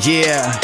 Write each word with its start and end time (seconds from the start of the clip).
Yeah, 0.00 0.58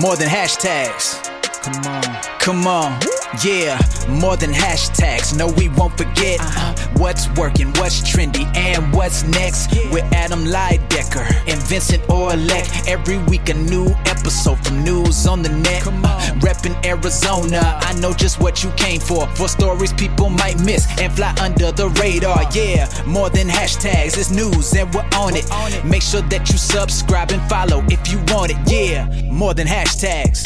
more 0.00 0.16
than 0.16 0.28
hashtags. 0.28 1.22
Come 1.62 1.92
on. 1.92 2.36
Come 2.46 2.66
on, 2.68 3.00
yeah, 3.44 3.76
more 4.08 4.36
than 4.36 4.52
hashtags. 4.52 5.36
No, 5.36 5.48
we 5.48 5.68
won't 5.68 5.98
forget 5.98 6.38
uh-huh. 6.38 6.88
what's 6.96 7.28
working, 7.34 7.72
what's 7.74 8.00
trendy, 8.00 8.46
and 8.56 8.94
what's 8.94 9.24
next. 9.24 9.74
With 9.90 10.04
Adam 10.14 10.44
Lydecker 10.44 11.26
and 11.48 11.60
Vincent 11.64 12.04
Orlek. 12.04 12.86
Every 12.86 13.18
week, 13.24 13.48
a 13.48 13.54
new 13.54 13.88
episode 14.26 14.58
from 14.66 14.82
news 14.82 15.24
on 15.28 15.40
the 15.40 15.48
net. 15.48 15.84
Come 15.84 16.04
uh, 16.04 16.08
on. 16.08 16.40
Reppin' 16.40 16.74
Arizona, 16.84 17.60
I 17.82 17.92
know 18.00 18.12
just 18.12 18.40
what 18.40 18.64
you 18.64 18.72
came 18.72 18.98
for. 18.98 19.28
For 19.36 19.46
stories 19.46 19.92
people 19.92 20.30
might 20.30 20.58
miss 20.58 20.84
and 21.00 21.12
fly 21.12 21.32
under 21.40 21.70
the 21.70 21.90
radar. 22.02 22.40
Uh. 22.40 22.50
Yeah, 22.52 22.88
more 23.06 23.30
than 23.30 23.46
hashtags, 23.46 24.18
it's 24.18 24.32
news 24.32 24.74
and 24.74 24.92
we're 24.92 25.08
on 25.14 25.36
it. 25.36 25.48
on 25.52 25.72
it. 25.72 25.84
Make 25.84 26.02
sure 26.02 26.22
that 26.22 26.50
you 26.50 26.58
subscribe 26.58 27.30
and 27.30 27.48
follow 27.48 27.84
if 27.86 28.10
you 28.10 28.18
want 28.34 28.50
it. 28.50 28.58
Yeah, 28.66 29.06
more 29.30 29.54
than 29.54 29.68
hashtags. 29.68 30.42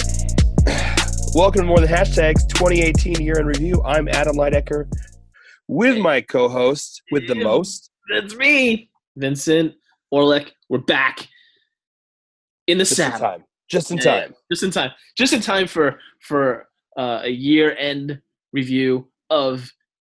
Welcome 1.35 1.63
to 1.63 1.67
More 1.67 1.81
Than 1.81 1.89
Hashtags 1.89 2.47
2018 2.49 3.23
Year 3.25 3.39
in 3.39 3.47
Review. 3.47 3.83
I'm 3.83 4.09
Adam 4.09 4.37
Lydecker 4.37 4.91
with 5.69 5.97
my 5.97 6.21
co 6.21 6.51
host 6.51 7.01
with 7.13 7.27
the 7.27 7.35
most. 7.35 7.91
That's 8.13 8.37
me, 8.37 8.91
Vincent 9.17 9.75
Orlek. 10.13 10.51
We're 10.69 10.79
back 10.79 11.29
in 12.67 12.77
the 12.77 12.85
Just 12.85 12.99
in 12.99 13.13
saddle. 13.13 13.45
Just 13.71 13.91
in 13.91 13.99
Yeah, 13.99 14.23
time. 14.23 14.35
Just 14.51 14.63
in 14.63 14.71
time. 14.71 14.91
Just 15.17 15.33
in 15.33 15.41
time 15.41 15.67
for 15.67 15.99
for 16.21 16.69
uh, 16.99 17.21
a 17.23 17.31
year 17.31 17.75
end 17.77 18.21
review 18.53 19.09
of 19.31 19.73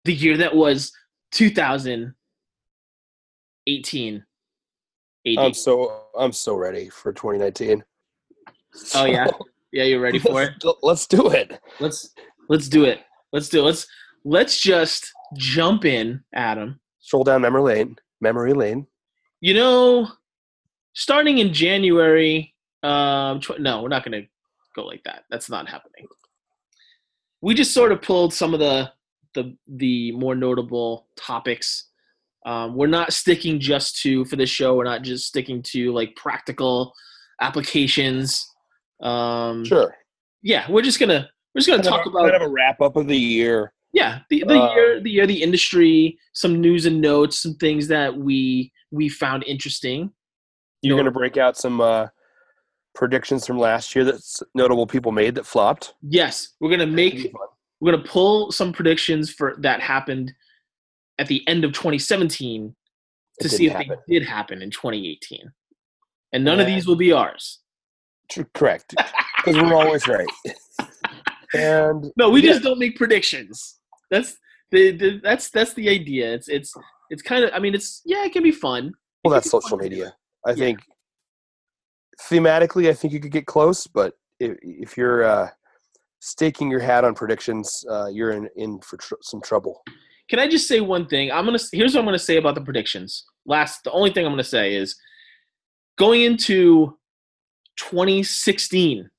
the 0.05 0.13
year 0.13 0.37
that 0.37 0.55
was 0.55 0.91
2018. 1.31 4.25
AD. 5.27 5.37
I'm 5.37 5.53
so 5.53 6.05
I'm 6.17 6.31
so 6.31 6.55
ready 6.55 6.89
for 6.89 7.13
2019. 7.13 7.83
oh 8.95 9.05
yeah, 9.05 9.27
yeah. 9.71 9.83
You're 9.83 10.01
ready 10.01 10.17
for 10.17 10.41
it. 10.43 10.53
let's, 10.63 10.79
let's 10.81 11.05
do 11.07 11.29
it. 11.29 11.59
Let's 11.79 12.09
let's 12.49 12.67
do 12.67 12.85
it. 12.85 13.01
Let's 13.33 13.49
do 13.49 13.59
it. 13.59 13.63
Let's 13.63 13.85
let's 14.23 14.61
just 14.61 15.11
jump 15.35 15.85
in, 15.85 16.23
Adam. 16.33 16.79
Stroll 16.99 17.23
down 17.23 17.41
memory 17.41 17.61
lane. 17.61 17.95
Memory 18.21 18.53
lane. 18.53 18.87
You 19.41 19.55
know, 19.55 20.07
starting 20.93 21.39
in 21.39 21.53
January, 21.53 22.50
um, 22.83 23.39
tw- 23.39 23.59
no, 23.59 23.81
we're 23.81 23.89
not 23.89 24.03
going 24.03 24.21
to 24.23 24.27
go 24.75 24.85
like 24.85 25.03
that. 25.03 25.23
That's 25.29 25.49
not 25.49 25.69
happening. 25.69 26.07
We 27.41 27.53
just 27.55 27.73
sort 27.73 27.91
of 27.91 28.01
pulled 28.01 28.33
some 28.33 28.53
of 28.53 28.59
the 28.59 28.91
the 29.33 29.55
the 29.67 30.11
more 30.13 30.35
notable 30.35 31.07
topics. 31.15 31.87
Um, 32.45 32.75
we're 32.75 32.87
not 32.87 33.13
sticking 33.13 33.59
just 33.59 34.01
to 34.01 34.25
for 34.25 34.35
this 34.35 34.49
show. 34.49 34.75
We're 34.75 34.83
not 34.83 35.03
just 35.03 35.27
sticking 35.27 35.61
to 35.63 35.91
like 35.93 36.15
practical 36.15 36.93
applications. 37.41 38.47
Um, 39.01 39.65
Sure. 39.65 39.95
Yeah, 40.43 40.69
we're 40.69 40.81
just 40.81 40.99
gonna 40.99 41.29
we're 41.53 41.59
just 41.59 41.67
gonna 41.69 41.83
Kind 41.83 41.95
talk 41.95 42.05
a- 42.05 42.09
about 42.09 42.31
kind 42.31 42.35
of 42.35 42.41
a 42.43 42.49
wrap 42.49 42.81
up 42.81 42.95
of 42.95 43.07
the 43.07 43.17
year. 43.17 43.73
yeah 43.93 44.19
the, 44.29 44.43
the 44.47 44.53
Uh, 44.61 44.73
year 44.73 45.01
the 45.01 45.09
year 45.11 45.27
the 45.27 45.41
industry 45.41 46.17
some 46.33 46.61
news 46.61 46.85
and 46.85 47.01
notes 47.01 47.41
some 47.41 47.55
things 47.55 47.87
that 47.89 48.15
we 48.15 48.71
we 48.91 49.09
found 49.09 49.43
interesting 49.45 50.11
You're 50.81 50.95
No. 50.95 51.03
going 51.03 51.13
to 51.13 51.19
break 51.19 51.37
out 51.37 51.57
some 51.57 51.81
uh, 51.81 52.07
predictions 52.93 53.45
from 53.47 53.57
last 53.57 53.95
year 53.95 54.03
that 54.05 54.21
notable 54.55 54.85
people 54.87 55.11
made 55.11 55.35
that 55.35 55.45
flopped. 55.45 55.93
yes 56.01 56.49
we're 56.59 56.69
gonna 56.69 56.85
make 56.85 57.33
we're 57.79 57.91
gonna 57.91 58.03
pull 58.03 58.51
some 58.51 58.71
predictions 58.73 59.29
for 59.29 59.55
that 59.59 59.79
happened 59.81 60.31
at 61.19 61.27
the 61.27 61.47
end 61.47 61.63
of 61.63 61.71
2017 61.73 62.75
to 63.39 63.49
see 63.49 63.67
if 63.67 63.73
happen. 63.73 63.95
they 64.07 64.19
did 64.19 64.27
happen 64.27 64.61
in 64.61 64.69
2018 64.69 65.51
and 66.33 66.43
none 66.43 66.59
of 66.59 66.67
these 66.67 66.85
will 66.87 66.95
be 66.95 67.11
ours 67.11 67.59
True, 68.29 68.45
correct. 68.53 68.95
Because 69.43 69.59
we're 69.59 69.73
always 69.73 70.07
right. 70.07 70.27
and 71.55 72.11
no 72.15 72.29
we 72.29 72.41
Yeah. 72.43 72.51
just 72.51 72.63
don't 72.63 72.77
make 72.79 72.95
predictions 72.95 73.79
that's 74.11 74.37
the, 74.71 74.91
the 74.91 75.19
that's 75.23 75.49
that's 75.49 75.73
the 75.73 75.89
idea 75.89 76.31
it's 76.33 76.47
it's 76.47 76.73
it's 77.09 77.21
kind 77.23 77.43
of 77.43 77.49
i 77.53 77.59
mean 77.59 77.73
it's 77.73 78.01
yeah 78.05 78.23
it 78.23 78.31
can 78.33 78.43
be 78.43 78.51
fun 78.51 78.93
Well, 79.23 79.33
It 79.33 79.37
that's 79.37 79.49
social 79.49 79.69
fun 79.77 79.79
to 79.79 79.89
do 79.89 79.95
media. 79.95 80.15
I 80.45 80.51
Yeah. 80.51 80.55
think 80.55 80.79
thematically, 82.29 82.89
I 82.89 82.93
think 82.93 83.13
you 83.13 83.19
could 83.19 83.31
get 83.31 83.45
close, 83.45 83.87
but 83.87 84.13
if, 84.39 84.57
if 84.61 84.97
you're 84.97 85.23
uh, 85.23 85.49
staking 86.19 86.69
your 86.69 86.79
hat 86.79 87.03
on 87.03 87.13
predictions, 87.13 87.83
uh, 87.89 88.07
you're 88.07 88.31
in, 88.31 88.49
in 88.55 88.79
for 88.81 88.97
tr- 88.97 89.15
some 89.21 89.41
trouble. 89.41 89.81
Can 90.29 90.39
I 90.39 90.47
just 90.47 90.67
say 90.67 90.79
one 90.79 91.07
thing? 91.07 91.31
I'm 91.31 91.45
gonna. 91.45 91.59
Here's 91.73 91.93
what 91.93 91.99
I'm 91.99 92.05
gonna 92.05 92.19
say 92.19 92.37
about 92.37 92.55
the 92.55 92.61
predictions. 92.61 93.25
Last, 93.45 93.83
the 93.83 93.91
only 93.91 94.13
thing 94.13 94.25
I'm 94.25 94.31
gonna 94.31 94.43
say 94.43 94.75
is 94.75 94.95
going 95.97 96.21
into 96.21 96.97
2016. 97.77 99.09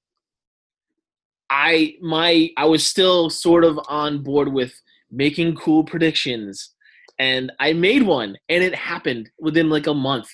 I 1.50 1.94
my 2.00 2.48
I 2.56 2.64
was 2.64 2.86
still 2.86 3.28
sort 3.28 3.64
of 3.64 3.78
on 3.88 4.22
board 4.22 4.52
with 4.52 4.72
making 5.10 5.56
cool 5.56 5.84
predictions, 5.84 6.72
and 7.18 7.52
I 7.60 7.74
made 7.74 8.04
one, 8.04 8.38
and 8.48 8.64
it 8.64 8.74
happened 8.74 9.28
within 9.38 9.68
like 9.68 9.86
a 9.86 9.94
month. 9.94 10.28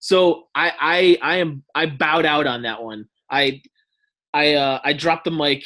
So 0.00 0.44
I 0.54 0.72
I 0.80 1.18
I 1.22 1.36
am 1.36 1.64
I 1.74 1.86
bowed 1.86 2.26
out 2.26 2.46
on 2.46 2.62
that 2.62 2.82
one. 2.82 3.06
I 3.30 3.62
I 4.32 4.54
uh 4.54 4.80
I 4.84 4.92
dropped 4.92 5.24
the 5.24 5.30
mic. 5.30 5.64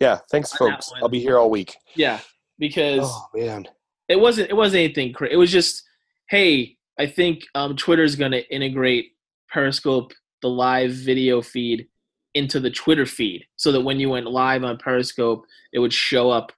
Yeah, 0.00 0.18
thanks, 0.30 0.52
folks. 0.52 0.92
I'll 1.02 1.08
be 1.08 1.20
here 1.20 1.38
all 1.38 1.48
week. 1.50 1.74
Yeah, 1.94 2.20
because 2.58 3.00
Oh 3.02 3.26
man, 3.34 3.66
it 4.08 4.18
wasn't 4.20 4.50
it 4.50 4.54
wasn't 4.54 4.80
anything 4.80 5.12
cra- 5.12 5.30
it 5.30 5.36
was 5.36 5.50
just 5.50 5.82
hey 6.28 6.76
i 6.98 7.06
think 7.06 7.44
um, 7.54 7.76
twitter's 7.76 8.16
going 8.16 8.32
to 8.32 8.54
integrate 8.54 9.12
periscope 9.48 10.12
the 10.42 10.48
live 10.48 10.92
video 10.92 11.40
feed 11.42 11.86
into 12.34 12.60
the 12.60 12.70
twitter 12.70 13.06
feed 13.06 13.44
so 13.56 13.72
that 13.72 13.80
when 13.80 13.98
you 13.98 14.10
went 14.10 14.26
live 14.30 14.64
on 14.64 14.78
periscope 14.78 15.44
it 15.72 15.78
would 15.78 15.92
show 15.92 16.30
up 16.30 16.52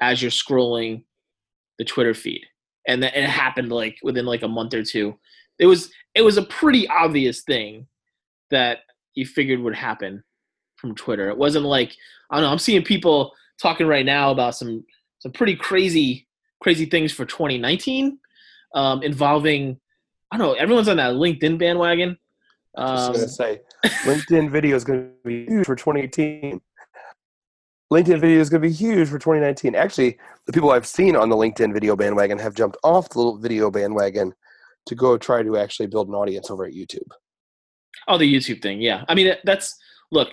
as 0.00 0.22
you're 0.22 0.30
scrolling 0.30 1.02
the 1.78 1.84
twitter 1.84 2.14
feed 2.14 2.44
and 2.86 3.02
that 3.02 3.16
it 3.16 3.28
happened 3.28 3.70
like 3.70 3.98
within 4.02 4.26
like 4.26 4.42
a 4.42 4.48
month 4.48 4.74
or 4.74 4.84
two 4.84 5.16
it 5.58 5.66
was 5.66 5.90
it 6.14 6.22
was 6.22 6.36
a 6.36 6.42
pretty 6.42 6.88
obvious 6.88 7.42
thing 7.42 7.86
that 8.50 8.78
you 9.14 9.24
figured 9.26 9.60
would 9.60 9.74
happen 9.74 10.22
from 10.76 10.94
twitter 10.94 11.28
it 11.28 11.36
wasn't 11.36 11.64
like 11.64 11.94
i 12.30 12.36
don't 12.36 12.44
know 12.44 12.50
i'm 12.50 12.58
seeing 12.58 12.82
people 12.82 13.32
talking 13.60 13.86
right 13.86 14.06
now 14.06 14.30
about 14.30 14.54
some 14.54 14.84
some 15.18 15.32
pretty 15.32 15.54
crazy 15.54 16.26
crazy 16.62 16.86
things 16.86 17.12
for 17.12 17.24
2019 17.24 18.18
um, 18.74 19.02
involving 19.02 19.78
I 20.32 20.36
don't 20.38 20.46
know 20.46 20.52
everyone's 20.54 20.88
on 20.88 20.98
that 20.98 21.14
LinkedIn 21.14 21.58
bandwagon. 21.58 22.16
I 22.76 22.92
was 22.92 23.06
Um, 23.08 23.12
gonna 23.14 23.28
say 23.28 23.60
LinkedIn 24.04 24.50
video 24.50 24.76
is 24.76 24.84
going 24.84 25.00
to 25.00 25.28
be 25.28 25.44
huge 25.46 25.66
for 25.66 25.74
2018. 25.74 26.60
LinkedIn 27.92 28.20
video 28.20 28.38
is 28.38 28.48
going 28.48 28.62
to 28.62 28.68
be 28.68 28.72
huge 28.72 29.08
for 29.08 29.18
2019. 29.18 29.74
Actually, 29.74 30.18
the 30.46 30.52
people 30.52 30.70
I've 30.70 30.86
seen 30.86 31.16
on 31.16 31.28
the 31.28 31.34
LinkedIn 31.34 31.72
video 31.72 31.96
bandwagon 31.96 32.38
have 32.38 32.54
jumped 32.54 32.76
off 32.84 33.08
the 33.08 33.18
little 33.18 33.38
video 33.38 33.72
bandwagon 33.72 34.32
to 34.86 34.94
go 34.94 35.16
try 35.18 35.42
to 35.42 35.56
actually 35.56 35.86
build 35.86 36.08
an 36.08 36.14
audience 36.14 36.50
over 36.50 36.64
at 36.64 36.72
YouTube. 36.72 37.08
oh, 38.08 38.18
the 38.18 38.32
YouTube 38.32 38.62
thing, 38.62 38.80
yeah. 38.80 39.04
I 39.08 39.14
mean 39.14 39.34
that's 39.44 39.76
look, 40.10 40.28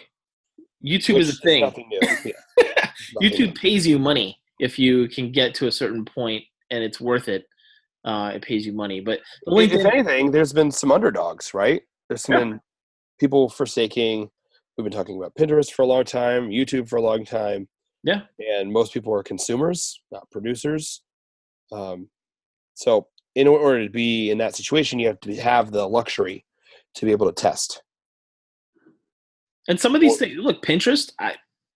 YouTube 0.86 1.16
Which 1.16 1.24
is 1.24 1.38
a 1.40 1.42
thing. 1.42 1.62
Nothing 1.62 1.90
new. 1.90 2.00
Yeah, 2.66 2.90
YouTube 3.22 3.56
pays 3.56 3.86
you 3.86 4.00
money 4.00 4.40
if 4.60 4.80
you 4.80 5.08
can 5.10 5.32
get 5.32 5.54
to 5.56 5.68
a 5.68 5.72
certain 5.72 6.04
point 6.04 6.44
and 6.72 6.84
it's 6.84 7.00
worth 7.00 7.28
it. 7.30 7.46
Uh, 8.06 8.32
it 8.34 8.42
pays 8.42 8.66
you 8.66 8.74
money, 8.74 9.00
but 9.00 9.20
If 9.46 9.54
LinkedIn, 9.54 9.86
anything, 9.92 10.32
there's 10.32 10.54
been 10.54 10.72
some 10.72 10.92
underdogs, 10.92 11.54
right? 11.54 11.82
There's 12.10 12.28
Yeah. 12.28 12.40
been 12.40 12.62
people 13.20 13.50
forsaking. 13.50 14.30
We've 14.78 14.84
been 14.84 14.94
talking 14.94 15.18
about 15.18 15.36
Pinterest 15.36 15.72
for 15.72 15.82
a 15.84 15.86
long 15.86 16.06
time, 16.06 16.50
YouTube 16.50 16.88
for 16.90 16.96
a 16.98 17.02
long 17.02 17.26
time. 17.26 17.68
Yeah. 18.04 18.22
And 18.40 18.72
most 18.72 18.94
people 18.94 19.14
are 19.14 19.24
consumers, 19.24 20.02
not 20.12 20.30
producers. 20.32 21.02
Um, 21.72 22.10
so, 22.76 23.08
in 23.38 23.48
order 23.48 23.84
to 23.86 23.90
be 23.90 24.32
in 24.32 24.38
that 24.40 24.56
situation, 24.56 24.98
you 25.00 25.08
have 25.08 25.20
to 25.22 25.36
have 25.36 25.72
the 25.72 25.86
luxury 25.88 26.44
to 26.96 27.06
be 27.06 27.12
able 27.12 27.28
to 27.32 27.42
test. 27.48 27.84
and 29.70 29.80
some 29.80 29.94
of 29.96 30.02
these 30.02 30.12
Well- 30.12 30.20
things. 30.20 30.38
Look, 30.38 30.66
Pinterest. 30.66 31.12
I, 31.20 31.36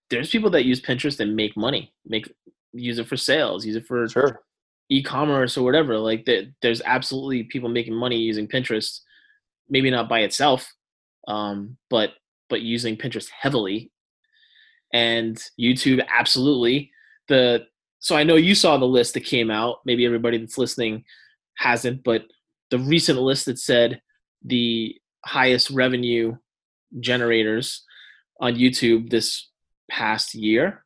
there's 0.09 0.29
people 0.29 0.49
that 0.51 0.63
use 0.65 0.79
Pinterest 0.81 1.19
and 1.19 1.35
make 1.35 1.57
money, 1.57 1.93
make 2.05 2.25
use 2.73 2.97
it 2.99 3.07
for 3.07 3.17
sales, 3.17 3.65
use 3.65 3.75
it 3.75 3.85
for 3.85 4.07
Sure. 4.07 4.41
e-commerce 4.89 5.57
or 5.57 5.63
whatever 5.63 5.97
like 5.97 6.25
there, 6.25 6.43
there's 6.61 6.81
absolutely 6.81 7.43
people 7.43 7.69
making 7.69 7.93
money 7.95 8.17
using 8.17 8.45
pinterest 8.45 8.99
maybe 9.69 9.89
not 9.89 10.09
by 10.09 10.19
itself 10.21 10.69
um, 11.29 11.77
but 11.89 12.09
but 12.49 12.59
using 12.61 12.97
pinterest 12.97 13.29
heavily 13.29 13.89
and 14.93 15.41
youtube 15.57 16.05
absolutely 16.09 16.91
the 17.29 17.65
so 17.99 18.17
i 18.17 18.23
know 18.23 18.35
you 18.35 18.53
saw 18.53 18.75
the 18.77 18.85
list 18.97 19.13
that 19.13 19.21
came 19.23 19.49
out 19.49 19.77
maybe 19.85 20.05
everybody 20.05 20.37
that's 20.37 20.57
listening 20.57 21.05
hasn't 21.57 22.03
but 22.03 22.23
the 22.69 22.79
recent 22.79 23.19
list 23.19 23.45
that 23.45 23.59
said 23.59 24.01
the 24.43 24.95
highest 25.25 25.69
revenue 25.69 26.35
generators 26.99 27.83
on 28.39 28.55
youtube 28.55 29.09
this 29.09 29.49
past 29.89 30.33
year 30.33 30.83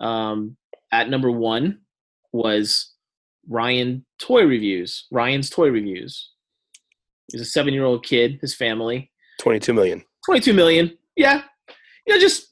um, 0.00 0.56
at 0.92 1.08
number 1.08 1.30
one 1.30 1.78
was 2.32 2.92
Ryan 3.48 4.04
Toy 4.18 4.42
Reviews. 4.42 5.06
Ryan's 5.10 5.48
Toy 5.48 5.68
Reviews. 5.68 6.32
He's 7.30 7.40
a 7.40 7.44
seven-year-old 7.44 8.04
kid. 8.04 8.38
His 8.40 8.54
family. 8.54 9.10
22 9.40 9.72
million. 9.72 10.04
22 10.26 10.52
million. 10.52 10.98
Yeah. 11.16 11.42
You 12.06 12.14
know, 12.14 12.20
just 12.20 12.48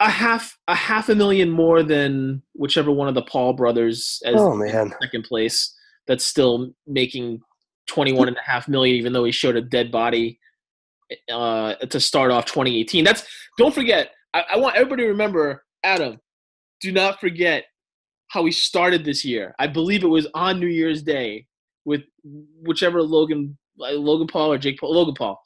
a 0.00 0.08
half 0.10 0.56
a 0.68 0.74
half 0.74 1.08
a 1.08 1.14
million 1.14 1.50
more 1.50 1.82
than 1.82 2.42
whichever 2.54 2.90
one 2.90 3.08
of 3.08 3.14
the 3.14 3.22
Paul 3.22 3.52
brothers 3.52 4.20
as 4.24 4.34
Oh 4.38 4.56
man. 4.56 4.92
second 5.02 5.24
place 5.24 5.74
that's 6.06 6.24
still 6.24 6.70
making 6.86 7.40
21 7.88 8.28
and 8.28 8.36
a 8.36 8.40
half 8.50 8.68
million 8.68 8.96
even 8.96 9.12
though 9.12 9.24
he 9.24 9.32
showed 9.32 9.56
a 9.56 9.62
dead 9.62 9.90
body 9.92 10.38
uh, 11.32 11.74
to 11.74 12.00
start 12.00 12.30
off 12.30 12.46
2018 12.46 13.04
that's 13.04 13.24
don't 13.58 13.74
forget 13.74 14.10
I, 14.34 14.42
I 14.54 14.56
want 14.56 14.76
everybody 14.76 15.04
to 15.04 15.08
remember 15.08 15.64
adam 15.84 16.18
do 16.80 16.90
not 16.92 17.20
forget 17.20 17.64
how 18.28 18.42
we 18.42 18.50
started 18.50 19.04
this 19.04 19.24
year 19.24 19.54
i 19.58 19.66
believe 19.68 20.02
it 20.02 20.08
was 20.08 20.26
on 20.34 20.58
new 20.58 20.66
year's 20.66 21.02
day 21.02 21.46
with 21.84 22.02
whichever 22.62 23.02
logan 23.02 23.56
logan 23.78 24.26
paul 24.26 24.52
or 24.52 24.58
jake 24.58 24.80
paul 24.80 24.92
logan 24.94 25.14
paul 25.14 25.40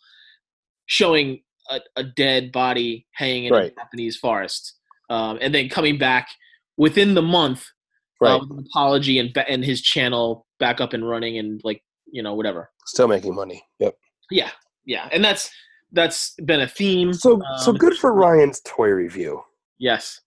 showing 0.86 1.42
a, 1.70 1.80
a 1.96 2.04
dead 2.04 2.50
body 2.52 3.06
hanging 3.12 3.44
in 3.44 3.52
Right. 3.52 3.72
a 3.72 3.74
japanese 3.74 4.16
forest 4.16 4.76
um, 5.10 5.38
and 5.42 5.54
then 5.54 5.68
coming 5.68 5.98
back 5.98 6.28
within 6.78 7.14
the 7.14 7.22
month 7.22 7.66
Right. 8.20 8.32
uh, 8.32 8.38
with 8.40 8.50
an 8.50 8.58
apology 8.66 9.18
and 9.18 9.36
and 9.48 9.64
his 9.64 9.80
channel 9.80 10.46
back 10.58 10.80
up 10.80 10.92
and 10.92 11.08
running 11.08 11.38
and 11.38 11.60
like 11.64 11.82
you 12.12 12.22
know 12.22 12.34
whatever. 12.34 12.70
Still 12.86 13.08
making 13.08 13.34
money. 13.34 13.62
Yep. 13.78 13.94
Yeah, 14.30 14.50
yeah, 14.84 15.08
and 15.12 15.24
that's 15.24 15.50
that's 15.92 16.34
been 16.44 16.60
a 16.60 16.68
theme. 16.68 17.12
So 17.12 17.40
so 17.58 17.70
Um, 17.70 17.78
good 17.78 17.96
for 17.96 18.12
Ryan's 18.12 18.60
toy 18.64 18.88
review. 18.90 19.42
Yes, 19.78 20.20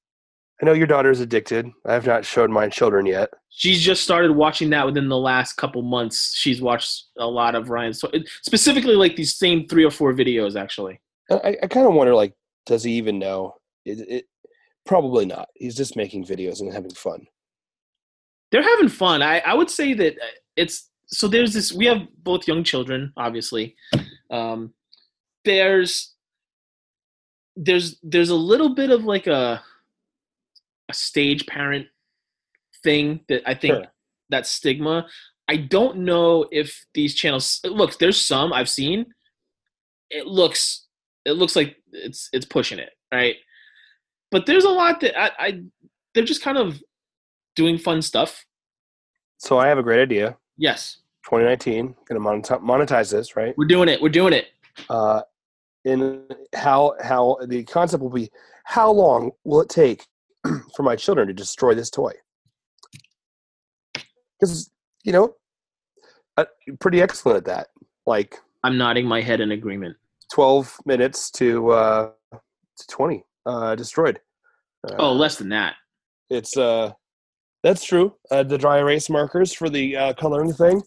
I 0.62 0.66
know 0.66 0.74
your 0.74 0.88
daughter's 0.88 1.20
addicted. 1.20 1.70
I 1.86 1.94
have 1.94 2.06
not 2.08 2.26
showed 2.26 2.50
my 2.50 2.68
children 2.70 3.06
yet. 3.06 3.30
she's 3.50 3.82
just 3.82 4.04
started 4.04 4.32
watching 4.32 4.70
that 4.72 4.86
within 4.86 5.08
the 5.10 5.18
last 5.18 5.54
couple 5.54 5.82
months. 5.84 6.34
She's 6.36 6.62
watched 6.62 7.06
a 7.18 7.28
lot 7.28 7.54
of 7.56 7.70
Ryan's 7.70 8.04
specifically 8.42 8.96
like 8.96 9.16
these 9.16 9.36
same 9.38 9.68
three 9.68 9.86
or 9.86 9.92
four 9.92 10.14
videos 10.14 10.60
actually. 10.60 11.00
I, 11.32 11.56
I 11.64 11.68
kind 11.68 11.88
of 11.88 11.94
wonder, 11.94 12.14
like, 12.16 12.34
does 12.66 12.84
he 12.84 12.94
even 12.94 13.20
know? 13.20 13.56
It, 13.86 14.00
it 14.10 14.26
probably 14.86 15.26
not. 15.26 15.48
He's 15.56 15.76
just 15.76 15.96
making 15.96 16.26
videos 16.26 16.60
and 16.62 16.72
having 16.74 16.92
fun. 16.94 17.26
They're 18.54 18.62
having 18.62 18.88
fun. 18.88 19.24
I, 19.24 19.40
I 19.40 19.56
would 19.56 19.70
say 19.72 19.96
that 19.96 20.14
uh, 20.14 20.26
it's 20.56 20.92
so 21.08 21.28
there's 21.28 21.54
this 21.54 21.74
we 21.74 21.88
have 21.88 22.08
both 22.20 22.48
young 22.48 22.64
children, 22.64 23.12
obviously. 23.18 23.76
Um, 24.30 24.74
there's 25.44 26.14
there's 27.56 28.00
there's 28.04 28.30
a 28.30 28.36
little 28.36 28.76
bit 28.76 28.92
of 28.92 29.04
like 29.04 29.26
a 29.26 29.62
a 30.88 30.94
stage 30.94 31.48
parent 31.48 31.88
thing 32.84 33.22
that 33.28 33.42
I 33.48 33.56
think 33.56 33.74
Sure. 33.74 33.88
that 34.30 34.46
stigma. 34.46 35.08
I 35.48 35.58
don't 35.58 35.98
know 35.98 36.46
if 36.52 36.86
these 36.94 37.16
channels 37.16 37.60
look. 37.66 37.98
There's 37.98 38.22
some 38.24 38.54
I've 38.54 38.70
seen. 38.70 39.08
It 40.12 40.28
looks 40.28 40.86
it 41.26 41.32
looks 41.34 41.56
like 41.56 41.78
it's 41.92 42.30
it's 42.34 42.46
pushing 42.46 42.78
it 42.78 42.92
right, 43.12 43.36
but 44.30 44.46
there's 44.46 44.64
a 44.64 44.70
lot 44.70 45.00
that 45.02 45.20
I, 45.20 45.32
I 45.40 45.62
they're 46.14 46.24
just 46.24 46.44
kind 46.44 46.60
of 46.60 46.80
doing 47.56 47.78
fun 47.78 48.02
stuff. 48.02 48.46
So 49.38 49.58
I 49.58 49.68
have 49.68 49.78
a 49.78 49.84
great 49.84 50.02
idea. 50.02 50.38
Yes, 50.58 51.00
2019, 51.26 51.96
going 52.08 52.22
to 52.44 52.50
monetize, 52.50 52.62
monetize 52.62 53.12
this, 53.12 53.36
right? 53.36 53.54
we're 53.58 53.66
doing 53.66 53.90
it. 53.90 54.02
We're 54.02 54.10
doing 54.10 54.34
it. 54.34 54.48
Uh, 54.90 55.22
in 55.86 56.26
how 56.56 56.96
how 57.04 57.38
the 57.48 57.64
concept 57.66 58.02
will 58.02 58.10
be, 58.10 58.30
how 58.64 58.92
long 58.92 59.32
will 59.44 59.62
it 59.62 59.70
take 59.70 60.06
for 60.76 60.84
my 60.84 60.96
children 60.96 61.28
to 61.28 61.34
destroy 61.34 61.74
this 61.74 61.90
toy? 61.90 62.14
Because 64.40 64.72
you 65.04 65.12
know, 65.12 65.36
uh, 66.38 66.46
pretty 66.80 67.02
excellent 67.02 67.38
at 67.38 67.46
that. 67.46 67.68
Like 68.06 68.38
I'm 68.64 68.78
nodding 68.78 69.06
my 69.06 69.22
head 69.22 69.42
in 69.42 69.52
agreement. 69.52 69.98
12 70.34 70.78
minutes 70.86 71.30
to 71.32 71.72
uh, 71.72 72.12
to 72.32 72.88
20 72.90 73.24
uh, 73.46 73.76
destroyed. 73.76 74.20
Uh, 74.88 74.96
Oh, 75.00 75.14
less 75.14 75.38
than 75.38 75.50
that. 75.50 75.76
It's 76.30 76.58
uh, 76.58 76.94
that's 77.64 77.84
true. 77.84 78.16
Uh, 78.30 78.44
the 78.44 78.58
dry 78.58 78.80
erase 78.80 79.10
markers 79.10 79.54
for 79.54 79.70
the 79.70 79.96
uh, 79.96 80.14
coloring 80.14 80.54
thing, 80.54 80.82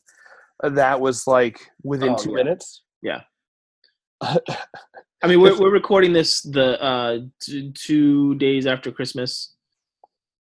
uh, 0.62 0.68
that 0.70 1.00
was 1.00 1.26
like 1.26 1.58
within 1.82 2.10
Oh, 2.10 2.16
two 2.16 2.30
yeah. 2.30 2.36
minutes. 2.36 2.82
Yeah. 3.02 3.20
I 4.22 5.28
mean, 5.28 5.40
we're 5.40 5.58
we're 5.58 5.72
recording 5.72 6.12
this 6.12 6.42
the 6.42 6.80
uh 6.82 7.18
t- 7.40 7.72
two 7.72 8.34
days 8.36 8.66
after 8.66 8.90
Christmas, 8.92 9.54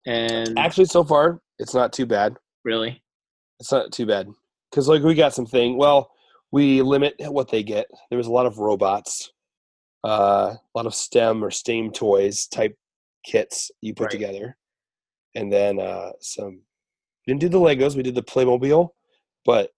and 0.07 0.59
Actually, 0.59 0.87
so 0.87 1.03
far 1.05 1.41
it's 1.59 1.75
not 1.75 1.93
too 1.93 2.07
bad. 2.07 2.37
really, 2.65 3.03
It's 3.61 3.73
not 3.73 3.93
too 3.93 4.07
bad 4.07 4.29
because 4.71 4.89
like 4.89 5.03
we 5.03 5.15
got 5.15 5.35
something. 5.35 5.77
Well, 5.77 6.11
we 6.53 6.83
limit 6.83 7.15
what 7.19 7.51
they 7.51 7.63
get. 7.63 7.87
There 8.11 8.19
was 8.19 8.27
a 8.27 8.33
lot 8.33 8.47
of 8.47 8.59
robots, 8.59 9.33
uh, 10.07 10.55
a 10.55 10.61
lot 10.75 10.87
of 10.87 10.95
STEM 10.95 11.43
or 11.45 11.51
STEAM 11.51 11.91
toys 11.93 12.47
type 12.47 12.77
kits 13.25 13.71
you 13.81 13.95
put 13.95 14.05
Right. 14.05 14.11
together, 14.13 14.57
and 15.35 15.53
then 15.53 15.81
uh, 15.81 16.13
some. 16.21 16.61
Didn't 17.27 17.41
do 17.41 17.49
the 17.49 17.59
Legos. 17.59 17.97
We 17.97 18.03
did 18.03 18.15
the 18.15 18.23
Playmobil, 18.23 18.91
but 19.47 19.71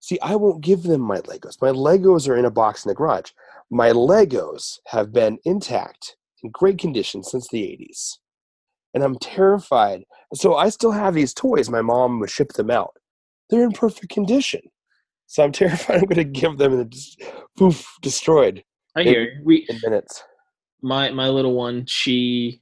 see, 0.00 0.18
I 0.22 0.36
won't 0.36 0.62
give 0.62 0.82
them 0.82 1.02
my 1.02 1.18
Legos. 1.20 1.60
My 1.60 1.68
Legos 1.68 2.28
are 2.28 2.36
in 2.36 2.46
a 2.46 2.50
box 2.50 2.84
in 2.84 2.88
the 2.88 2.94
garage. 2.94 3.32
My 3.70 3.90
Legos 3.90 4.78
have 4.86 5.12
been 5.12 5.38
intact 5.44 6.16
in 6.42 6.50
great 6.50 6.78
condition 6.78 7.22
since 7.22 7.48
the 7.48 7.62
80s. 7.62 8.18
And 8.94 9.04
I'm 9.04 9.16
terrified. 9.18 10.04
So 10.34 10.56
I 10.56 10.70
still 10.70 10.92
have 10.92 11.14
these 11.14 11.34
toys. 11.34 11.68
My 11.70 11.82
mom 11.82 12.18
would 12.20 12.30
ship 12.30 12.54
them 12.54 12.70
out. 12.70 12.94
They're 13.50 13.64
in 13.64 13.72
perfect 13.72 14.08
condition. 14.10 14.62
So 15.26 15.44
I'm 15.44 15.52
terrified 15.60 15.98
I'm 15.98 16.04
going 16.06 16.16
to 16.16 16.24
give 16.24 16.58
them 16.58 16.72
and 16.72 16.90
just 16.90 17.22
poof, 17.58 17.86
destroyed 18.00 18.64
I 18.96 19.02
hear 19.02 19.22
you. 19.22 19.42
we 19.44 19.66
in 19.68 19.80
minutes. 19.82 20.22
my 20.82 21.10
my 21.10 21.28
little 21.28 21.54
one 21.54 21.84
she 21.86 22.61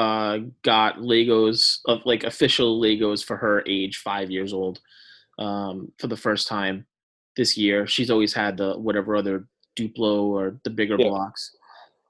uh 0.00 0.34
got 0.72 0.92
legos 1.14 1.58
of 1.92 1.96
like 2.10 2.22
official 2.32 2.70
legos 2.86 3.20
for 3.28 3.36
her 3.44 3.56
age 3.76 3.94
five 4.10 4.28
years 4.36 4.52
old 4.60 4.76
um 5.38 5.76
for 6.00 6.08
the 6.12 6.16
first 6.26 6.44
time 6.56 6.76
this 7.38 7.56
year 7.62 7.78
she's 7.94 8.10
always 8.14 8.32
had 8.42 8.52
the 8.56 8.70
whatever 8.86 9.12
other 9.20 9.36
duplo 9.78 10.14
or 10.36 10.44
the 10.64 10.70
bigger 10.80 10.96
Yeah. 10.98 11.08
blocks 11.08 11.42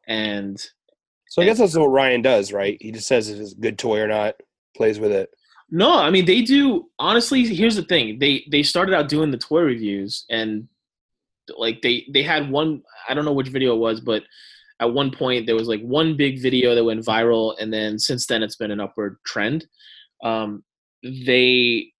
and 0.06 0.56
So 1.28 1.42
I 1.42 1.44
guess 1.46 1.58
that's 1.58 1.76
what 1.76 1.96
Ryan 2.00 2.22
does, 2.22 2.52
right? 2.52 2.76
He 2.80 2.90
just 2.90 3.06
says 3.06 3.28
if 3.28 3.38
it's 3.42 3.52
a 3.52 3.62
good 3.66 3.78
toy 3.78 3.98
or 4.00 4.08
not, 4.08 4.34
plays 4.76 4.98
with 5.04 5.12
it. 5.22 5.28
no 5.82 5.90
i 6.06 6.10
mean 6.14 6.24
they 6.30 6.42
do 6.56 6.60
honestly 7.08 7.40
here's 7.60 7.76
the 7.80 7.88
thing 7.92 8.04
they 8.22 8.34
they 8.52 8.62
started 8.72 8.94
out 8.96 9.08
doing 9.14 9.30
the 9.30 9.44
toy 9.48 9.62
reviews 9.72 10.12
and 10.36 10.50
like 11.64 11.78
they 11.84 11.96
they 12.14 12.22
had 12.32 12.42
one 12.60 12.70
i 13.08 13.14
don't 13.14 13.26
know 13.28 13.36
which 13.38 13.54
video 13.56 13.70
it 13.74 13.82
was 13.86 13.98
but 14.10 14.22
at 14.80 14.92
one 14.92 15.10
point 15.10 15.46
there 15.46 15.54
was 15.54 15.68
like 15.68 15.82
one 15.82 16.16
big 16.16 16.40
video 16.40 16.74
that 16.74 16.84
went 16.84 17.04
viral 17.04 17.54
and 17.60 17.72
then 17.72 17.98
since 17.98 18.26
then 18.26 18.42
it's 18.42 18.56
been 18.56 18.70
an 18.70 18.80
upward 18.80 19.16
trend. 19.26 19.66
Um 20.22 20.64
they 21.02 21.92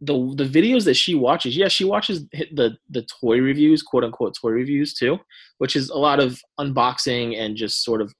the 0.00 0.34
the 0.36 0.44
videos 0.44 0.84
that 0.84 0.94
she 0.94 1.14
watches 1.14 1.56
yeah 1.56 1.68
she 1.68 1.84
watches 1.84 2.26
the 2.52 2.76
the 2.90 3.06
toy 3.20 3.38
reviews 3.38 3.82
quote 3.82 4.02
unquote 4.02 4.36
toy 4.38 4.50
reviews 4.50 4.94
too 4.94 5.16
which 5.58 5.76
is 5.76 5.90
a 5.90 5.96
lot 5.96 6.18
of 6.18 6.40
unboxing 6.58 7.38
and 7.38 7.56
just 7.56 7.84
sort 7.84 8.02
of 8.02 8.12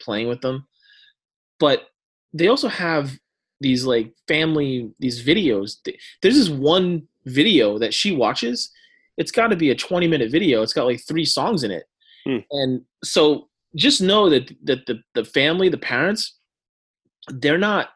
playing 0.00 0.28
with 0.28 0.40
them. 0.40 0.66
But 1.58 1.86
they 2.32 2.48
also 2.48 2.68
have 2.68 3.12
these 3.60 3.84
like 3.84 4.12
family 4.28 4.92
these 5.00 5.24
videos. 5.24 5.76
There's 6.22 6.36
this 6.36 6.48
one 6.48 7.08
video 7.24 7.78
that 7.78 7.94
she 7.94 8.14
watches. 8.14 8.70
It's 9.16 9.32
got 9.32 9.48
to 9.48 9.56
be 9.56 9.70
a 9.70 9.74
20 9.74 10.06
minute 10.06 10.30
video. 10.30 10.62
It's 10.62 10.72
got 10.72 10.86
like 10.86 11.00
three 11.06 11.24
songs 11.24 11.64
in 11.64 11.70
it 11.70 11.84
Hmm. 12.28 12.38
and 12.50 12.82
so 13.02 13.48
just 13.74 14.02
know 14.02 14.28
that 14.28 14.54
that 14.64 14.84
the, 14.86 15.00
the 15.14 15.24
family 15.24 15.70
the 15.70 15.78
parents 15.78 16.36
they're 17.28 17.58
not 17.58 17.88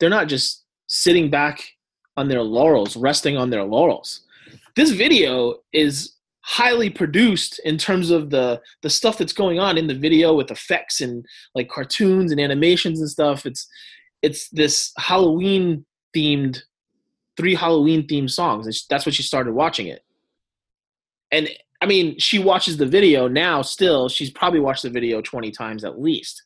they're 0.00 0.08
not 0.08 0.28
just 0.28 0.64
sitting 0.86 1.30
back 1.30 1.62
on 2.16 2.28
their 2.28 2.42
laurels 2.42 2.96
resting 2.96 3.36
on 3.36 3.50
their 3.50 3.64
laurels. 3.64 4.22
This 4.74 4.90
video 4.90 5.56
is 5.72 6.14
highly 6.42 6.88
produced 6.88 7.58
in 7.64 7.76
terms 7.76 8.10
of 8.10 8.30
the 8.30 8.60
the 8.82 8.90
stuff 8.90 9.18
that's 9.18 9.32
going 9.32 9.58
on 9.58 9.76
in 9.76 9.86
the 9.86 9.94
video 9.94 10.34
with 10.34 10.50
effects 10.50 11.00
and 11.00 11.24
like 11.54 11.68
cartoons 11.68 12.30
and 12.30 12.40
animations 12.40 13.00
and 13.00 13.10
stuff. 13.10 13.46
It's 13.46 13.66
it's 14.22 14.48
this 14.50 14.92
halloween 14.98 15.84
themed 16.14 16.60
three 17.36 17.54
halloween 17.54 18.06
themed 18.06 18.30
songs 18.30 18.86
that's 18.88 19.04
what 19.04 19.14
she 19.14 19.22
started 19.22 19.52
watching 19.52 19.88
it. 19.88 20.02
And 21.30 21.50
i 21.82 21.86
mean 21.86 22.18
she 22.18 22.38
watches 22.38 22.76
the 22.76 22.86
video 22.86 23.28
now 23.28 23.62
still 23.62 24.08
she's 24.08 24.30
probably 24.30 24.60
watched 24.60 24.82
the 24.82 24.90
video 24.90 25.20
20 25.20 25.50
times 25.50 25.84
at 25.84 26.00
least 26.00 26.42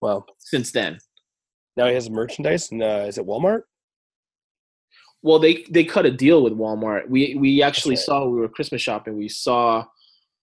Well, 0.00 0.26
since 0.38 0.72
then 0.72 0.98
now 1.76 1.86
he 1.86 1.94
has 1.94 2.10
merchandise, 2.10 2.70
and 2.72 2.82
uh, 2.82 3.04
is 3.06 3.18
it 3.18 3.26
Walmart? 3.26 3.62
Well, 5.22 5.38
they 5.38 5.64
they 5.70 5.84
cut 5.84 6.06
a 6.06 6.10
deal 6.10 6.42
with 6.42 6.52
Walmart. 6.54 7.08
We 7.08 7.36
we 7.36 7.62
actually 7.62 7.94
right. 7.94 8.04
saw 8.04 8.26
we 8.26 8.38
were 8.38 8.48
Christmas 8.48 8.82
shopping. 8.82 9.16
We 9.16 9.28
saw 9.28 9.84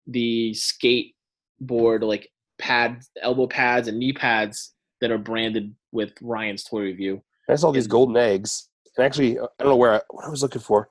the 0.08 0.52
skateboard 0.52 2.04
like 2.04 2.30
pads, 2.60 3.10
elbow 3.22 3.48
pads, 3.48 3.88
and 3.88 3.98
knee 3.98 4.14
pads 4.14 4.74
that 5.02 5.12
are 5.12 5.18
branded 5.18 5.76
with 5.92 6.14
Ryan's 6.22 6.64
Toy 6.64 6.82
Review. 6.82 7.22
I 7.50 7.56
saw 7.56 7.72
these 7.72 7.88
golden 7.88 8.18
eggs, 8.18 8.70
and 8.98 9.06
actually, 9.06 9.40
I 9.40 9.46
don't 9.60 9.70
know 9.70 9.76
where 9.76 9.96
I, 9.96 10.02
what 10.10 10.26
I 10.26 10.30
was 10.30 10.42
looking 10.42 10.62
for, 10.62 10.90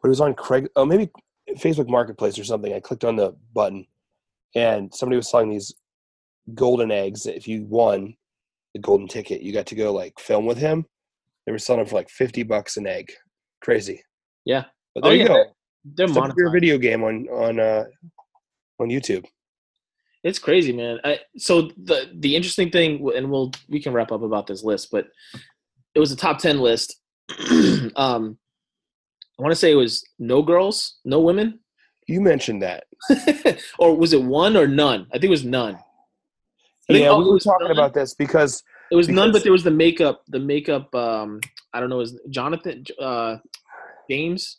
but 0.00 0.08
it 0.08 0.10
was 0.10 0.20
on 0.20 0.34
Craig. 0.34 0.68
Oh, 0.76 0.84
maybe 0.84 1.10
Facebook 1.56 1.88
Marketplace 1.88 2.38
or 2.38 2.44
something. 2.44 2.72
I 2.72 2.80
clicked 2.80 3.04
on 3.04 3.16
the 3.16 3.34
button, 3.54 3.86
and 4.54 4.92
somebody 4.94 5.16
was 5.16 5.30
selling 5.30 5.50
these 5.50 5.74
golden 6.54 6.90
eggs. 6.90 7.22
that 7.24 7.36
If 7.36 7.48
you 7.48 7.64
won 7.64 8.14
the 8.74 8.80
golden 8.80 9.08
ticket, 9.08 9.42
you 9.42 9.52
got 9.52 9.66
to 9.66 9.74
go 9.74 9.92
like 9.92 10.18
film 10.18 10.46
with 10.46 10.58
him. 10.58 10.84
They 11.46 11.52
were 11.52 11.58
selling 11.58 11.80
them 11.80 11.88
for 11.88 11.96
like 11.96 12.10
fifty 12.10 12.42
bucks 12.42 12.76
an 12.76 12.86
egg. 12.86 13.10
Crazy. 13.62 14.02
Yeah. 14.44 14.64
But 14.94 15.04
Oh, 15.04 15.08
there 15.08 15.16
you 15.16 15.22
yeah. 15.22 15.28
go. 15.28 15.44
They're 15.94 16.06
It's 16.06 16.14
monetized. 16.16 16.52
video 16.52 16.78
game 16.78 17.02
on 17.04 17.26
on 17.28 17.60
uh, 17.60 17.84
on 18.78 18.88
YouTube. 18.88 19.24
It's 20.24 20.38
crazy, 20.38 20.72
man. 20.72 20.98
I, 21.04 21.20
so 21.36 21.70
the 21.82 22.10
the 22.18 22.34
interesting 22.36 22.70
thing, 22.70 23.08
and 23.16 23.30
we'll 23.30 23.52
we 23.68 23.80
can 23.80 23.92
wrap 23.92 24.12
up 24.12 24.22
about 24.22 24.46
this 24.46 24.64
list, 24.64 24.90
but 24.90 25.06
it 25.94 26.00
was 26.00 26.12
a 26.12 26.16
top 26.16 26.38
ten 26.38 26.58
list. 26.60 27.00
um, 27.96 28.36
I 29.38 29.42
want 29.42 29.52
to 29.52 29.56
say 29.56 29.70
it 29.70 29.76
was 29.76 30.04
no 30.18 30.42
girls, 30.42 30.98
no 31.04 31.20
women, 31.20 31.60
You 32.08 32.20
mentioned 32.20 32.62
that. 32.62 32.84
or 33.78 33.96
was 33.96 34.12
it 34.12 34.22
one 34.22 34.56
or 34.56 34.66
none? 34.66 35.06
I 35.10 35.14
think 35.14 35.24
it 35.24 35.30
was 35.30 35.44
none. 35.44 35.74
I 35.76 36.92
think- 36.92 37.04
Yeah, 37.04 37.10
oh, 37.10 37.18
we 37.18 37.30
were 37.30 37.38
talking 37.38 37.68
none? 37.68 37.76
about 37.76 37.94
this 37.94 38.14
because 38.14 38.62
It 38.90 38.96
was 38.96 39.08
none, 39.08 39.30
but 39.30 39.42
there 39.42 39.52
was 39.52 39.62
the 39.62 39.70
makeup. 39.70 40.22
The 40.28 40.40
makeup. 40.40 40.92
Um, 40.94 41.40
I 41.72 41.80
don't 41.80 41.90
know. 41.90 42.00
Is 42.00 42.18
Jonathan 42.30 42.84
uh, 43.00 43.36
James? 44.10 44.58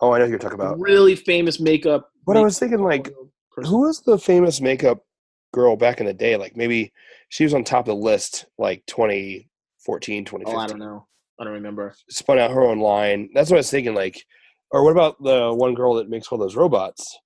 oh, 0.00 0.12
I 0.12 0.18
know 0.18 0.24
who 0.24 0.30
you're 0.30 0.38
talking 0.38 0.58
about. 0.58 0.80
Really 0.80 1.14
famous 1.14 1.60
makeup. 1.60 2.10
But 2.26 2.36
I 2.36 2.40
was 2.40 2.58
thinking, 2.58 2.82
like, 2.82 3.04
person. 3.52 3.70
who 3.70 3.82
was 3.82 4.02
the 4.02 4.18
famous 4.18 4.60
makeup 4.60 5.04
girl 5.52 5.76
back 5.76 6.00
in 6.00 6.06
the 6.06 6.14
day? 6.14 6.36
Like 6.36 6.56
maybe 6.56 6.92
she 7.28 7.44
was 7.44 7.54
on 7.54 7.62
top 7.62 7.80
of 7.88 7.96
the 7.96 8.02
list, 8.02 8.46
like 8.58 8.82
2014, 8.86 10.24
2015. 10.24 10.54
Oh, 10.54 10.58
I 10.58 10.66
don't 10.66 10.78
know. 10.78 11.06
I 11.38 11.44
don't 11.44 11.52
remember. 11.52 11.94
Spun 12.10 12.38
out 12.38 12.50
her 12.50 12.62
own 12.62 12.78
line. 12.78 13.28
That's 13.34 13.50
what 13.50 13.56
I 13.56 13.60
was 13.60 13.70
thinking. 13.70 13.94
Like, 13.94 14.22
or 14.70 14.82
what 14.82 14.92
about 14.92 15.22
the 15.22 15.52
one 15.54 15.74
girl 15.74 15.94
that 15.94 16.08
makes 16.08 16.28
all 16.28 16.38
those 16.38 16.56
robots? 16.56 17.18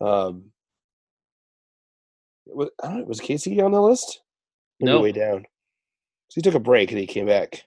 Um, 0.00 0.46
was, 2.46 2.70
I 2.82 2.88
don't 2.88 2.98
know, 3.00 3.04
was 3.04 3.20
Casey 3.20 3.60
on 3.60 3.72
the 3.72 3.80
list? 3.80 4.20
Maybe 4.80 4.92
No. 4.92 5.00
way 5.00 5.12
down. 5.12 5.42
So 6.28 6.36
he 6.36 6.42
took 6.42 6.54
a 6.54 6.60
break 6.60 6.90
and 6.90 6.98
he 6.98 7.06
came 7.06 7.26
back. 7.26 7.62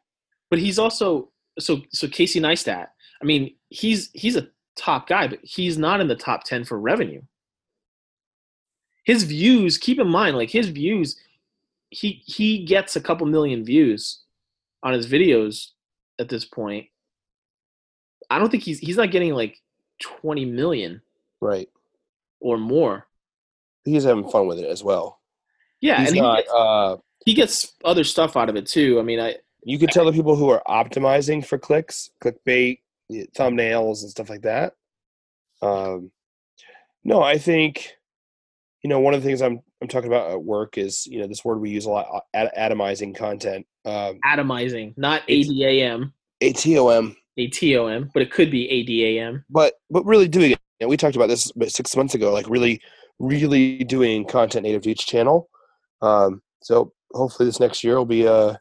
But 0.49 0.59
he's 0.59 0.79
also 0.79 1.31
so 1.59 1.81
so 1.91 2.07
Casey 2.07 2.39
Neistat. 2.39 2.87
I 3.21 3.25
mean, 3.25 3.55
he's 3.69 4.09
he's 4.13 4.35
a 4.35 4.47
top 4.75 5.07
guy, 5.07 5.27
but 5.27 5.39
he's 5.43 5.77
not 5.77 6.01
in 6.01 6.07
the 6.07 6.15
top 6.15 6.43
ten 6.43 6.63
for 6.63 6.79
revenue. 6.79 7.21
His 9.05 9.23
views, 9.23 9.77
keep 9.77 9.99
in 9.99 10.07
mind, 10.07 10.35
like 10.37 10.49
his 10.49 10.69
views, 10.69 11.17
he 11.89 12.21
he 12.25 12.65
gets 12.65 12.95
a 12.95 13.01
couple 13.01 13.25
million 13.25 13.63
views 13.63 14.23
on 14.87 14.93
his 14.93 15.07
videos 15.07 15.67
at 16.19 16.29
this 16.29 16.45
point. 16.45 16.87
I 18.29 18.39
don't 18.39 18.49
think 18.49 18.63
he's 18.63 18.79
he's 18.79 18.97
not 18.97 19.11
getting 19.11 19.33
like 19.33 19.57
twenty 20.01 20.45
million 20.45 21.01
Right. 21.41 21.69
or 22.39 22.57
more. 22.57 23.07
He's 23.85 24.03
having 24.03 24.29
fun 24.29 24.47
with 24.47 24.59
it 24.59 24.65
as 24.67 24.83
well. 24.83 25.19
Yeah, 25.79 25.99
He's 25.99 26.07
and 26.09 26.15
he 26.15 26.21
not. 26.21 26.37
gets, 26.39 26.51
uh, 26.51 26.95
he 27.25 27.33
gets 27.33 27.73
other 27.85 28.03
stuff 28.03 28.35
out 28.35 28.49
of 28.49 28.55
it 28.55 28.65
too. 28.65 28.99
I 28.99 29.03
mean, 29.03 29.19
I 29.19 29.35
you 29.63 29.77
could 29.77 29.89
tell 29.91 30.05
the 30.05 30.11
people 30.11 30.35
who 30.35 30.49
are 30.49 30.61
optimizing 30.67 31.45
for 31.45 31.57
clicks, 31.57 32.09
clickbait, 32.23 32.79
thumbnails, 33.11 34.01
and 34.01 34.09
stuff 34.09 34.29
like 34.29 34.41
that. 34.41 34.73
Um, 35.61 36.11
no, 37.03 37.21
I 37.21 37.37
think 37.37 37.93
you 38.83 38.89
know 38.89 38.99
one 38.99 39.13
of 39.13 39.21
the 39.21 39.27
things 39.27 39.41
I'm 39.41 39.61
I'm 39.81 39.87
talking 39.87 40.07
about 40.07 40.31
at 40.31 40.43
work 40.43 40.77
is 40.77 41.05
you 41.05 41.19
know 41.19 41.27
this 41.27 41.45
word 41.45 41.59
we 41.59 41.69
use 41.69 41.85
a 41.85 41.89
lot, 41.91 42.23
atomizing 42.35 43.15
content. 43.15 43.65
Um, 43.87 44.19
atomizing, 44.25 44.93
not 44.97 45.21
ADAM, 45.29 46.11
ATOM, 46.43 47.15
ATOM, 47.39 48.09
but 48.13 48.21
it 48.21 48.31
could 48.31 48.51
be 48.51 48.67
ADAM. 48.67 49.43
but 49.49 49.75
but 49.89 50.05
really 50.05 50.27
doing 50.27 50.51
it. 50.51 50.59
And 50.79 50.89
we 50.89 50.97
talked 50.97 51.15
about 51.15 51.29
this 51.29 51.51
six 51.69 51.95
months 51.95 52.13
ago, 52.13 52.33
like 52.33 52.49
really, 52.49 52.81
really 53.17 53.83
doing 53.85 54.25
content 54.25 54.63
native 54.63 54.83
to 54.83 54.91
each 54.91 55.07
channel. 55.07 55.49
Um, 56.01 56.41
so 56.61 56.91
hopefully 57.13 57.47
this 57.47 57.59
next 57.59 57.83
year 57.83 57.95
will 57.95 58.05
be 58.05 58.25
a 58.25 58.59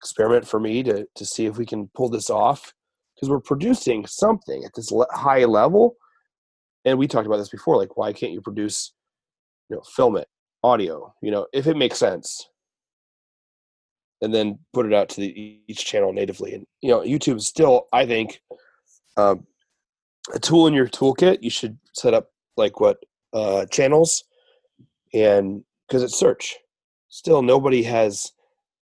experiment 0.00 0.48
for 0.48 0.58
me 0.58 0.82
to 0.82 1.06
to 1.14 1.24
see 1.26 1.46
if 1.46 1.58
we 1.58 1.66
can 1.66 1.88
pull 1.94 2.08
this 2.08 2.30
off 2.30 2.72
because 3.14 3.28
we're 3.28 3.40
producing 3.40 4.06
something 4.06 4.64
at 4.64 4.72
this 4.74 4.90
le- 4.90 5.06
high 5.12 5.44
level. 5.44 5.96
And 6.84 6.98
we 6.98 7.06
talked 7.06 7.26
about 7.26 7.36
this 7.36 7.50
before, 7.50 7.76
like 7.76 7.96
why 7.96 8.12
can't 8.12 8.32
you 8.32 8.40
produce, 8.40 8.94
you 9.68 9.76
know, 9.76 9.82
film 9.82 10.16
it, 10.16 10.28
audio, 10.64 11.14
you 11.22 11.30
know, 11.30 11.46
if 11.52 11.66
it 11.66 11.76
makes 11.76 11.98
sense, 11.98 12.48
and 14.22 14.32
then 14.32 14.58
put 14.72 14.86
it 14.86 14.94
out 14.94 15.08
to 15.10 15.20
the, 15.20 15.60
each 15.66 15.84
channel 15.84 16.12
natively. 16.12 16.54
And 16.54 16.64
you 16.80 16.90
know, 16.90 17.00
YouTube 17.00 17.36
is 17.36 17.48
still, 17.48 17.88
I 17.92 18.06
think, 18.06 18.40
um, 19.16 19.46
a 20.32 20.38
tool 20.38 20.68
in 20.68 20.74
your 20.74 20.88
toolkit. 20.88 21.38
You 21.42 21.50
should 21.50 21.76
set 21.92 22.14
up 22.14 22.30
like 22.56 22.80
what 22.80 22.98
uh, 23.34 23.66
channels, 23.66 24.24
and 25.12 25.64
because 25.86 26.02
it's 26.02 26.16
search, 26.16 26.56
still 27.08 27.42
nobody 27.42 27.82
has 27.82 28.32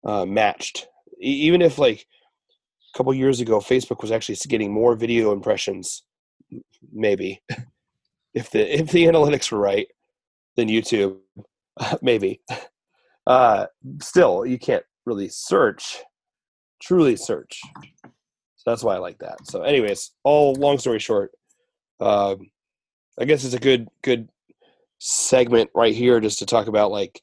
uh, 0.05 0.25
matched. 0.25 0.87
E- 1.21 1.41
even 1.47 1.61
if 1.61 1.77
like 1.77 2.07
a 2.93 2.97
couple 2.97 3.13
years 3.13 3.41
ago, 3.41 3.59
Facebook 3.59 4.01
was 4.01 4.11
actually 4.11 4.37
getting 4.47 4.73
more 4.73 4.95
video 4.95 5.33
impressions, 5.33 6.03
maybe 6.93 7.41
if 8.33 8.49
the 8.51 8.79
if 8.79 8.89
the 8.91 9.03
analytics 9.03 9.51
were 9.51 9.59
right, 9.59 9.87
than 10.55 10.69
YouTube, 10.69 11.17
maybe. 12.01 12.41
Uh, 13.27 13.65
still, 14.03 14.45
you 14.45 14.59
can't 14.59 14.83
really 15.05 15.29
search, 15.29 15.97
truly 16.81 17.15
search. 17.15 17.59
So 18.03 18.71
that's 18.71 18.83
why 18.83 18.95
I 18.95 18.99
like 18.99 19.19
that. 19.19 19.45
So, 19.45 19.61
anyways, 19.61 20.11
all 20.23 20.55
long 20.55 20.77
story 20.77 20.99
short, 20.99 21.31
um, 21.99 22.49
I 23.19 23.25
guess 23.25 23.43
it's 23.43 23.53
a 23.53 23.59
good 23.59 23.87
good 24.01 24.29
segment 24.99 25.69
right 25.75 25.93
here 25.93 26.19
just 26.19 26.39
to 26.39 26.45
talk 26.45 26.67
about 26.67 26.91
like 26.91 27.21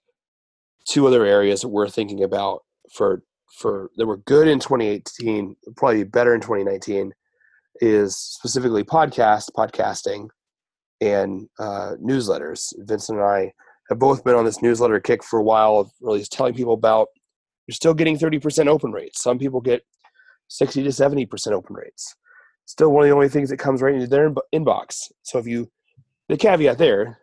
two 0.89 1.07
other 1.07 1.25
areas 1.25 1.62
that 1.62 1.69
we're 1.69 1.89
thinking 1.89 2.23
about 2.23 2.62
for 2.93 3.23
for 3.53 3.91
that 3.97 4.07
were 4.07 4.19
good 4.19 4.49
in 4.49 4.59
2018, 4.59 5.57
probably 5.77 6.05
better 6.05 6.35
in 6.35 6.41
2019, 6.41 7.12
is 7.81 8.17
specifically 8.17 8.83
podcast, 8.83 9.51
podcasting, 9.57 10.29
and 11.01 11.49
uh, 11.59 11.93
newsletters. 12.03 12.73
Vincent 12.79 13.19
and 13.19 13.27
I 13.27 13.53
have 13.89 13.99
both 13.99 14.25
been 14.25 14.35
on 14.35 14.45
this 14.45 14.62
newsletter 14.62 15.01
kick 15.01 15.23
for 15.23 15.39
a 15.39 15.43
while 15.43 15.77
of 15.77 15.91
really 16.01 16.25
telling 16.25 16.55
people 16.55 16.73
about 16.73 17.09
you're 17.66 17.75
still 17.75 17.95
getting 17.95 18.19
30% 18.19 18.66
open 18.66 18.92
rates. 18.92 19.23
Some 19.23 19.38
people 19.38 19.61
get 19.61 19.85
60 20.49 20.83
to 20.83 20.90
70% 20.90 21.52
open 21.52 21.76
rates. 21.76 22.14
Still 22.64 22.90
one 22.90 23.04
of 23.04 23.09
the 23.09 23.14
only 23.14 23.28
things 23.28 23.50
that 23.50 23.59
comes 23.59 23.83
right 23.83 23.95
into 23.95 24.07
their 24.07 24.31
inbox. 24.54 25.11
So 25.23 25.38
if 25.38 25.47
you, 25.47 25.71
the 26.28 26.37
caveat 26.37 26.78
there, 26.78 27.19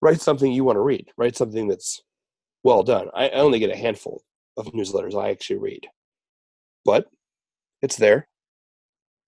write 0.00 0.20
something 0.20 0.52
you 0.52 0.64
want 0.64 0.76
to 0.76 0.82
read, 0.82 1.10
write 1.16 1.36
something 1.36 1.68
that's 1.68 2.02
well 2.62 2.82
done. 2.82 3.08
I, 3.14 3.30
only 3.30 3.58
get 3.58 3.70
a 3.70 3.76
handful 3.76 4.22
of 4.56 4.66
newsletters 4.66 5.20
I 5.20 5.30
actually 5.30 5.58
read, 5.58 5.86
but 6.84 7.06
it's 7.82 7.96
there. 7.96 8.28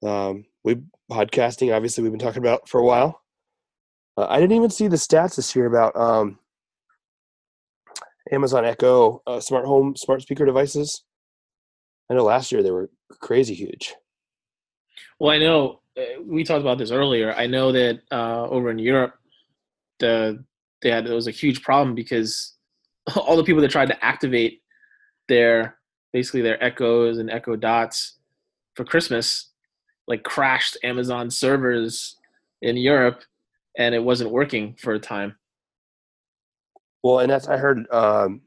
Um, 0.02 0.44
we 0.64 0.76
podcasting, 1.10 1.74
obviously, 1.74 2.02
we've 2.02 2.12
been 2.12 2.20
talking 2.20 2.42
about 2.42 2.68
for 2.68 2.80
a 2.80 2.84
while. 2.84 3.20
Uh, 4.16 4.26
I 4.28 4.40
didn't 4.40 4.56
even 4.56 4.70
see 4.70 4.88
the 4.88 4.96
stats 4.96 5.36
this 5.36 5.54
year 5.54 5.66
about 5.66 5.96
um, 5.96 6.38
Amazon 8.32 8.64
Echo 8.64 9.22
uh, 9.26 9.40
smart 9.40 9.64
home 9.64 9.94
smart 9.96 10.22
speaker 10.22 10.44
devices. 10.44 11.04
I 12.10 12.14
know 12.14 12.24
last 12.24 12.52
year 12.52 12.62
they 12.62 12.70
were 12.70 12.90
crazy 13.20 13.54
huge. 13.54 13.94
Well, 15.18 15.30
I 15.30 15.38
know 15.38 15.80
uh, 15.96 16.22
we 16.24 16.44
talked 16.44 16.60
about 16.60 16.78
this 16.78 16.90
earlier. 16.90 17.32
I 17.34 17.46
know 17.46 17.72
that 17.72 18.00
uh, 18.10 18.48
over 18.48 18.70
in 18.70 18.78
Europe, 18.78 19.14
the 19.98 20.44
they 20.82 20.90
had 20.90 21.06
it 21.06 21.12
was 21.12 21.26
a 21.26 21.32
huge 21.32 21.62
problem 21.62 21.94
because 21.94 22.56
all 23.16 23.36
the 23.36 23.44
people 23.44 23.62
that 23.62 23.70
tried 23.70 23.88
to 23.88 24.04
activate 24.04 24.62
their 25.28 25.76
basically 26.12 26.42
their 26.42 26.62
Echoes 26.62 27.18
and 27.18 27.30
Echo 27.30 27.56
Dots 27.56 28.18
for 28.74 28.84
Christmas, 28.84 29.50
like 30.08 30.24
crashed 30.24 30.76
Amazon 30.82 31.30
servers 31.30 32.16
in 32.62 32.76
Europe, 32.76 33.22
and 33.78 33.94
it 33.94 34.02
wasn't 34.02 34.30
working 34.30 34.74
for 34.80 34.94
a 34.94 34.98
time. 34.98 35.36
Well, 37.02 37.20
and 37.20 37.30
that's 37.30 37.48
I 37.48 37.56
heard 37.56 37.90
um, 37.90 38.42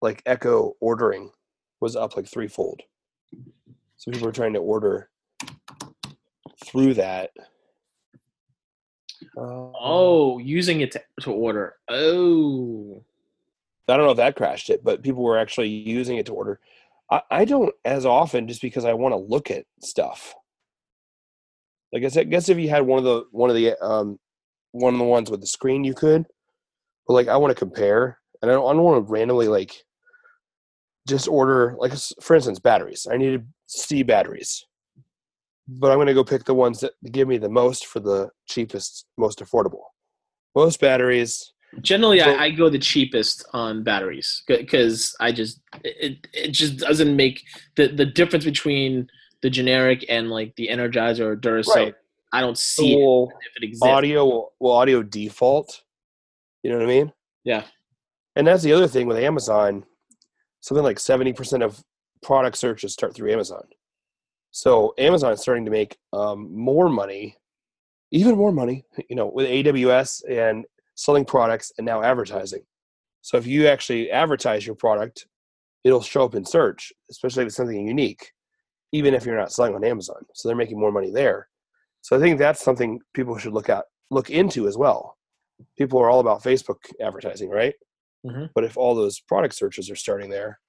like 0.00 0.22
Echo 0.26 0.74
ordering 0.80 1.30
was 1.80 1.96
up 1.96 2.16
like 2.16 2.26
threefold. 2.26 2.82
So 3.96 4.10
people 4.10 4.26
were 4.26 4.32
trying 4.32 4.52
to 4.52 4.60
order 4.60 5.10
through 6.64 6.94
that. 6.94 7.30
Uh, 9.36 9.70
Oh, 9.76 10.38
using 10.38 10.80
it 10.80 10.92
to, 10.92 11.02
to 11.22 11.32
order. 11.32 11.74
Oh, 11.88 13.02
I 13.88 13.96
don't 13.96 14.06
know 14.06 14.12
if 14.12 14.16
that 14.18 14.36
crashed 14.36 14.70
it, 14.70 14.84
but 14.84 15.02
people 15.02 15.22
were 15.22 15.38
actually 15.38 15.68
using 15.68 16.16
it 16.16 16.26
to 16.26 16.34
order. 16.34 16.60
I, 17.10 17.22
I 17.30 17.44
don't 17.44 17.74
as 17.84 18.06
often 18.06 18.48
just 18.48 18.62
because 18.62 18.84
I 18.84 18.94
want 18.94 19.12
to 19.12 19.16
look 19.16 19.50
at 19.50 19.66
stuff. 19.82 20.34
Like 21.92 22.04
I 22.04 22.08
said, 22.08 22.26
I 22.26 22.30
guess 22.30 22.48
if 22.48 22.58
you 22.58 22.68
had 22.70 22.86
one 22.86 22.98
of 22.98 23.04
the 23.04 23.24
one 23.30 23.50
of 23.50 23.56
the 23.56 23.74
um 23.84 24.18
one 24.72 24.94
of 24.94 24.98
the 24.98 25.04
ones 25.04 25.30
with 25.30 25.40
the 25.40 25.46
screen, 25.46 25.84
you 25.84 25.94
could. 25.94 26.26
But 27.06 27.14
like 27.14 27.28
I 27.28 27.36
want 27.36 27.50
to 27.50 27.58
compare, 27.58 28.18
and 28.42 28.50
I 28.50 28.54
don't, 28.54 28.64
I 28.68 28.72
don't 28.72 28.82
want 28.82 29.06
to 29.06 29.12
randomly 29.12 29.48
like 29.48 29.72
just 31.08 31.28
order 31.28 31.74
like 31.78 31.92
for 32.22 32.34
instance 32.36 32.58
batteries. 32.58 33.06
I 33.10 33.16
need 33.16 33.38
to 33.38 33.44
see 33.66 34.02
batteries. 34.02 34.64
but 35.68 35.90
I'm 35.90 35.96
going 35.98 36.06
to 36.08 36.14
go 36.14 36.24
pick 36.24 36.44
the 36.44 36.54
ones 36.54 36.80
that 36.80 36.92
give 37.12 37.28
me 37.28 37.38
the 37.38 37.48
most 37.48 37.86
for 37.86 38.00
the 38.00 38.30
cheapest, 38.46 39.06
most 39.16 39.40
affordable. 39.40 39.82
Most 40.54 40.80
batteries. 40.80 41.52
Generally, 41.80 42.20
So- 42.20 42.30
I, 42.34 42.44
I 42.44 42.50
go 42.50 42.68
the 42.70 42.78
cheapest 42.78 43.44
on 43.52 43.82
batteries 43.82 44.42
because 44.46 45.14
I 45.20 45.32
just 45.32 45.60
it, 45.82 46.26
it 46.32 46.52
just 46.52 46.78
doesn't 46.78 47.14
make 47.16 47.42
the 47.76 47.88
the 47.88 48.06
difference 48.06 48.44
between 48.44 49.08
the 49.42 49.50
generic 49.50 50.06
and 50.08 50.30
like 50.30 50.54
the 50.56 50.68
Energizer 50.68 51.20
or 51.20 51.36
Duracell. 51.36 51.74
Right. 51.74 51.94
I 52.32 52.40
don't 52.40 52.58
see 52.58 52.94
it 52.94 53.28
if 53.46 53.56
it 53.56 53.64
exists. 53.64 53.86
audio 53.86 54.50
will 54.58 54.72
audio 54.72 55.02
default? 55.02 55.82
You 56.64 56.70
know 56.70 56.78
what 56.78 56.84
I 56.84 56.88
mean? 56.88 57.12
Yeah. 57.44 57.64
And 58.36 58.46
that's 58.46 58.62
the 58.62 58.72
other 58.72 58.88
thing 58.88 59.06
with 59.06 59.18
Amazon. 59.18 59.84
Something 60.60 60.82
like 60.82 60.98
seventy 60.98 61.32
percent 61.32 61.62
of 61.62 61.84
product 62.22 62.56
searches 62.56 62.94
start 62.94 63.14
through 63.14 63.30
Amazon. 63.30 63.64
So 64.50 64.94
Amazon 64.98 65.32
is 65.32 65.40
starting 65.40 65.66
to 65.66 65.70
make 65.70 65.98
um, 66.14 66.48
more 66.56 66.88
money, 66.88 67.36
even 68.12 68.36
more 68.36 68.50
money, 68.50 68.84
you 69.10 69.14
know, 69.14 69.26
with 69.26 69.46
AWS 69.46 70.22
and 70.28 70.64
selling 70.94 71.26
products 71.26 71.70
and 71.76 71.84
now 71.84 72.02
advertising. 72.02 72.62
So 73.20 73.36
if 73.36 73.46
you 73.46 73.66
actually 73.66 74.10
advertise 74.10 74.64
your 74.64 74.76
product, 74.76 75.26
it'll 75.82 76.02
show 76.02 76.24
up 76.24 76.34
in 76.34 76.46
search, 76.46 76.92
especially 77.10 77.42
if 77.42 77.48
it's 77.48 77.56
something 77.56 77.86
unique, 77.86 78.32
even 78.92 79.12
if 79.12 79.26
you're 79.26 79.36
not 79.36 79.52
selling 79.52 79.74
on 79.74 79.84
Amazon. 79.84 80.24
So 80.32 80.48
they're 80.48 80.56
making 80.56 80.80
more 80.80 80.92
money 80.92 81.10
there. 81.10 81.48
So 82.00 82.16
I 82.16 82.20
think 82.20 82.38
that's 82.38 82.64
something 82.64 83.00
people 83.12 83.36
should 83.36 83.52
look 83.52 83.68
at, 83.68 83.84
look 84.10 84.30
into 84.30 84.66
as 84.66 84.78
well. 84.78 85.13
People 85.78 86.00
are 86.00 86.10
all 86.10 86.20
about 86.20 86.42
Facebook 86.42 86.78
advertising, 87.00 87.48
right? 87.50 87.74
Mhm. 88.26 88.50
But 88.54 88.64
if 88.64 88.76
all 88.76 88.94
those 88.94 89.20
product 89.20 89.54
searches 89.54 89.90
are 89.90 89.96
starting 89.96 90.30
there, 90.30 90.60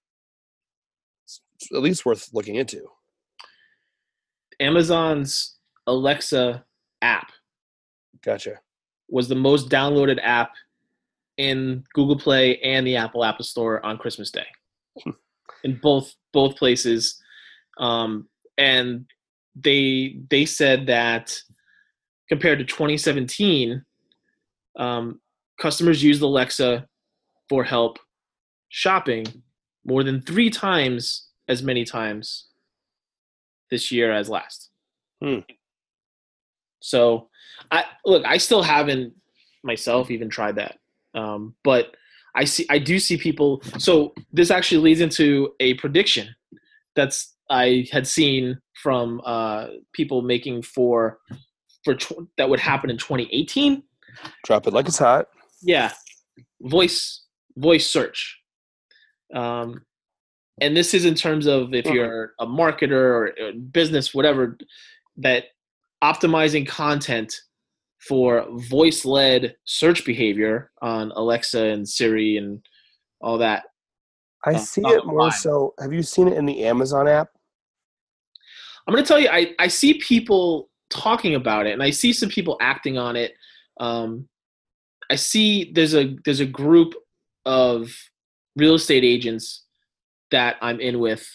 it's 1.25 1.41
at 1.73 1.81
least 1.81 2.05
worth 2.05 2.33
looking 2.33 2.55
into. 2.55 2.87
Amazon's 4.59 5.57
Alexa 5.87 6.65
app 7.01 7.31
Gotcha. 8.21 8.59
was 9.09 9.27
the 9.27 9.35
most 9.35 9.69
downloaded 9.69 10.19
app 10.21 10.53
in 11.37 11.83
Google 11.93 12.17
Play 12.17 12.57
and 12.61 12.87
the 12.87 12.95
Apple 12.95 13.23
App 13.25 13.41
Store 13.43 13.85
on 13.85 13.97
Christmas 13.97 14.31
Day. 14.31 14.47
in 15.63 15.75
both 15.81 16.13
both 16.31 16.55
places, 16.57 17.21
um, 17.79 18.29
and 18.57 19.05
they 19.55 20.19
they 20.29 20.45
said 20.45 20.85
that 20.87 21.37
compared 22.29 22.59
to 22.59 22.65
2017, 22.65 23.83
um, 24.77 25.19
customers 25.59 26.03
used 26.03 26.21
Alexa 26.21 26.87
for 27.49 27.63
help 27.63 27.99
shopping 28.69 29.25
more 29.85 30.03
than 30.03 30.21
three 30.21 30.49
times 30.49 31.27
as 31.47 31.61
many 31.61 31.85
times 31.85 32.47
this 33.69 33.91
year 33.91 34.11
as 34.11 34.29
last. 34.29 34.69
Hmm. 35.21 35.39
So, 36.79 37.29
I 37.71 37.85
look. 38.05 38.25
I 38.25 38.37
still 38.37 38.61
haven't 38.61 39.13
myself 39.63 40.11
even 40.11 40.29
tried 40.29 40.55
that, 40.55 40.77
um, 41.13 41.55
but 41.63 41.95
I 42.35 42.43
see. 42.45 42.65
I 42.69 42.77
do 42.77 42.99
see 42.99 43.17
people. 43.17 43.63
So 43.79 44.13
this 44.31 44.51
actually 44.51 44.81
leads 44.81 45.01
into 45.01 45.53
a 45.59 45.73
prediction 45.75 46.35
that's 46.95 47.33
I 47.49 47.87
had 47.91 48.07
seen 48.07 48.59
from 48.81 49.21
uh, 49.25 49.67
people 49.93 50.21
making 50.21 50.63
for 50.63 51.19
for 51.83 51.95
tw- 51.95 52.27
that 52.37 52.49
would 52.49 52.59
happen 52.59 52.89
in 52.89 52.97
2018. 52.97 53.83
Drop 54.43 54.67
it 54.67 54.73
like 54.73 54.87
it's 54.87 54.97
hot. 54.97 55.27
Yeah, 55.61 55.91
voice 56.61 57.23
voice 57.57 57.89
search. 57.89 58.39
Um, 59.33 59.85
and 60.61 60.75
this 60.75 60.93
is 60.93 61.05
in 61.05 61.15
terms 61.15 61.45
of 61.45 61.73
if 61.73 61.85
Mhm. 61.85 61.93
you're 61.93 62.33
a 62.39 62.45
marketer 62.45 62.91
or 63.39 63.53
business, 63.71 64.13
whatever, 64.13 64.57
that 65.17 65.45
optimizing 66.03 66.67
content 66.67 67.33
for 67.99 68.45
voice-led 68.69 69.55
search 69.63 70.05
behavior 70.05 70.71
on 70.81 71.11
Alexa 71.15 71.59
and 71.59 71.87
Siri 71.87 72.37
and 72.37 72.65
all 73.21 73.37
that. 73.39 73.63
I 74.45 74.53
Uh, 74.53 74.57
see 74.59 74.81
it 74.85 75.05
more 75.05 75.31
so. 75.31 75.73
Have 75.79 75.91
you 75.93 76.03
seen 76.03 76.27
it 76.27 76.37
in 76.37 76.45
the 76.45 76.65
Amazon 76.65 77.07
app? 77.07 77.29
I'm 78.85 78.93
going 78.93 79.03
to 79.03 79.07
tell 79.07 79.19
you, 79.19 79.29
I, 79.29 79.55
I 79.57 79.67
see 79.67 79.95
people 79.95 80.69
talking 80.91 81.33
about 81.33 81.65
it, 81.65 81.71
and 81.73 81.81
I 81.81 81.89
see 81.89 82.13
some 82.13 82.29
people 82.29 82.57
acting 82.61 82.97
on 82.97 83.15
it. 83.15 83.33
Um, 83.79 84.27
I 85.09 85.15
see 85.15 85.71
there's 85.73 85.93
a 85.95 86.15
there's 86.25 86.39
a 86.39 86.45
group 86.45 86.93
of 87.45 87.91
real 88.55 88.75
estate 88.75 89.03
agents 89.03 89.63
that 90.31 90.55
I'm 90.61 90.79
in 90.79 90.99
with 90.99 91.25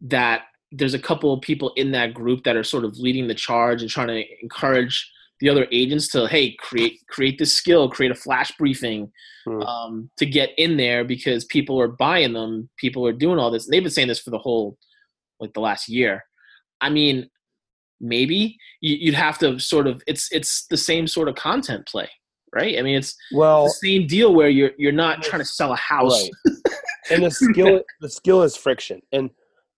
that 0.00 0.42
there's 0.72 0.94
a 0.94 0.98
couple 0.98 1.32
of 1.32 1.40
people 1.40 1.72
in 1.76 1.92
that 1.92 2.12
group 2.12 2.44
that 2.44 2.56
are 2.56 2.64
sort 2.64 2.84
of 2.84 2.98
leading 2.98 3.28
the 3.28 3.34
charge 3.34 3.80
and 3.82 3.90
trying 3.90 4.08
to 4.08 4.24
encourage 4.42 5.10
the 5.40 5.48
other 5.48 5.66
agents 5.70 6.08
to 6.08 6.26
hey 6.26 6.54
create 6.58 6.98
create 7.08 7.38
this 7.38 7.52
skill 7.52 7.88
create 7.88 8.10
a 8.10 8.14
flash 8.16 8.50
briefing 8.58 9.12
Hmm. 9.46 9.62
um, 9.62 10.10
to 10.16 10.26
get 10.26 10.50
in 10.58 10.76
there 10.76 11.04
because 11.04 11.44
people 11.44 11.80
are 11.80 11.86
buying 11.86 12.32
them 12.32 12.68
people 12.78 13.06
are 13.06 13.12
doing 13.12 13.38
all 13.38 13.52
this 13.52 13.64
and 13.66 13.72
they've 13.72 13.82
been 13.82 13.92
saying 13.92 14.08
this 14.08 14.18
for 14.18 14.30
the 14.30 14.38
whole 14.38 14.76
like 15.38 15.52
the 15.52 15.60
last 15.60 15.88
year 15.88 16.24
i 16.80 16.90
mean 16.90 17.30
maybe 18.00 18.56
you, 18.80 18.96
you'd 18.96 19.14
have 19.14 19.38
to 19.38 19.58
sort 19.58 19.86
of 19.86 20.02
it's 20.06 20.30
it's 20.32 20.66
the 20.68 20.76
same 20.76 21.06
sort 21.06 21.28
of 21.28 21.34
content 21.34 21.86
play 21.86 22.08
right 22.54 22.78
i 22.78 22.82
mean 22.82 22.96
it's 22.96 23.16
Well, 23.32 23.64
the 23.64 23.70
same 23.70 24.06
deal 24.06 24.34
where 24.34 24.48
you're 24.48 24.72
you're 24.78 24.92
not 24.92 25.22
trying 25.22 25.40
to 25.40 25.46
sell 25.46 25.72
a 25.72 25.76
house 25.76 26.28
Right. 26.46 26.64
and 27.10 27.24
the 27.24 27.30
skill 27.30 27.80
the 28.00 28.10
skill 28.10 28.42
is 28.42 28.56
friction. 28.56 29.00
And 29.12 29.30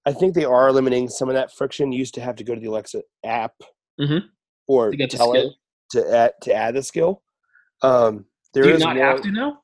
I 0.07 0.12
think 0.12 0.35
they 0.35 0.44
are 0.46 0.68
eliminating 0.68 1.09
some 1.09 1.28
of 1.28 1.35
that 1.35 1.52
friction. 1.54 1.92
You 1.92 1.98
used 1.98 2.14
to 2.14 2.20
have 2.22 2.37
to 2.37 2.44
go 2.44 2.54
to 2.54 2.61
the 2.61 2.68
Alexa 2.68 3.02
app 3.24 3.52
Mhm. 4.00 4.22
or 4.66 4.90
to 4.92 5.07
tell 5.07 5.35
it 5.35 5.48
to 5.92 6.14
add 6.14 6.33
to 6.42 6.54
add 6.54 6.74
the 6.74 6.83
skill. 6.83 7.22
Um 7.83 8.24
there 8.54 8.62
do 8.64 8.70
you 8.70 8.74
is 8.76 8.81
not 8.83 8.96
more, 8.96 9.04
have 9.07 9.20
to 9.22 9.31
now 9.31 9.61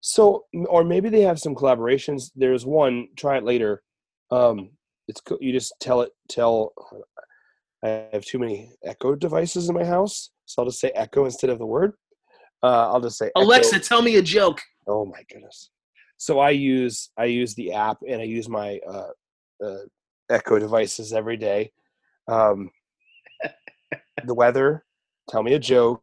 so 0.00 0.44
or 0.68 0.84
maybe 0.84 1.08
they 1.08 1.22
have 1.22 1.38
some 1.38 1.54
collaborations. 1.54 2.30
There's 2.36 2.64
one, 2.66 3.08
try 3.16 3.36
it 3.38 3.44
later. 3.44 3.82
Um 4.30 4.70
it's 5.08 5.20
you 5.40 5.52
just 5.52 5.72
tell 5.80 6.02
it 6.02 6.12
tell 6.28 6.72
I 7.84 8.08
have 8.12 8.24
too 8.24 8.38
many 8.38 8.72
echo 8.82 9.14
devices 9.14 9.68
in 9.68 9.74
my 9.74 9.84
house, 9.84 10.30
so 10.46 10.62
I'll 10.62 10.68
just 10.68 10.80
say 10.80 10.90
echo 10.94 11.26
instead 11.26 11.50
of 11.50 11.58
the 11.58 11.66
word. 11.66 11.92
Uh, 12.62 12.90
I'll 12.90 13.00
just 13.00 13.18
say 13.18 13.26
Echo. 13.26 13.42
alexa 13.44 13.78
tell 13.78 14.00
me 14.00 14.16
a 14.16 14.22
joke 14.22 14.62
Oh 14.86 15.04
my 15.04 15.22
goodness. 15.30 15.70
So 16.16 16.40
I 16.40 16.50
use 16.50 17.10
I 17.16 17.24
use 17.26 17.54
the 17.54 17.72
app 17.72 17.98
and 18.06 18.20
I 18.20 18.24
use 18.24 18.48
my 18.48 18.78
uh, 18.86 19.64
uh, 19.64 19.78
Echo 20.30 20.58
devices 20.58 21.12
every 21.12 21.36
day. 21.36 21.72
Um, 22.28 22.70
the 24.24 24.34
weather, 24.34 24.84
tell 25.28 25.42
me 25.42 25.54
a 25.54 25.58
joke, 25.58 26.02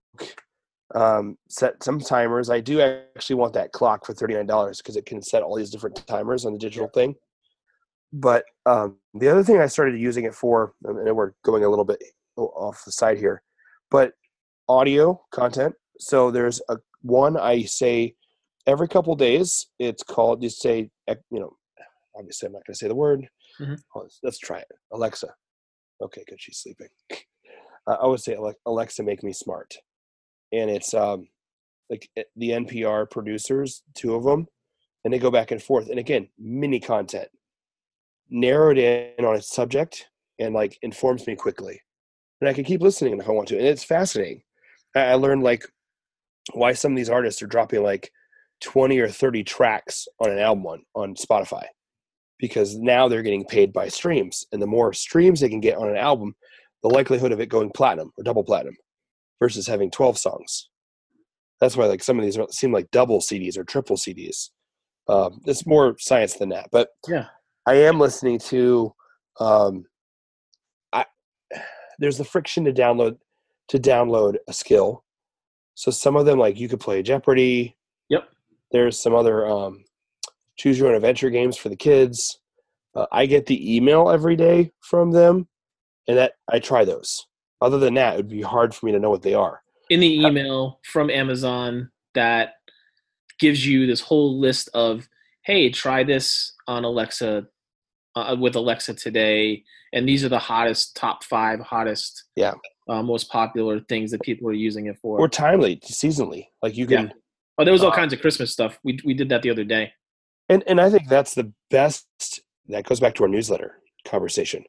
um, 0.93 1.37
set 1.49 1.81
some 1.83 1.99
timers. 1.99 2.49
I 2.49 2.59
do 2.59 2.81
actually 2.81 3.37
want 3.37 3.53
that 3.53 3.71
clock 3.71 4.05
for 4.05 4.13
thirty 4.13 4.33
nine 4.33 4.47
dollars 4.47 4.77
because 4.77 4.97
it 4.97 5.05
can 5.05 5.21
set 5.21 5.43
all 5.43 5.55
these 5.55 5.71
different 5.71 5.95
timers 6.07 6.45
on 6.45 6.53
the 6.53 6.59
digital 6.59 6.89
thing. 6.89 7.15
But 8.13 8.45
um, 8.65 8.97
the 9.13 9.29
other 9.29 9.43
thing 9.43 9.59
I 9.59 9.67
started 9.67 9.99
using 9.99 10.25
it 10.25 10.35
for, 10.35 10.73
and 10.83 11.15
we're 11.15 11.33
going 11.43 11.63
a 11.63 11.69
little 11.69 11.85
bit 11.85 12.01
off 12.35 12.83
the 12.85 12.91
side 12.91 13.17
here, 13.17 13.41
but 13.89 14.13
audio 14.67 15.21
content. 15.31 15.75
So 15.99 16.31
there's 16.31 16.61
a 16.69 16.77
one 17.01 17.37
I 17.37 17.63
say 17.63 18.15
every 18.67 18.87
couple 18.87 19.15
days. 19.15 19.67
It's 19.79 20.03
called 20.03 20.43
you 20.43 20.49
say 20.49 20.89
you 21.07 21.39
know 21.39 21.55
obviously 22.17 22.47
I'm 22.47 22.53
not 22.53 22.65
going 22.65 22.73
to 22.73 22.77
say 22.77 22.87
the 22.87 22.95
word. 22.95 23.27
Mhm. 23.59 23.79
Oh, 23.95 24.01
let's, 24.01 24.19
let's 24.23 24.39
try 24.39 24.59
it. 24.59 24.67
Alexa. 24.91 25.33
Okay, 26.01 26.23
good. 26.27 26.41
She's 26.41 26.57
sleeping. 26.59 26.89
Uh, 27.87 27.97
I 27.99 28.05
would 28.05 28.19
say 28.19 28.37
Alexa, 28.67 29.01
make 29.01 29.23
me 29.23 29.33
smart, 29.33 29.73
and 30.51 30.69
it's 30.69 30.93
um 30.93 31.27
like 31.89 32.07
eh, 32.15 32.21
the 32.35 32.51
NPR 32.51 33.09
producers, 33.09 33.81
two 33.95 34.13
of 34.13 34.23
them, 34.23 34.45
and 35.03 35.11
they 35.11 35.17
go 35.17 35.31
back 35.31 35.49
and 35.49 35.61
forth. 35.63 35.89
And 35.89 35.97
again, 35.97 36.27
mini 36.37 36.79
content, 36.79 37.29
narrowed 38.31 38.77
in 38.77 39.23
on 39.23 39.35
a 39.35 39.41
subject, 39.41 40.07
and 40.39 40.55
like 40.55 40.77
informs 40.81 41.27
me 41.27 41.35
quickly, 41.35 41.79
and 42.39 42.49
I 42.49 42.53
can 42.53 42.63
keep 42.63 42.81
listening 42.81 43.19
if 43.19 43.27
I 43.27 43.31
want 43.31 43.47
to. 43.49 43.57
And 43.57 43.67
it's 43.67 43.83
fascinating. 43.83 44.41
I, 44.95 45.13
learned 45.13 45.43
like 45.43 45.65
why 46.53 46.73
some 46.73 46.91
of 46.91 46.97
these 46.97 47.09
artists 47.09 47.41
are 47.41 47.47
dropping 47.47 47.83
like 47.83 48.11
20 48.61 48.99
or 48.99 49.07
30 49.07 49.43
tracks 49.43 50.07
on 50.19 50.31
an 50.31 50.39
album 50.39 50.65
on, 50.65 50.83
on 50.95 51.15
Spotify 51.15 51.65
because 52.39 52.75
now 52.77 53.07
they're 53.07 53.21
getting 53.21 53.45
paid 53.45 53.71
by 53.71 53.87
streams. 53.87 54.45
And 54.51 54.61
the 54.61 54.67
more 54.67 54.93
streams 54.93 55.39
they 55.39 55.49
can 55.49 55.61
get 55.61 55.77
on 55.77 55.89
an 55.89 55.95
album, 55.95 56.35
the 56.81 56.89
likelihood 56.89 57.31
of 57.31 57.39
it 57.39 57.49
going 57.49 57.71
platinum 57.71 58.11
or 58.17 58.23
double 58.23 58.43
platinum 58.43 58.75
versus 59.39 59.67
having 59.67 59.91
12 59.91 60.17
songs. 60.17 60.69
That's 61.59 61.77
why 61.77 61.85
like 61.85 62.03
some 62.03 62.17
of 62.19 62.25
these 62.25 62.39
seem 62.49 62.71
like 62.71 62.89
double 62.91 63.19
CDs 63.19 63.57
or 63.57 63.63
triple 63.63 63.95
CDs. 63.95 64.49
Um, 65.07 65.41
it's 65.45 65.67
more 65.67 65.95
science 65.99 66.33
than 66.33 66.49
that. 66.49 66.69
But 66.71 66.89
Yeah. 67.07 67.27
I 67.65 67.75
am 67.75 67.99
listening 67.99 68.39
to 68.39 68.93
um, 69.39 69.85
I 70.91 71.05
there's 71.99 72.17
the 72.17 72.25
friction 72.25 72.65
to 72.65 72.73
download 72.73 73.17
to 73.69 73.77
download 73.79 74.37
a 74.47 74.53
skill. 74.53 75.03
So 75.75 75.91
some 75.91 76.15
of 76.15 76.25
them 76.25 76.39
like 76.39 76.59
you 76.59 76.67
could 76.67 76.79
play 76.79 77.01
Jeopardy. 77.01 77.75
Yep. 78.09 78.29
There's 78.71 79.01
some 79.01 79.15
other 79.15 79.45
um, 79.47 79.83
choose 80.57 80.77
your 80.77 80.89
own 80.89 80.95
adventure 80.95 81.29
games 81.29 81.57
for 81.57 81.69
the 81.69 81.75
kids. 81.75 82.39
Uh, 82.93 83.05
I 83.11 83.25
get 83.25 83.45
the 83.45 83.75
email 83.75 84.09
every 84.09 84.35
day 84.35 84.71
from 84.81 85.11
them 85.11 85.47
and 86.07 86.17
that 86.17 86.33
I 86.49 86.59
try 86.59 86.83
those. 86.83 87.25
Other 87.61 87.77
than 87.77 87.93
that, 87.93 88.13
it 88.13 88.17
would 88.17 88.27
be 88.27 88.41
hard 88.41 88.75
for 88.75 88.85
me 88.85 88.91
to 88.91 88.99
know 88.99 89.09
what 89.09 89.21
they 89.21 89.33
are. 89.33 89.61
in 89.89 89.99
the 89.99 90.21
email 90.25 90.79
from 90.83 91.09
Amazon 91.09 91.91
that 92.15 92.55
gives 93.39 93.65
you 93.65 93.85
this 93.85 94.01
whole 94.01 94.39
list 94.39 94.69
of, 94.73 95.07
hey, 95.51 95.69
try 95.69 96.01
this 96.01 96.53
on 96.65 96.85
Alexa 96.85 97.45
uh, 98.15 98.35
with 98.39 98.55
Alexa 98.55 98.93
today, 98.93 99.63
and 99.91 100.07
these 100.07 100.23
are 100.23 100.29
the 100.29 100.39
hottest 100.39 100.95
top 100.95 101.25
five 101.25 101.59
hottest, 101.59 102.23
Yeah. 102.37 102.53
uh, 102.87 103.03
most 103.03 103.29
popular 103.29 103.81
things 103.89 104.11
that 104.11 104.21
people 104.21 104.47
are 104.47 104.53
using 104.53 104.85
it 104.85 104.97
for. 105.01 105.19
Or 105.19 105.27
timely, 105.27 105.75
seasonally. 105.77 106.47
Like 106.61 106.77
you 106.77 106.87
can, 106.87 107.11
oh, 107.57 107.65
there 107.65 107.73
was 107.73 107.83
all 107.83 107.91
uh, 107.91 107.95
kinds 107.95 108.13
of 108.13 108.21
Christmas 108.21 108.53
stuff. 108.53 108.79
We 108.85 108.99
we 109.03 109.13
did 109.13 109.27
that 109.29 109.41
the 109.41 109.49
other 109.49 109.65
day. 109.65 109.91
and 110.47 110.63
and 110.67 110.79
I 110.79 110.89
think 110.89 111.09
that's 111.09 111.33
the 111.33 111.51
best. 111.69 112.07
That 112.69 112.85
goes 112.85 113.01
back 113.01 113.15
to 113.15 113.23
our 113.23 113.29
newsletter 113.29 113.81
conversation. 114.07 114.63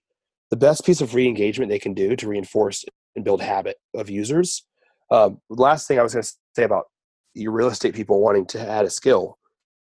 The 0.50 0.56
best 0.56 0.84
piece 0.84 1.00
of 1.00 1.14
re-engagement 1.14 1.70
they 1.70 1.78
can 1.78 1.94
do 1.94 2.16
to 2.16 2.28
reinforce 2.28 2.84
and 3.14 3.24
build 3.24 3.40
habit 3.40 3.76
of 3.94 4.10
users. 4.10 4.66
Um, 5.12 5.40
last 5.48 5.86
thing 5.86 6.00
I 6.00 6.02
was 6.02 6.12
going 6.14 6.24
to 6.24 6.32
say 6.56 6.64
about 6.64 6.86
your 7.34 7.52
real 7.52 7.68
estate 7.68 7.94
people 7.94 8.20
wanting 8.20 8.46
to 8.46 8.60
add 8.60 8.84
a 8.84 8.90
skill. 8.90 9.38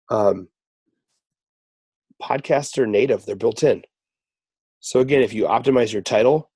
Um, 0.10 0.50
podcasts 2.24 2.78
are 2.78 2.88
native; 2.88 3.26
they're 3.26 3.36
built 3.36 3.64
in. 3.64 3.84
So 4.80 5.00
again, 5.00 5.22
if 5.22 5.34
you 5.34 5.46
optimize 5.46 5.92
your 5.94 6.02
title, 6.02 6.50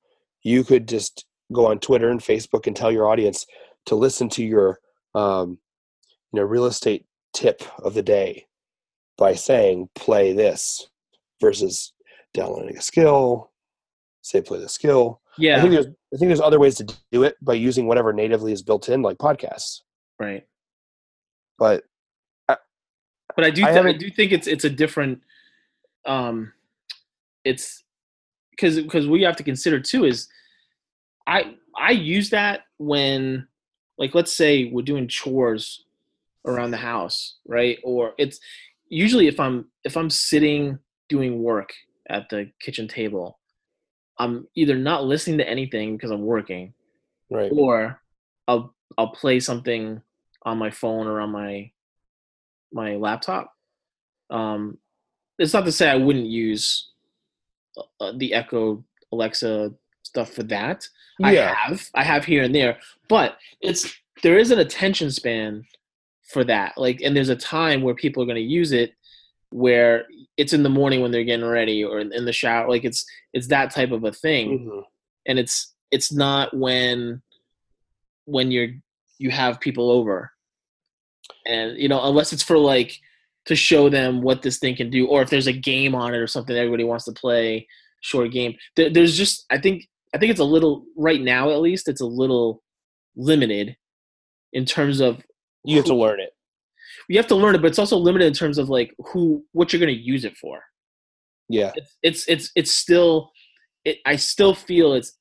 you 0.43 0.63
could 0.63 0.87
just 0.87 1.25
go 1.53 1.67
on 1.67 1.79
Twitter 1.79 2.09
and 2.09 2.19
Facebook 2.21 2.67
and 2.67 2.75
tell 2.75 2.91
your 2.91 3.07
audience 3.07 3.45
to 3.85 3.95
listen 3.95 4.27
to 4.29 4.43
your, 4.43 4.79
um, 5.15 5.57
you 6.31 6.39
know, 6.39 6.43
real 6.45 6.65
estate 6.65 7.05
tip 7.33 7.63
of 7.79 7.93
the 7.93 8.01
day 8.03 8.45
by 9.17 9.33
saying 9.33 9.89
play 9.95 10.33
this 10.33 10.89
versus 11.41 11.93
downloading 12.33 12.77
a 12.77 12.81
skill. 12.81 13.51
Say 14.21 14.41
play 14.41 14.59
the 14.59 14.67
skill. 14.69 15.21
I 15.31 15.33
Yeah, 15.41 15.61
think 15.61 15.71
there's 15.73 15.85
I 15.87 16.17
think 16.17 16.29
there's 16.29 16.41
other 16.41 16.59
ways 16.59 16.75
to 16.75 16.95
do 17.11 17.23
it 17.23 17.37
by 17.41 17.53
using 17.53 17.87
whatever 17.87 18.11
natively 18.11 18.51
is 18.51 18.61
built 18.61 18.89
in, 18.89 19.01
like 19.01 19.17
podcasts. 19.17 19.81
right. 20.19 20.45
But 21.57 21.83
but 22.47 23.45
I 23.45 23.49
do 23.51 23.61
I 23.63 23.65
th- 23.65 23.67
I, 23.67 23.71
haven't- 23.73 23.99
do 23.99 24.09
think 24.09 24.31
it's 24.31 24.47
it's 24.47 24.65
a 24.65 24.69
different 24.69 25.21
um 26.05 26.51
it's 27.43 27.83
because 28.51 28.79
because 28.79 29.07
what 29.07 29.19
you 29.19 29.25
have 29.25 29.35
to 29.35 29.43
consider 29.43 29.79
too 29.79 30.05
is 30.05 30.27
I 31.25 31.55
I 31.77 31.91
use 31.91 32.29
that 32.31 32.61
when 32.77 33.47
like 33.97 34.15
let's 34.15 34.33
say 34.33 34.65
we're 34.71 34.81
doing 34.81 35.07
chores 35.07 35.85
around 36.45 36.71
the 36.71 36.77
house 36.77 37.37
right 37.45 37.77
or 37.83 38.13
it's 38.17 38.39
usually 38.89 39.27
if 39.27 39.39
I'm 39.39 39.65
if 39.83 39.97
I'm 39.97 40.09
sitting 40.09 40.79
doing 41.09 41.41
work 41.43 41.73
at 42.09 42.29
the 42.29 42.51
kitchen 42.61 42.87
table 42.87 43.39
I'm 44.19 44.47
either 44.55 44.75
not 44.75 45.05
listening 45.05 45.37
to 45.39 45.49
anything 45.49 45.95
because 45.95 46.11
I'm 46.11 46.25
working 46.25 46.73
right, 47.29 47.51
or 47.53 48.01
I'll 48.47 48.73
I'll 48.97 49.09
play 49.09 49.39
something 49.39 50.01
on 50.43 50.57
my 50.57 50.71
phone 50.71 51.07
or 51.07 51.21
on 51.21 51.31
my 51.31 51.71
my 52.71 52.95
laptop. 52.95 53.53
Um, 54.29 54.77
it's 55.39 55.53
not 55.53 55.65
to 55.65 55.71
say 55.71 55.89
I 55.89 55.95
wouldn't 55.95 56.25
use 56.27 56.89
uh, 57.99 58.13
the 58.17 58.33
Echo 58.33 58.83
Alexa 59.11 59.73
stuff 60.03 60.33
for 60.33 60.43
that. 60.43 60.87
I 61.23 61.33
have 61.53 61.89
I 61.95 62.03
have 62.03 62.25
here 62.25 62.43
and 62.43 62.53
there, 62.53 62.77
but 63.07 63.37
it's 63.61 63.91
there 64.23 64.37
is 64.37 64.51
an 64.51 64.59
attention 64.59 65.11
span 65.11 65.65
for 66.31 66.43
that. 66.43 66.77
Like, 66.77 67.01
and 67.01 67.15
there's 67.15 67.29
a 67.29 67.35
time 67.35 67.81
where 67.81 67.95
people 67.95 68.21
are 68.21 68.25
going 68.25 68.35
to 68.35 68.41
use 68.41 68.71
it 68.71 68.93
where 69.51 70.05
it's 70.35 70.51
in 70.53 70.61
the 70.63 70.69
morning 70.69 71.01
when 71.01 71.11
they're 71.11 71.23
getting 71.23 71.45
ready 71.45 71.83
or 71.83 71.99
in, 71.99 72.11
in 72.13 72.25
the 72.25 72.33
shower. 72.33 72.69
Like, 72.69 72.83
it's 72.83 73.05
it's 73.33 73.47
that 73.47 73.71
type 73.71 73.91
of 73.91 74.03
a 74.03 74.11
thing 74.11 74.67
Mhm. 74.67 74.83
and 75.27 75.39
it's 75.39 75.73
it's 75.91 76.11
not 76.11 76.55
when 76.55 77.21
when 78.25 78.51
you're 78.51 78.69
you 79.19 79.31
have 79.31 79.59
people 79.59 79.89
over 79.89 80.31
and 81.45 81.77
you 81.77 81.87
know 81.87 82.03
unless 82.09 82.33
it's 82.33 82.43
for 82.43 82.57
like 82.57 82.99
to 83.47 83.55
show 83.55 83.89
them 83.89 84.21
what 84.21 84.41
this 84.41 84.59
thing 84.59 84.75
can 84.75 84.89
do 84.89 85.07
or 85.07 85.21
if 85.21 85.29
there's 85.29 85.47
a 85.47 85.53
game 85.53 85.95
on 85.95 86.13
it 86.13 86.17
or 86.17 86.27
something 86.27 86.55
everybody 86.55 86.83
wants 86.83 87.05
to 87.05 87.11
play 87.11 87.67
short 88.01 88.31
game 88.31 88.55
there, 88.75 88.89
there's 88.89 89.17
just 89.17 89.45
i 89.49 89.57
think 89.57 89.87
i 90.13 90.17
think 90.17 90.29
it's 90.29 90.39
a 90.39 90.45
little 90.45 90.85
right 90.95 91.21
now 91.21 91.49
at 91.49 91.61
least 91.61 91.87
it's 91.87 92.01
a 92.01 92.05
little 92.05 92.61
limited 93.15 93.75
in 94.53 94.65
terms 94.65 94.99
of 94.99 95.21
you 95.63 95.75
have 95.75 95.85
to 95.85 95.95
learn 95.95 96.19
it. 96.19 96.29
you 97.09 97.17
have 97.17 97.27
to 97.27 97.35
learn 97.35 97.55
it 97.55 97.61
but 97.61 97.67
it's 97.67 97.79
also 97.79 97.97
limited 97.97 98.25
in 98.25 98.33
terms 98.33 98.57
of 98.57 98.69
like 98.69 98.93
who 99.07 99.43
what 99.51 99.73
you're 99.73 99.79
going 99.79 99.93
to 99.93 100.01
use 100.01 100.23
it 100.23 100.37
for 100.37 100.61
Yeah, 101.49 101.71
it's 101.75 101.97
it's 102.03 102.27
it's 102.27 102.51
it's 102.55 102.73
still 102.73 103.31
it, 103.83 103.97
i 104.05 104.15
still 104.15 104.53
feel 104.53 104.93
it's 104.93 105.17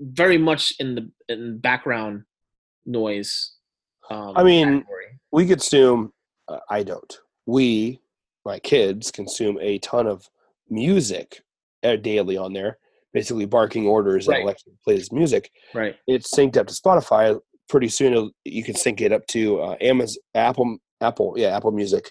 very 0.00 0.38
much 0.38 0.72
in 0.80 0.94
the 0.96 1.10
in 1.28 1.58
background 1.58 2.24
noise 2.84 3.52
um, 4.10 4.32
I 4.36 4.42
mean, 4.42 4.66
category. 4.66 5.06
we 5.30 5.46
consume. 5.46 6.12
Uh, 6.48 6.58
I 6.68 6.82
don't. 6.82 7.18
We, 7.46 8.00
my 8.44 8.58
kids, 8.58 9.10
consume 9.10 9.58
a 9.60 9.78
ton 9.78 10.06
of 10.06 10.28
music 10.70 11.40
uh, 11.82 11.96
daily 11.96 12.36
on 12.36 12.52
there. 12.52 12.78
Basically, 13.12 13.44
barking 13.44 13.86
orders 13.86 14.26
Right. 14.26 14.36
and 14.36 14.44
Alexa 14.44 14.70
plays 14.84 15.12
music. 15.12 15.50
right 15.74 15.94
It's 16.06 16.34
synced 16.34 16.56
up 16.56 16.66
to 16.68 16.74
Spotify. 16.74 17.38
Pretty 17.68 17.88
soon, 17.88 18.30
you 18.44 18.64
can 18.64 18.74
sync 18.74 19.00
it 19.00 19.12
up 19.12 19.26
to 19.28 19.60
uh, 19.60 19.76
Amazon, 19.80 20.16
Apple, 20.34 20.78
Apple, 21.00 21.34
yeah, 21.36 21.54
Apple 21.56 21.72
Music, 21.72 22.10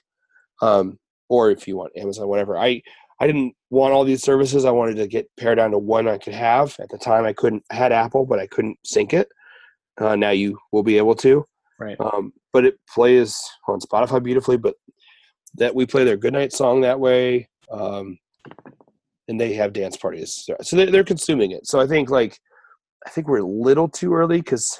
um, 0.61 0.97
or 1.29 1.49
if 1.51 1.67
you 1.67 1.75
want 1.75 1.91
Amazon, 1.97 2.27
whatever. 2.27 2.57
I 2.57 2.81
I 3.19 3.27
didn't 3.27 3.53
want 3.69 3.93
all 3.93 4.03
these 4.03 4.23
services. 4.23 4.65
I 4.65 4.71
wanted 4.71 4.95
to 4.97 5.07
get 5.07 5.27
pared 5.37 5.57
down 5.57 5.71
to 5.71 5.77
one 5.77 6.07
I 6.07 6.17
could 6.17 6.33
have. 6.33 6.75
At 6.79 6.89
the 6.89 6.97
time, 6.97 7.25
I 7.25 7.33
couldn't 7.33 7.63
I 7.71 7.75
had 7.75 7.91
Apple, 7.91 8.25
but 8.25 8.39
I 8.39 8.47
couldn't 8.47 8.77
sync 8.83 9.13
it. 9.13 9.27
Uh, 9.99 10.15
now 10.15 10.31
you 10.31 10.57
will 10.71 10.83
be 10.83 10.97
able 10.97 11.15
to. 11.15 11.45
right 11.79 11.97
Um, 11.99 12.31
but 12.53 12.65
it 12.65 12.75
plays 12.93 13.39
on 13.67 13.79
Spotify 13.79 14.21
beautifully. 14.23 14.57
But 14.57 14.75
that 15.55 15.73
we 15.75 15.85
play 15.85 16.03
their 16.03 16.17
goodnight 16.17 16.53
song 16.53 16.81
that 16.81 16.99
way, 16.99 17.47
um, 17.71 18.17
and 19.27 19.39
they 19.39 19.53
have 19.53 19.73
dance 19.73 19.97
parties, 19.97 20.45
so 20.61 20.75
they're, 20.75 20.91
they're 20.91 21.03
consuming 21.03 21.51
it. 21.51 21.67
So 21.67 21.79
I 21.79 21.87
think 21.87 22.09
like 22.09 22.39
I 23.05 23.09
think 23.09 23.27
we're 23.27 23.39
a 23.39 23.45
little 23.47 23.87
too 23.87 24.13
early 24.13 24.37
because 24.37 24.79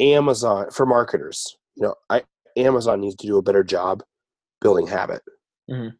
Amazon 0.00 0.70
for 0.70 0.86
marketers, 0.86 1.56
you 1.76 1.82
know, 1.84 1.94
I 2.10 2.22
Amazon 2.56 3.00
needs 3.00 3.16
to 3.16 3.26
do 3.26 3.38
a 3.38 3.42
better 3.42 3.64
job 3.64 4.02
building 4.60 4.86
habit, 4.86 5.22
Mhm. 5.70 5.92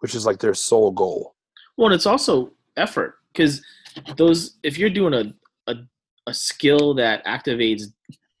which 0.00 0.14
is 0.14 0.26
like 0.26 0.38
their 0.38 0.54
sole 0.54 0.90
goal. 0.92 1.34
well 1.76 1.86
and 1.86 1.94
it's 1.94 2.06
also 2.06 2.52
effort 2.76 3.16
because 3.32 3.62
those 4.16 4.58
if 4.62 4.78
you're 4.78 4.90
doing 4.90 5.14
a, 5.14 5.70
a 5.70 5.76
a 6.26 6.34
skill 6.34 6.94
that 6.94 7.24
activates 7.26 7.82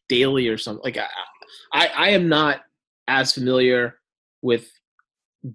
daily 0.08 0.46
or 0.48 0.58
something 0.58 0.82
like 0.84 0.96
I, 0.98 1.06
I 1.72 1.86
i 1.96 2.08
am 2.10 2.28
not 2.28 2.60
as 3.08 3.32
familiar 3.32 3.98
with 4.42 4.70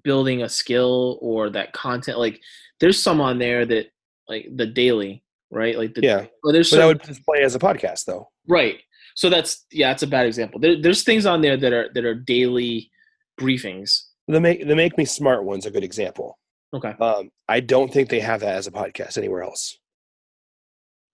building 0.03 0.43
a 0.43 0.49
skill 0.49 1.17
or 1.21 1.49
that 1.49 1.73
content 1.73 2.19
like 2.19 2.39
there's 2.79 3.01
some 3.01 3.19
on 3.19 3.39
there 3.39 3.65
that 3.65 3.87
like 4.27 4.47
the 4.55 4.65
daily 4.65 5.23
right 5.51 5.77
like 5.77 5.93
the 5.93 6.01
Yeah, 6.01 6.25
well, 6.43 6.53
there's 6.53 6.69
but 6.69 6.77
that 6.77 6.85
would 6.85 7.25
play 7.25 7.41
as 7.41 7.55
a 7.55 7.59
podcast 7.59 8.05
though. 8.05 8.29
Right. 8.47 8.77
So 9.15 9.29
that's 9.29 9.65
yeah, 9.71 9.89
that's 9.89 10.03
a 10.03 10.07
bad 10.07 10.25
example. 10.25 10.59
There, 10.59 10.81
there's 10.81 11.03
things 11.03 11.25
on 11.25 11.41
there 11.41 11.57
that 11.57 11.73
are 11.73 11.89
that 11.93 12.05
are 12.05 12.15
daily 12.15 12.91
briefings. 13.39 14.03
The 14.27 14.39
make 14.39 14.67
the 14.67 14.75
make 14.75 14.97
me 14.97 15.05
smart 15.05 15.43
one's 15.43 15.65
are 15.65 15.69
a 15.69 15.71
good 15.71 15.83
example. 15.83 16.37
Okay. 16.73 16.93
Um, 17.01 17.31
I 17.47 17.59
don't 17.61 17.91
think 17.91 18.09
they 18.09 18.19
have 18.19 18.41
that 18.41 18.55
as 18.55 18.67
a 18.67 18.71
podcast 18.71 19.17
anywhere 19.17 19.43
else. 19.43 19.77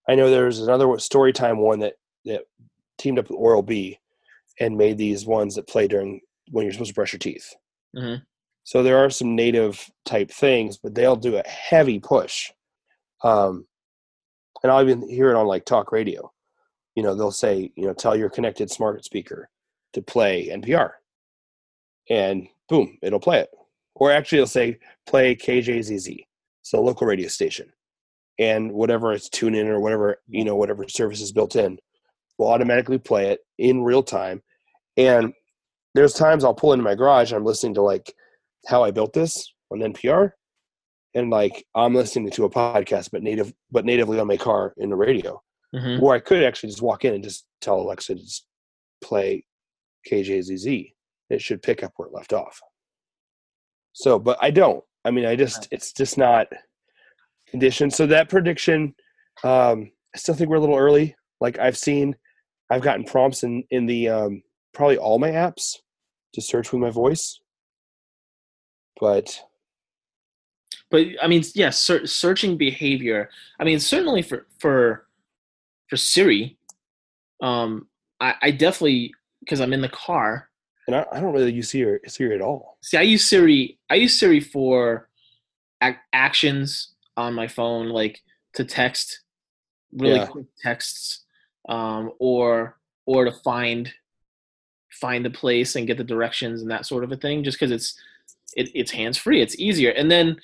I 0.08 0.16
know 0.16 0.30
there's 0.30 0.60
another 0.60 1.00
story 1.00 1.34
time 1.34 1.60
one 1.60 1.80
that 1.80 1.94
that 2.26 2.44
teamed 2.98 3.20
up 3.20 3.30
with 3.30 3.40
Oral 3.40 3.64
B 3.64 4.00
and 4.60 4.78
made 4.78 4.98
these 4.98 5.26
ones 5.26 5.56
that 5.56 5.68
play 5.68 5.88
during 5.88 6.22
when 6.52 6.64
you're 6.66 6.74
supposed 6.74 6.90
to 6.90 6.96
brush 6.96 7.14
your 7.14 7.20
teeth. 7.20 7.54
Mhm. 7.96 8.22
So 8.66 8.82
there 8.82 8.98
are 8.98 9.12
some 9.12 9.36
native 9.36 9.90
type 10.06 10.32
things, 10.32 10.78
but 10.78 10.96
they'll 10.96 11.16
do 11.16 11.38
a 11.38 11.48
heavy 11.48 12.00
push. 12.00 12.52
Um, 13.24 13.68
and 14.64 14.72
I'll 14.72 14.82
even 14.82 15.08
hear 15.08 15.30
it 15.30 15.36
on 15.36 15.46
like 15.46 15.66
talk 15.66 15.92
radio. 15.92 16.32
You 16.96 17.04
know, 17.04 17.14
they'll 17.14 17.32
say, 17.32 17.72
you 17.76 17.86
know, 17.86 17.94
tell 17.94 18.16
your 18.16 18.30
connected 18.30 18.72
smart 18.72 19.06
speaker 19.06 19.50
to 19.94 20.02
play 20.02 20.48
NPR, 20.48 20.92
and 22.10 22.48
boom, 22.68 22.98
it'll 23.04 23.20
play 23.20 23.40
it. 23.40 23.50
Or 23.94 24.12
actually, 24.12 24.40
it'll 24.40 24.48
say 24.48 24.80
play 25.06 25.36
KJZZ, 25.36 26.26
so 26.64 26.82
local 26.82 27.06
radio 27.06 27.28
station, 27.28 27.72
and 28.40 28.72
whatever 28.72 29.14
it's 29.14 29.30
tune 29.30 29.54
in 29.54 29.68
or 29.68 29.80
whatever 29.80 30.18
you 30.28 30.44
know 30.44 30.56
whatever 30.56 30.88
service 30.88 31.22
is 31.22 31.32
built 31.32 31.56
in, 31.56 31.78
will 32.40 32.48
automatically 32.48 32.98
play 32.98 33.28
it 33.28 33.42
in 33.60 33.84
real 33.84 34.02
time. 34.02 34.42
And 34.98 35.34
there's 35.94 36.14
times 36.14 36.44
I'll 36.44 36.56
pull 36.56 36.74
into 36.74 36.84
my 36.84 36.96
garage 36.96 37.32
and 37.32 37.38
I'm 37.38 37.46
listening 37.46 37.76
to 37.76 37.82
like 37.82 38.14
how 38.68 38.84
I 38.84 38.92
built 38.92 39.14
this 39.14 39.54
on 39.72 39.80
NPR, 39.80 40.32
and 41.14 41.30
like 41.30 41.66
I'm 41.76 41.94
listening 41.96 42.32
to 42.32 42.46
a 42.46 42.50
podcast, 42.50 43.10
but 43.12 43.24
native 43.24 43.54
but 43.72 43.86
natively 43.86 44.20
on 44.20 44.28
my 44.28 44.38
car 44.38 44.74
in 44.78 44.90
the 44.90 44.96
radio. 44.96 45.42
hmm 45.74 46.00
Or 46.02 46.14
I 46.14 46.20
could 46.20 46.44
actually 46.44 46.70
just 46.70 46.82
walk 46.82 47.06
in 47.06 47.14
and 47.14 47.24
just 47.24 47.46
tell 47.62 47.80
Alexa 47.80 48.16
to 48.16 48.22
just 48.22 48.46
play 49.04 49.46
KJZZ. 50.10 50.94
It 51.30 51.42
should 51.42 51.62
pick 51.62 51.84
up 51.84 51.94
where 51.96 52.08
it 52.08 52.14
left 52.14 52.34
off. 52.34 52.60
So, 53.94 54.20
but 54.20 54.38
I 54.42 54.52
don't. 54.52 54.84
I 55.04 55.12
mean, 55.12 55.26
I 55.26 55.36
just, 55.36 55.68
it's 55.72 55.94
just 55.94 56.18
not 56.18 56.48
conditioned. 57.48 57.94
So 57.94 58.06
that 58.08 58.30
prediction, 58.30 58.94
Um, 59.44 59.92
I 60.14 60.18
still 60.18 60.36
think 60.36 60.50
we're 60.50 60.58
a 60.58 60.62
little 60.62 60.78
early. 60.78 61.16
Like 61.42 61.60
I've 61.60 61.78
seen, 61.78 62.16
I've 62.70 62.82
gotten 62.82 63.04
prompts 63.06 63.44
in 63.44 63.64
in 63.70 63.86
the 63.86 64.10
um, 64.10 64.44
probably 64.74 64.98
all 64.98 65.20
my 65.20 65.32
apps 65.32 65.76
to 66.34 66.42
search 66.42 66.72
with 66.72 66.82
my 66.82 66.90
voice, 66.90 67.40
but 69.00 69.42
but 70.92 71.06
I 71.22 71.28
mean, 71.28 71.40
yes, 71.42 71.56
yeah, 71.56 71.70
ser- 71.72 72.08
searching 72.08 72.58
behavior. 72.58 73.30
I 73.60 73.64
mean, 73.64 73.80
certainly 73.80 74.22
for 74.22 74.46
for 74.60 75.08
for 75.90 75.98
Siri, 75.98 76.58
um, 77.42 77.88
I, 78.20 78.36
I 78.42 78.52
definitely 78.52 79.14
because 79.40 79.62
I'm 79.62 79.74
in 79.74 79.82
the 79.82 79.90
car. 79.90 80.50
And 80.88 80.96
I, 80.96 81.06
I 81.12 81.20
don't 81.20 81.34
really 81.34 81.52
use 81.52 81.70
Siri, 81.72 82.00
Siri 82.08 82.36
at 82.36 82.42
all. 82.42 82.78
See, 82.82 82.98
I 82.98 83.02
use 83.02 83.26
Siri. 83.26 83.78
I 83.90 83.96
use 83.96 84.18
Siri 84.18 84.40
for 84.40 85.10
ac- 85.82 85.98
actions 86.14 86.94
on 87.18 87.34
my 87.34 87.48
phone, 87.48 87.90
like 87.90 88.22
to 88.54 88.64
text 88.64 89.22
really 89.94 90.16
Yeah. 90.20 90.28
quick 90.28 90.46
texts, 90.62 91.24
um, 91.70 92.12
or 92.20 92.78
or 93.08 93.26
to 93.26 93.32
find 93.32 93.92
find 94.92 95.26
the 95.26 95.30
place 95.30 95.76
and 95.76 95.88
get 95.88 95.98
the 95.98 96.04
directions 96.04 96.62
and 96.62 96.72
that 96.72 96.86
sort 96.86 97.04
of 97.04 97.12
a 97.12 97.18
thing. 97.18 97.44
Just 97.44 97.60
because 97.60 97.72
it's 97.72 98.00
it, 98.56 98.70
it's 98.74 98.92
hands 98.92 99.18
free, 99.18 99.42
it's 99.42 99.60
easier. 99.60 99.92
And 99.92 100.10
then 100.10 100.38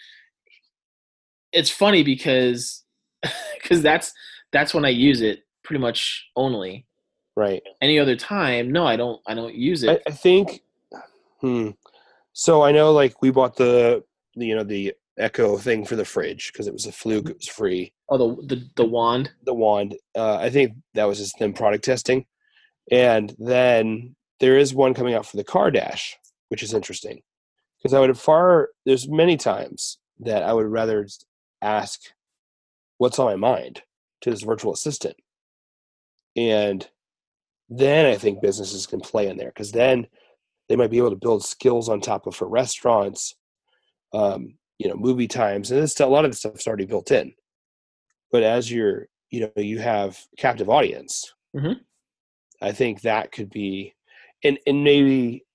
it's 1.52 1.70
funny 1.70 2.04
because 2.04 2.84
because 3.62 3.82
that's 3.82 4.14
that's 4.52 4.74
when 4.74 4.86
I 4.86 4.90
use 4.90 5.22
it 5.22 5.44
pretty 5.64 5.82
much 5.82 6.30
only. 6.36 6.86
Right. 7.36 7.62
Any 7.82 7.98
other 7.98 8.16
time, 8.16 8.72
no, 8.72 8.86
I 8.86 8.98
don't. 8.98 9.22
I 9.26 9.34
don't 9.34 9.56
use 9.56 9.86
I, 9.86 9.94
it. 9.94 10.04
I 10.08 10.12
think. 10.12 10.62
Hmm. 11.40 11.70
So 12.34 12.62
I 12.62 12.72
know, 12.72 12.92
like, 12.92 13.22
we 13.22 13.32
bought 13.32 13.56
the, 13.56 14.04
the 14.36 14.46
you 14.46 14.56
know 14.56 14.64
the 14.64 14.94
Echo 15.18 15.58
thing 15.58 15.86
for 15.86 15.96
the 15.96 16.06
fridge 16.06 16.52
because 16.52 16.68
it 16.68 16.74
was 16.74 16.86
a 16.86 16.92
fluke. 16.92 17.30
It 17.30 17.38
was 17.38 17.48
free. 17.48 17.94
oh, 18.10 18.18
the 18.18 18.56
the 18.56 18.70
the 18.76 18.86
wand. 18.86 19.32
The 19.44 19.54
wand. 19.54 19.96
Uh, 20.16 20.36
I 20.36 20.50
think 20.50 20.74
that 20.94 21.06
was 21.06 21.20
just 21.20 21.38
them 21.40 21.54
product 21.54 21.84
testing, 21.84 22.26
and 22.92 23.34
then 23.38 24.16
there 24.40 24.58
is 24.58 24.74
one 24.74 24.94
coming 24.94 25.14
out 25.14 25.26
for 25.26 25.38
the 25.38 25.44
car 25.44 25.72
dash, 25.72 26.18
which 26.50 26.64
is 26.64 26.74
interesting 26.74 27.22
because 27.82 27.94
I 27.94 28.00
would 28.00 28.18
far. 28.18 28.70
There's 28.86 29.10
many 29.10 29.38
times 29.38 30.00
that 30.20 30.44
I 30.44 30.54
would 30.54 30.68
rather 30.68 31.08
ask, 31.62 32.02
"What's 33.00 33.20
on 33.20 33.26
my 33.28 33.36
mind?" 33.36 33.84
to 34.22 34.32
this 34.32 34.44
virtual 34.44 34.74
assistant, 34.74 35.18
and 36.36 36.88
then 37.70 38.06
I 38.06 38.18
think 38.18 38.42
businesses 38.42 38.88
can 38.88 39.02
play 39.02 39.28
in 39.30 39.38
there 39.38 39.50
because 39.50 39.72
then 39.72 40.08
they 40.70 40.76
might 40.78 40.92
be 40.92 41.00
able 41.00 41.12
to 41.12 41.16
build 41.18 41.44
skills 41.46 41.90
on 41.90 42.02
top 42.02 42.28
of 42.28 42.36
for 42.36 42.48
restaurants, 42.48 43.36
um, 44.14 44.56
you 44.80 44.90
know, 44.90 44.96
movie 44.96 45.28
times, 45.28 45.72
and 45.72 45.82
this 45.82 46.00
a 46.00 46.08
lot 46.08 46.26
of 46.26 46.32
the 46.32 46.38
stuff's 46.38 46.68
already 46.68 46.86
built 46.86 47.12
in. 47.12 47.34
But 48.32 48.44
as 48.44 48.72
you're, 48.72 49.08
you 49.30 49.42
know, 49.42 49.52
you 49.62 49.80
have 49.80 50.20
captive 50.38 50.70
audience, 50.70 51.34
Mhm. 51.56 51.86
I 52.62 52.72
think 52.72 53.02
that 53.02 53.32
could 53.32 53.50
be, 53.50 53.96
and 54.44 54.60
and 54.68 54.84
maybe 54.84 55.46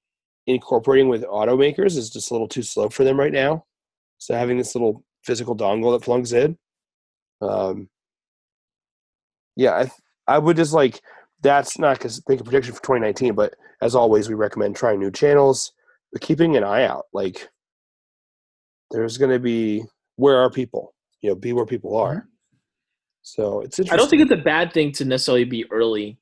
incorporating 0.46 1.08
with 1.08 1.24
automakers 1.24 1.96
is 1.96 2.10
just 2.10 2.30
a 2.30 2.34
little 2.34 2.48
too 2.48 2.62
slow 2.62 2.88
for 2.88 3.04
them 3.04 3.18
right 3.18 3.32
now. 3.32 3.64
So 4.18 4.34
having 4.34 4.58
this 4.58 4.74
little 4.74 5.04
physical 5.24 5.56
dongle 5.56 5.92
that 5.96 6.04
plugs 6.04 6.32
in, 6.32 6.56
um, 7.40 7.88
yeah, 9.56 9.72
I 9.72 9.90
I 10.26 10.38
would 10.38 10.56
just 10.56 10.72
like 10.72 11.00
that's 11.42 11.78
not 11.78 11.98
because 11.98 12.22
make 12.28 12.40
a 12.40 12.44
prediction 12.44 12.74
for 12.74 12.82
2019, 12.82 13.34
but 13.34 13.54
as 13.82 13.94
always, 13.94 14.28
we 14.28 14.34
recommend 14.34 14.76
trying 14.76 15.00
new 15.00 15.10
channels, 15.10 15.72
but 16.12 16.22
keeping 16.22 16.56
an 16.56 16.64
eye 16.64 16.84
out. 16.84 17.06
Like, 17.12 17.48
there's 18.90 19.18
going 19.18 19.32
to 19.32 19.38
be 19.38 19.84
where 20.16 20.36
are 20.38 20.50
people? 20.50 20.94
You 21.20 21.30
know, 21.30 21.36
be 21.36 21.52
where 21.52 21.66
people 21.66 21.96
are. 21.96 22.26
So 23.22 23.60
it's 23.60 23.78
interesting. 23.78 23.94
I 23.94 23.96
don't 23.96 24.08
think 24.08 24.22
it's 24.22 24.40
a 24.40 24.44
bad 24.44 24.72
thing 24.72 24.92
to 24.92 25.04
necessarily 25.04 25.44
be 25.44 25.70
early 25.70 26.16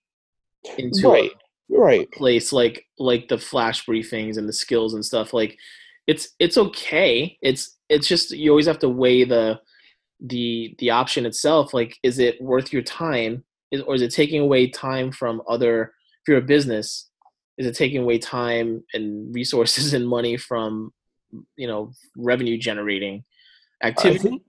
into 0.79 1.09
right, 1.09 1.31
right. 1.71 2.11
place 2.13 2.53
like 2.53 2.87
like 2.99 3.29
the 3.29 3.39
flash 3.39 3.85
briefings 3.87 4.37
and 4.37 4.49
the 4.49 4.53
skills 4.53 4.95
and 4.95 5.05
stuff. 5.05 5.33
Like 5.33 5.57
it's 6.07 6.29
it's 6.39 6.59
okay. 6.59 7.39
It's 7.43 7.77
it's 7.89 8.07
just 8.07 8.31
you 8.31 8.51
always 8.51 8.67
have 8.67 8.79
to 8.81 8.89
weigh 8.89 9.25
the 9.25 9.61
the 10.21 10.75
the 10.79 10.91
option 10.91 11.27
itself. 11.27 11.75
Like, 11.75 11.97
is 12.03 12.19
it 12.19 12.41
worth 12.41 12.73
your 12.73 12.83
time, 12.83 13.45
is, 13.71 13.83
or 13.83 13.95
is 13.95 14.03
it 14.03 14.13
taking 14.13 14.41
away 14.41 14.69
time 14.69 15.13
from 15.13 15.43
other? 15.49 15.93
If 16.23 16.29
you're 16.29 16.39
a 16.39 16.43
business, 16.43 17.11
is 17.59 17.67
it 17.67 17.77
taking 17.77 18.03
away 18.03 18.19
time 18.19 18.83
and 18.95 19.35
resources 19.35 19.93
and 19.95 20.07
money 20.07 20.37
from 20.37 20.93
you 21.57 21.67
know 21.67 21.93
revenue 22.17 22.59
generating 22.59 23.25
activity? 23.83 24.19
think 24.19 24.43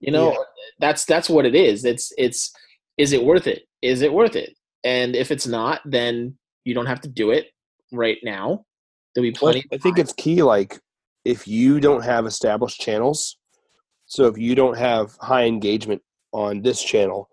you 0.00 0.10
know 0.12 0.32
Yeah. 0.32 0.38
that's 0.78 1.04
that's 1.04 1.28
what 1.28 1.44
it 1.44 1.54
is 1.54 1.84
it's 1.84 2.12
it's 2.16 2.52
is 2.96 3.12
it 3.12 3.22
worth 3.22 3.46
it 3.46 3.64
is 3.82 4.00
it 4.02 4.12
worth 4.12 4.34
it 4.34 4.56
and 4.84 5.14
if 5.14 5.30
it's 5.30 5.46
not 5.46 5.80
then 5.84 6.38
you 6.64 6.74
don't 6.74 6.86
have 6.86 7.00
to 7.00 7.08
do 7.08 7.30
it 7.30 7.48
right 7.92 8.18
now 8.22 8.64
there'll 9.14 9.30
be 9.30 9.36
Well, 9.40 9.52
plenty 9.52 9.64
I 9.72 9.78
think 9.78 9.98
it's 9.98 10.12
key. 10.12 10.42
Like, 10.42 10.80
if 11.24 11.46
you 11.46 11.80
don't 11.80 12.02
have 12.02 12.26
established 12.26 12.80
channels, 12.80 13.36
so 14.06 14.26
if 14.26 14.38
you 14.38 14.54
don't 14.54 14.78
have 14.78 15.16
high 15.20 15.44
engagement 15.44 16.02
on 16.32 16.62
this 16.62 16.82
channel, 16.82 17.28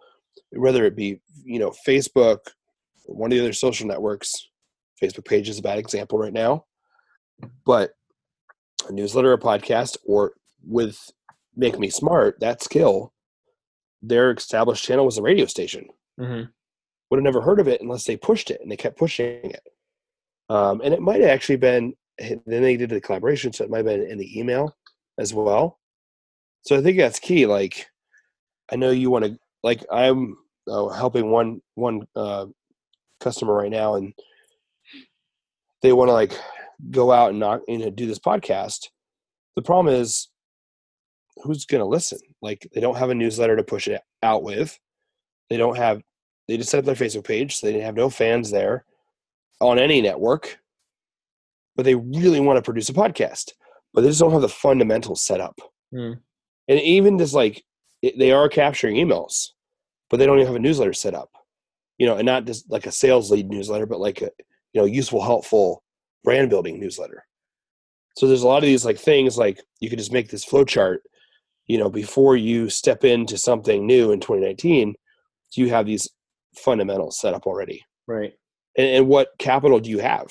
whether 0.52 0.86
it 0.86 0.96
be 0.96 1.22
you 1.44 1.60
know 1.60 1.74
Facebook, 1.88 2.40
one 3.06 3.32
of 3.32 3.38
the 3.38 3.44
other 3.44 3.54
social 3.54 3.88
networks, 3.88 4.34
Facebook 5.02 5.26
page 5.26 5.50
is 5.50 5.60
a 5.60 5.63
bad 5.63 5.78
example 5.80 6.18
right 6.18 6.34
now, 6.34 6.66
but 7.66 7.92
a 8.88 8.92
newsletter, 8.92 9.34
a 9.34 9.38
podcast, 9.38 9.98
or 10.06 10.34
with 10.66 11.12
Make 11.56 11.80
Me 11.80 11.90
Smart, 11.90 12.40
that 12.40 12.63
skill, 12.63 13.13
their 14.02 14.32
established 14.32 14.84
channel 14.84 15.06
was 15.06 15.18
a 15.18 15.22
radio 15.22 15.46
station 15.46 15.88
Mhm. 16.20 16.50
Would 17.10 17.17
have 17.17 17.24
never 17.24 17.41
heard 17.41 17.60
of 17.60 17.67
it 17.67 17.82
unless 17.82 18.06
they 18.06 18.17
pushed 18.17 18.52
it 18.52 18.62
and 18.62 18.72
they 18.72 18.78
kept 18.78 18.98
pushing 18.98 19.52
it. 19.52 19.62
Um, 20.50 20.82
and 20.84 20.93
it 20.93 21.02
might 21.02 21.22
have 21.22 21.30
actually 21.30 21.58
been, 21.58 21.93
then 22.20 22.41
they 22.46 22.78
did 22.78 22.89
the 22.89 23.02
collaboration, 23.02 23.54
so 23.54 23.63
it 23.63 23.70
might 23.70 23.78
have 23.78 23.86
been 23.86 24.10
in 24.10 24.17
the 24.17 24.39
email 24.39 24.76
as 25.17 25.34
well. 25.34 25.80
So 26.63 26.78
I 26.78 26.82
think 26.82 26.98
that's 26.98 27.20
key. 27.20 27.46
Like, 27.46 27.88
I 28.72 28.76
know 28.76 28.91
you 28.91 29.10
want 29.10 29.26
to, 29.26 29.38
like, 29.63 29.86
I'm 29.91 30.38
uh, 30.67 30.88
helping 30.89 31.32
one 31.32 31.62
one 31.76 32.08
uh, 32.15 32.48
customer 33.22 33.54
right 33.54 33.72
now, 33.72 33.96
and 33.96 34.13
they 35.82 35.93
want 35.93 36.10
to 36.10 36.13
like 36.13 36.38
go 36.91 37.12
out 37.12 37.30
and 37.30 37.39
not, 37.39 37.62
you 37.67 37.78
know, 37.78 37.89
do 37.89 38.06
this 38.06 38.20
podcast. 38.20 38.88
The 39.56 39.62
problem 39.62 39.93
is, 39.93 40.28
who's 41.43 41.65
going 41.65 41.82
to 41.82 41.86
listen? 41.86 42.20
Like, 42.41 42.67
they 42.74 42.82
don't 42.82 42.98
have 42.98 43.10
a 43.10 43.15
newsletter 43.15 43.56
to 43.56 43.63
push 43.63 43.88
it 43.88 44.02
out 44.22 44.43
with. 44.43 44.78
They 45.50 45.58
don't 45.58 45.78
have 45.78 46.02
they 46.48 46.58
just 46.58 46.70
set 46.70 46.80
up 46.80 46.86
their 46.86 46.96
Facebook 46.96 47.26
page, 47.26 47.58
so 47.58 47.68
they 47.68 47.80
have 47.80 47.96
no 47.96 48.10
fans 48.10 48.52
there 48.52 48.86
on 49.60 49.80
any 49.80 50.02
network. 50.02 50.60
But 51.76 51.86
they 51.86 51.96
really 51.96 52.40
want 52.40 52.58
to 52.58 52.62
produce 52.62 52.90
a 52.90 52.94
podcast, 52.94 53.52
but 53.94 54.02
they 54.02 54.08
just 54.08 54.20
don't 54.20 54.32
have 54.32 54.42
the 54.42 54.50
fundamentals 54.50 55.22
set 55.22 55.42
up. 55.42 55.60
Hmm. 55.92 56.14
And 56.68 56.80
even 56.80 57.18
just 57.18 57.34
like 57.34 57.64
it, 58.02 58.18
they 58.18 58.32
are 58.32 58.50
capturing 58.50 58.96
emails, 58.96 59.50
but 60.10 60.18
they 60.18 60.26
don't 60.26 60.38
even 60.38 60.48
have 60.48 60.56
a 60.56 60.60
newsletter 60.60 60.94
set 60.94 61.14
up. 61.14 61.30
You 61.98 62.06
know, 62.06 62.18
and 62.18 62.26
not 62.26 62.46
just 62.46 62.70
like 62.70 62.86
a 62.86 62.92
sales 62.92 63.32
lead 63.32 63.50
newsletter, 63.50 63.86
but 63.86 64.00
like 64.00 64.22
a 64.22 64.32
you 64.74 64.82
know 64.82 64.86
useful, 64.86 65.22
helpful 65.22 65.84
brand 66.24 66.50
building 66.50 66.80
newsletter. 66.80 67.26
So 68.16 68.28
there's 68.28 68.44
a 68.44 68.48
lot 68.48 68.58
of 68.58 68.64
these 68.64 68.86
like 68.86 68.98
things 68.98 69.38
like 69.38 69.62
you 69.80 69.90
could 69.90 70.00
just 70.00 70.12
make 70.12 70.30
this 70.30 70.44
flow 70.44 70.64
chart. 70.64 71.04
You 71.68 71.78
know, 71.78 71.90
before 71.90 72.38
you 72.38 72.70
step 72.70 73.04
into 73.04 73.38
something 73.38 73.86
new 73.86 74.12
in 74.12 74.20
2019, 74.20 74.96
you 75.56 75.70
have 75.70 75.86
these 75.86 76.08
fundamentals 76.58 77.20
set 77.20 77.34
up 77.34 77.46
already. 77.46 77.84
right 78.08 78.34
And, 78.78 78.88
and 78.88 79.08
what 79.08 79.30
capital 79.39 79.80
do 79.80 79.89
you 79.89 80.00
have? 80.00 80.28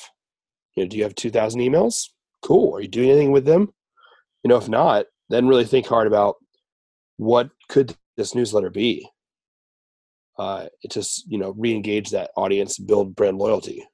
You 0.74 0.84
know, 0.84 0.88
do 0.88 0.96
you 0.96 1.04
have 1.04 1.14
2,000 1.14 1.60
emails? 1.60 2.08
Cool. 2.42 2.74
Are 2.76 2.80
you 2.80 2.88
doing 2.88 3.10
anything 3.10 3.32
with 3.32 3.44
them? 3.44 3.72
You 4.42 4.48
know, 4.48 4.56
if 4.56 4.68
not, 4.68 5.06
then 5.28 5.48
really 5.48 5.64
think 5.64 5.86
hard 5.86 6.06
about 6.06 6.36
what 7.16 7.50
could 7.68 7.96
this 8.16 8.34
newsletter 8.34 8.70
be. 8.70 9.08
Uh, 10.38 10.66
it 10.82 10.90
just 10.90 11.24
you 11.30 11.38
know 11.38 11.54
re-engage 11.56 12.10
that 12.10 12.30
audience, 12.36 12.78
build 12.78 13.16
brand 13.16 13.38
loyalty. 13.38 13.86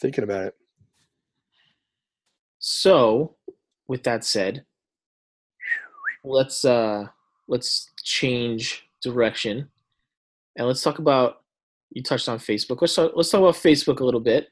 Thinking 0.00 0.24
about 0.24 0.44
it. 0.44 0.54
so 2.58 3.36
with 3.88 4.02
that 4.04 4.24
said 4.24 4.64
let's 6.24 6.64
uh 6.64 7.06
let's 7.48 7.90
change 8.02 8.84
direction. 9.02 9.68
And 10.56 10.66
let's 10.66 10.82
talk 10.82 10.98
about 10.98 11.42
you 11.90 12.02
touched 12.02 12.28
on 12.28 12.38
facebook. 12.38 12.80
Let's 12.80 12.94
talk, 12.94 13.12
let's 13.14 13.30
talk 13.30 13.40
about 13.40 13.54
facebook 13.54 14.00
a 14.00 14.04
little 14.04 14.20
bit. 14.20 14.48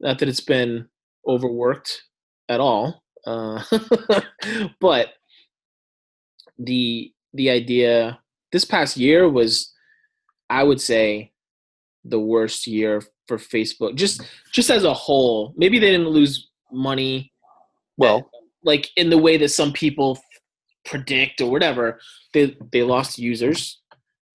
Not 0.00 0.18
that 0.18 0.28
it's 0.28 0.40
been 0.40 0.88
overworked 1.26 2.02
at 2.48 2.60
all 2.60 3.04
uh, 3.26 3.62
but 4.80 5.08
the 6.58 7.12
the 7.32 7.50
idea 7.50 8.18
this 8.52 8.64
past 8.64 8.96
year 8.96 9.28
was 9.28 9.72
i 10.50 10.62
would 10.62 10.80
say 10.80 11.32
the 12.04 12.20
worst 12.20 12.66
year 12.66 13.02
for 13.26 13.38
facebook 13.38 13.96
just 13.96 14.22
just 14.52 14.70
as 14.70 14.84
a 14.84 14.94
whole. 14.94 15.52
Maybe 15.56 15.78
they 15.78 15.90
didn't 15.90 16.10
lose 16.10 16.50
money 16.70 17.32
Well, 17.96 18.30
like 18.62 18.90
in 18.96 19.10
the 19.10 19.18
way 19.18 19.36
that 19.38 19.48
some 19.48 19.72
people 19.72 20.18
predict 20.84 21.40
or 21.40 21.50
whatever. 21.50 22.00
They 22.32 22.56
they 22.72 22.82
lost 22.82 23.18
users. 23.18 23.80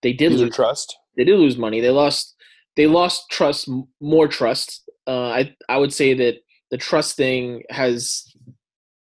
They 0.01 0.13
did 0.13 0.31
User 0.31 0.45
lose 0.45 0.55
trust. 0.55 0.95
they 1.17 1.23
did 1.23 1.37
lose 1.37 1.57
money. 1.57 1.81
They 1.81 1.89
lost 1.89 2.35
they 2.75 2.87
lost 2.87 3.29
trust 3.29 3.69
more 4.01 4.27
trust. 4.27 4.89
Uh, 5.07 5.29
I 5.29 5.55
I 5.67 5.77
would 5.77 5.93
say 5.93 6.13
that 6.15 6.35
the 6.71 6.77
trust 6.77 7.15
thing 7.17 7.63
has 7.69 8.25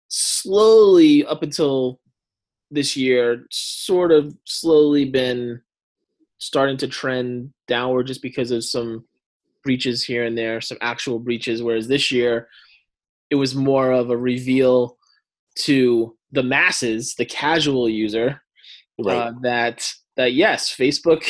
slowly 0.09 1.24
up 1.26 1.42
until 1.42 2.00
this 2.70 2.96
year 2.96 3.46
sort 3.50 4.12
of 4.12 4.35
slowly 4.44 5.04
been 5.04 5.61
starting 6.38 6.76
to 6.78 6.88
trend 6.88 7.52
downward 7.68 8.06
just 8.06 8.22
because 8.22 8.50
of 8.50 8.64
some 8.64 9.04
breaches 9.64 10.04
here 10.04 10.24
and 10.24 10.37
there, 10.38 10.61
some 10.61 10.78
actual 10.80 11.18
breaches. 11.18 11.62
Whereas 11.62 11.88
this 11.88 12.11
year, 12.11 12.48
it 13.30 13.35
was 13.35 13.54
more 13.54 13.92
of 13.92 14.11
a 14.11 14.16
reveal 14.16 14.96
to 15.61 16.15
the 16.32 16.42
masses, 16.42 17.14
the 17.16 17.24
casual 17.24 17.88
user, 17.88 18.40
Right. 18.98 19.16
uh, 19.28 19.32
that 19.42 19.86
that 20.16 20.32
yes, 20.32 20.74
Facebook 20.74 21.22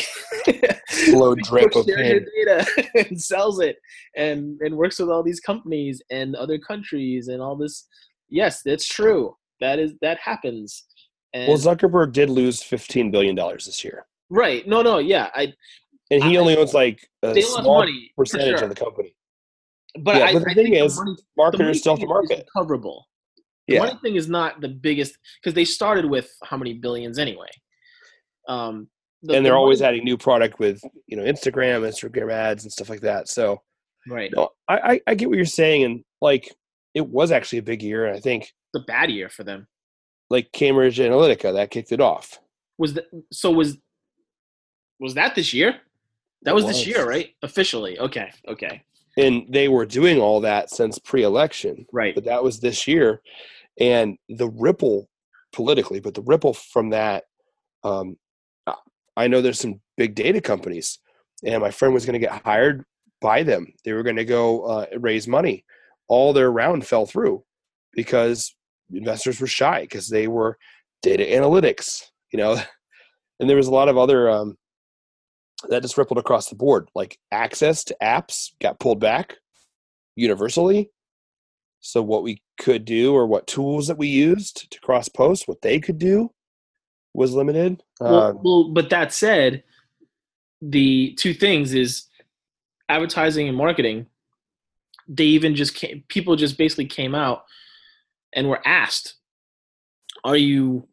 Slow 0.89 1.35
drip 1.35 1.75
of 1.75 1.85
shares 1.87 2.23
your 2.37 2.45
data 2.57 2.89
and 3.09 3.21
sells 3.21 3.61
it 3.61 3.77
and 4.17 4.59
and 4.61 4.77
works 4.77 4.99
with 5.01 5.09
all 5.11 5.23
these 5.25 5.41
companies 5.41 6.01
and 6.11 6.37
other 6.37 6.59
countries 6.59 7.27
and 7.29 7.43
all 7.43 7.57
this. 7.57 7.87
Yes, 8.29 8.63
that's 8.65 8.87
true. 8.87 9.35
That 9.61 9.79
is 9.81 9.95
that 10.03 10.19
happens. 10.19 10.85
And 11.35 11.49
Well, 11.49 11.59
Zuckerberg 11.59 12.13
did 12.13 12.31
lose 12.31 12.63
fifteen 12.63 13.11
billion 13.11 13.35
dollars 13.35 13.67
this 13.67 13.83
year, 13.85 14.07
right, 14.31 14.67
no, 14.69 14.83
no, 14.83 14.99
yeah, 14.99 15.29
I 15.35 15.53
and 16.11 16.23
he 16.23 16.37
I- 16.37 16.41
only 16.41 16.57
owns 16.57 16.73
like 16.73 17.01
a 17.25 17.41
small 17.43 17.81
money 17.81 18.13
percentage 18.17 18.59
sure. 18.59 18.69
of 18.69 18.75
the 18.75 18.77
company. 18.85 19.15
But 19.99 20.17
Yeah, 20.17 20.25
I, 20.27 20.33
but 20.35 20.45
the 20.45 20.51
I 20.51 20.55
thing 20.55 20.73
think 20.73 20.85
is, 20.85 20.97
the 20.97 21.05
money, 21.05 21.17
the 21.17 21.23
Marketers 21.37 21.67
money 21.67 21.79
still 21.79 21.93
have 21.95 22.01
to 22.01 22.07
market. 22.07 22.47
recoverable. 22.55 23.07
The 23.69 23.75
Yeah, 23.75 23.81
money 23.81 23.99
thing 24.03 24.17
is 24.17 24.29
not 24.29 24.61
the 24.61 24.69
biggest 24.69 25.19
because 25.43 25.55
they 25.55 25.65
started 25.65 26.05
with 26.05 26.31
how 26.45 26.57
many 26.57 26.75
billions 26.75 27.19
anyway. 27.19 27.49
Um, 28.49 28.89
the- 29.23 29.35
and 29.35 29.45
they're 29.45 29.57
always 29.57 29.81
money- 29.81 29.95
adding 29.97 30.05
new 30.05 30.17
product 30.17 30.59
with 30.59 30.81
you 31.07 31.17
know 31.17 31.25
Instagram, 31.25 31.81
Instagram 31.83 32.33
ads, 32.33 32.63
and 32.65 32.73
stuff 32.73 32.89
like 32.89 33.01
that. 33.01 33.29
So 33.29 33.63
right. 34.09 34.31
no, 34.35 34.51
I, 34.69 34.79
I 34.79 35.01
I 35.09 35.15
get 35.15 35.29
what 35.29 35.37
you're 35.37 35.45
saying, 35.47 35.83
and 35.85 36.05
like 36.21 36.55
it 36.95 37.07
was 37.09 37.33
actually 37.33 37.59
a 37.59 37.63
big 37.63 37.83
year, 37.83 38.13
I 38.13 38.21
think 38.21 38.45
It's 38.45 38.83
a 38.83 38.87
bad 38.87 39.11
year 39.11 39.29
for 39.29 39.43
them. 39.45 39.67
like 40.31 40.53
Cambridge 40.53 40.99
Analytica 40.99 41.53
that 41.55 41.71
kicked 41.71 41.93
it 41.93 42.01
off. 42.01 42.39
Was 42.79 42.95
that 42.95 43.07
so? 43.33 43.51
Was 43.51 43.79
was 45.01 45.15
that 45.15 45.35
this 45.35 45.53
year? 45.53 45.81
That 46.43 46.53
It 46.53 46.55
was, 46.55 46.67
this 46.67 46.87
year, 46.87 47.05
right? 47.07 47.35
Officially. 47.43 47.99
Okay. 47.99 48.31
Okay. 48.47 48.83
and 49.19 49.47
they 49.51 49.67
were 49.67 49.87
doing 49.87 50.21
all 50.21 50.41
that 50.43 50.69
since 50.71 50.99
pre-election 50.99 51.87
Right. 51.93 52.15
but 52.15 52.25
that 52.25 52.45
was 52.45 52.61
this 52.61 52.87
year 52.87 53.23
and 53.79 54.17
the 54.29 54.49
ripple 54.49 55.09
politically 55.53 56.01
but 56.01 56.15
the 56.15 56.23
ripple 56.23 56.53
from 56.53 56.91
that 56.91 57.25
um, 57.85 58.17
I- 59.17 59.29
know 59.29 59.41
there's 59.41 59.61
some 59.61 59.81
big 59.97 60.15
data 60.15 60.41
companies 60.41 60.99
and 61.45 61.61
my 61.63 61.71
friend 61.71 61.95
was 61.95 62.05
going 62.05 62.21
to 62.21 62.27
get 62.27 62.43
hired 62.45 62.85
by 63.21 63.43
them 63.43 63.67
they 63.85 63.93
were 63.93 64.03
going 64.03 64.17
to 64.17 64.25
go 64.25 64.63
uh, 64.65 64.87
raise 64.99 65.27
money 65.27 65.65
all 66.09 66.33
their 66.33 66.51
round 66.51 66.87
fell 66.87 67.07
through 67.07 67.43
because 67.93 68.55
investors 68.93 69.41
were 69.41 69.47
shy 69.47 69.83
because 69.83 70.09
they 70.09 70.29
were 70.29 70.59
data 71.03 71.25
analytics 71.25 72.03
you 72.33 72.39
know 72.39 72.61
and 73.41 73.49
there 73.49 73.57
was 73.57 73.69
a 73.69 73.73
lot 73.73 73.89
of 73.89 73.99
other 73.99 74.31
um, 74.31 74.57
that 75.69 75.83
just 75.83 75.99
rippled 75.99 76.19
across 76.19 76.49
the 76.49 76.57
board. 76.57 76.89
Like 76.95 77.19
access 77.31 77.85
to 77.85 77.97
apps 78.03 78.53
got 78.61 78.79
pulled 78.79 79.01
back 79.01 79.37
universally. 80.15 80.91
So 81.87 82.03
what 82.03 82.23
we 82.23 82.43
could 82.59 82.85
do 82.85 83.15
or 83.15 83.27
what 83.27 83.47
tools 83.47 83.87
that 83.87 83.99
we 83.99 84.09
used 84.09 84.71
to 84.73 84.81
cross 84.81 85.09
post, 85.09 85.47
what 85.47 85.63
they 85.63 85.79
could 85.79 85.99
do 85.99 86.33
was 87.15 87.33
limited. 87.33 87.83
Well, 88.01 88.23
Um, 88.23 88.41
well, 88.43 88.69
but 88.71 88.91
that 88.91 89.13
said, 89.13 89.63
the 90.61 91.15
two 91.15 91.33
things 91.33 91.75
is 91.75 92.09
advertising 92.89 93.49
and 93.49 93.57
marketing. 93.57 94.07
They 95.09 95.25
even 95.25 95.55
just 95.55 95.75
came, 95.75 96.03
people 96.09 96.35
just 96.35 96.59
basically 96.59 96.87
came 96.87 97.15
out 97.15 97.45
and 98.33 98.49
were 98.49 98.67
asked, 98.67 99.15
"Are 100.25 100.37
you, 100.37 100.89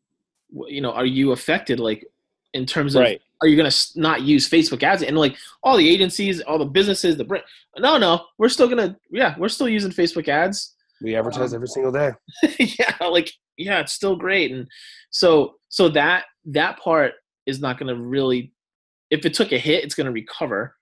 you 0.67 0.82
know, 0.82 0.91
are 0.91 1.06
you 1.06 1.32
affected? 1.32 1.79
Like, 1.79 2.06
in 2.53 2.67
terms 2.67 2.93
of 2.93 3.01
right. 3.01 3.21
are 3.41 3.47
you 3.47 3.58
going 3.58 3.69
to 3.69 3.88
not 3.95 4.21
use 4.21 4.47
Facebook 4.47 4.84
ads? 4.84 5.01
And 5.01 5.17
like 5.17 5.36
all 5.63 5.75
the 5.75 5.89
agencies, 5.89 6.39
all 6.41 6.60
the 6.60 6.65
businesses, 6.65 7.17
the 7.17 7.23
brand, 7.23 7.45
no, 7.79 7.97
no, 7.97 8.25
we're 8.38 8.49
still 8.49 8.69
gonna, 8.69 8.95
yeah, 9.10 9.34
we're 9.39 9.49
still 9.49 9.67
using 9.67 9.91
Facebook 9.91 10.27
ads. 10.27 10.75
We 11.03 11.15
advertise 11.15 11.51
Um, 11.53 11.57
every 11.57 11.67
single 11.67 11.91
day. 11.91 12.11
yeah, 12.59 12.95
like 13.01 13.31
yeah, 13.57 13.81
it's 13.81 13.93
still 13.93 14.15
great. 14.15 14.51
And 14.51 14.67
so, 15.11 15.55
so 15.69 15.89
that 15.89 16.25
that 16.45 16.79
part 16.79 17.13
is 17.45 17.59
not 17.59 17.77
going 17.77 17.93
to 17.93 18.01
really, 18.01 18.53
if 19.11 19.25
it 19.25 19.33
took 19.33 19.51
a 19.51 19.57
hit, 19.57 19.83
it's 19.83 19.95
going 19.95 20.05
to 20.05 20.13
recover, 20.13 20.75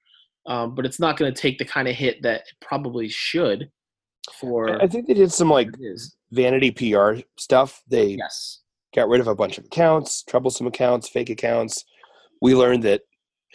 um, 0.45 0.75
but 0.75 0.85
it's 0.85 0.99
not 0.99 1.17
going 1.17 1.33
to 1.33 1.41
take 1.41 1.57
the 1.57 1.65
kind 1.65 1.87
of 1.87 1.95
hit 1.95 2.21
that 2.21 2.41
it 2.41 2.53
probably 2.61 3.09
should. 3.09 3.69
For 4.39 4.79
I 4.79 4.87
think 4.87 5.07
they 5.07 5.15
did 5.15 5.33
some 5.33 5.49
like 5.49 5.69
vanity 6.31 6.71
PR 6.71 7.15
stuff. 7.37 7.81
They 7.87 8.09
yes, 8.09 8.59
got 8.93 9.09
rid 9.09 9.19
of 9.19 9.27
a 9.27 9.35
bunch 9.35 9.57
of 9.57 9.65
accounts, 9.65 10.23
troublesome 10.23 10.67
accounts, 10.67 11.09
fake 11.09 11.31
accounts. 11.31 11.83
We 12.41 12.53
learned 12.55 12.83
that 12.83 13.01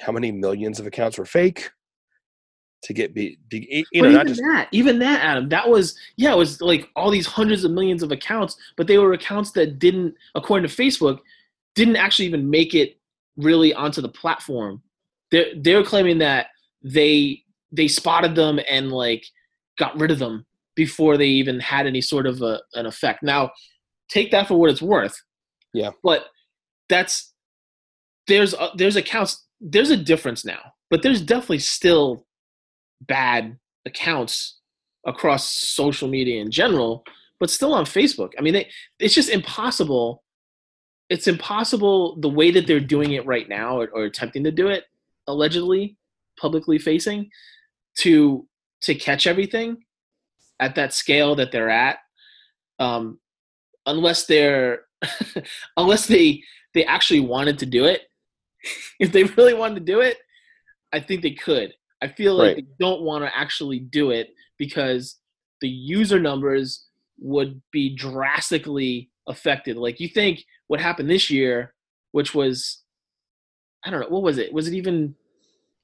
how 0.00 0.10
many 0.10 0.32
millions 0.32 0.80
of 0.80 0.86
accounts 0.86 1.18
were 1.18 1.24
fake 1.24 1.70
to 2.82 2.92
get 2.92 3.14
be, 3.14 3.38
be 3.48 3.84
you 3.92 4.02
but 4.02 4.08
know 4.08 4.10
even 4.10 4.12
not 4.12 4.26
just 4.26 4.40
that, 4.40 4.68
even 4.70 4.98
that, 4.98 5.24
Adam, 5.24 5.48
that 5.48 5.68
was 5.68 5.96
yeah, 6.16 6.32
it 6.32 6.36
was 6.36 6.60
like 6.60 6.88
all 6.94 7.10
these 7.10 7.26
hundreds 7.26 7.64
of 7.64 7.70
millions 7.70 8.02
of 8.02 8.12
accounts, 8.12 8.56
but 8.76 8.86
they 8.86 8.98
were 8.98 9.12
accounts 9.12 9.52
that 9.52 9.78
didn't, 9.78 10.14
according 10.34 10.68
to 10.68 10.74
Facebook, 10.74 11.20
didn't 11.74 11.96
actually 11.96 12.26
even 12.26 12.48
make 12.48 12.74
it 12.74 12.98
really 13.36 13.74
onto 13.74 14.00
the 14.00 14.08
platform. 14.08 14.82
They're 15.30 15.52
they're 15.56 15.84
claiming 15.84 16.18
that 16.18 16.48
they 16.82 17.42
they 17.72 17.88
spotted 17.88 18.34
them 18.34 18.60
and 18.70 18.92
like 18.92 19.26
got 19.78 19.98
rid 19.98 20.10
of 20.10 20.18
them 20.18 20.46
before 20.74 21.16
they 21.16 21.26
even 21.26 21.58
had 21.58 21.86
any 21.86 22.00
sort 22.00 22.26
of 22.26 22.42
a, 22.42 22.60
an 22.74 22.86
effect. 22.86 23.22
Now, 23.22 23.50
take 24.08 24.30
that 24.30 24.46
for 24.46 24.56
what 24.56 24.70
it's 24.70 24.82
worth. 24.82 25.20
Yeah. 25.72 25.90
But 26.02 26.26
that's 26.88 27.32
there's 28.28 28.54
a, 28.54 28.70
there's 28.76 28.96
accounts 28.96 29.44
there's 29.60 29.90
a 29.90 29.96
difference 29.96 30.44
now, 30.44 30.60
but 30.90 31.02
there's 31.02 31.22
definitely 31.22 31.58
still 31.60 32.25
bad 33.06 33.58
accounts 33.84 34.58
across 35.06 35.48
social 35.54 36.08
media 36.08 36.40
in 36.40 36.50
general, 36.50 37.04
but 37.38 37.50
still 37.50 37.72
on 37.72 37.84
Facebook. 37.84 38.30
I 38.38 38.42
mean, 38.42 38.54
they, 38.54 38.68
it's 38.98 39.14
just 39.14 39.28
impossible. 39.28 40.22
It's 41.08 41.28
impossible 41.28 42.16
the 42.20 42.28
way 42.28 42.50
that 42.50 42.66
they're 42.66 42.80
doing 42.80 43.12
it 43.12 43.24
right 43.26 43.48
now, 43.48 43.78
or, 43.80 43.88
or 43.92 44.04
attempting 44.04 44.44
to 44.44 44.50
do 44.50 44.68
it, 44.68 44.84
allegedly, 45.28 45.96
publicly 46.38 46.78
facing, 46.78 47.30
to 47.98 48.46
to 48.82 48.94
catch 48.94 49.26
everything 49.26 49.78
at 50.60 50.74
that 50.74 50.92
scale 50.92 51.34
that 51.36 51.50
they're 51.52 51.70
at, 51.70 51.98
um, 52.78 53.18
unless 53.86 54.26
they're 54.26 54.80
unless 55.76 56.06
they 56.06 56.42
they 56.74 56.84
actually 56.84 57.20
wanted 57.20 57.58
to 57.60 57.66
do 57.66 57.84
it. 57.84 58.02
if 59.00 59.12
they 59.12 59.24
really 59.24 59.54
wanted 59.54 59.74
to 59.76 59.92
do 59.92 60.00
it, 60.00 60.18
I 60.92 61.00
think 61.00 61.22
they 61.22 61.32
could. 61.32 61.72
I 62.02 62.08
feel 62.08 62.34
like 62.34 62.54
Right. 62.54 62.56
they 62.56 62.66
don't 62.78 63.02
want 63.02 63.24
to 63.24 63.36
actually 63.36 63.78
do 63.80 64.10
it 64.10 64.34
because 64.58 65.16
the 65.60 65.68
user 65.68 66.20
numbers 66.20 66.86
would 67.18 67.62
be 67.72 67.94
drastically 67.94 69.10
affected. 69.26 69.76
Like 69.76 70.00
you 70.00 70.08
think 70.08 70.44
what 70.66 70.80
happened 70.80 71.08
this 71.10 71.30
year, 71.30 71.74
which 72.12 72.34
was 72.34 72.82
I 73.84 73.90
don't 73.90 74.00
know, 74.00 74.08
what 74.08 74.22
was 74.22 74.38
it? 74.38 74.52
Was 74.52 74.66
it 74.66 74.74
even 74.74 75.14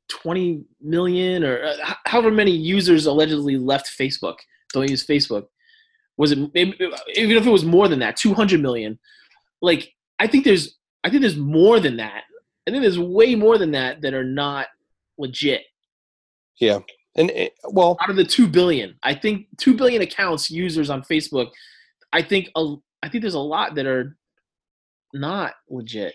20 0.08 0.64
million 0.80 1.44
or 1.44 1.62
uh, 1.62 1.94
however 2.04 2.30
many 2.30 2.50
users 2.50 3.06
allegedly 3.06 3.56
left 3.56 3.86
Facebook, 3.98 4.36
don't 4.72 4.90
use 4.90 5.06
Facebook? 5.06 5.46
Was 6.18 6.32
it 6.32 6.38
even 6.54 7.36
if 7.36 7.46
it 7.46 7.50
was 7.50 7.64
more 7.64 7.88
than 7.88 8.00
that, 8.00 8.16
200 8.16 8.60
million? 8.60 8.98
Like 9.62 9.92
I 10.18 10.26
think 10.26 10.44
there's 10.44 10.76
I 11.04 11.10
think 11.10 11.22
there's 11.22 11.36
more 11.36 11.80
than 11.80 11.96
that. 11.96 12.24
I 12.66 12.70
think 12.70 12.82
there's 12.82 12.98
way 12.98 13.34
more 13.34 13.56
than 13.58 13.72
that 13.72 14.02
that 14.02 14.14
are 14.14 14.24
not 14.24 14.66
legit. 15.18 15.62
Yeah 16.60 16.78
and 17.16 17.30
it, 17.30 17.54
well 17.70 17.96
out 18.00 18.10
of 18.10 18.16
the 18.16 18.24
two 18.24 18.46
billion, 18.46 18.94
I 19.02 19.14
think 19.14 19.46
two 19.58 19.76
billion 19.76 20.02
accounts 20.02 20.50
users 20.50 20.90
on 20.90 21.02
Facebook. 21.02 21.50
I 22.12 22.22
think 22.22 22.48
a, 22.56 22.74
I 23.02 23.08
think 23.08 23.22
there's 23.22 23.34
a 23.34 23.38
lot 23.38 23.74
that 23.74 23.86
are 23.86 24.16
not 25.12 25.54
legit. 25.68 26.14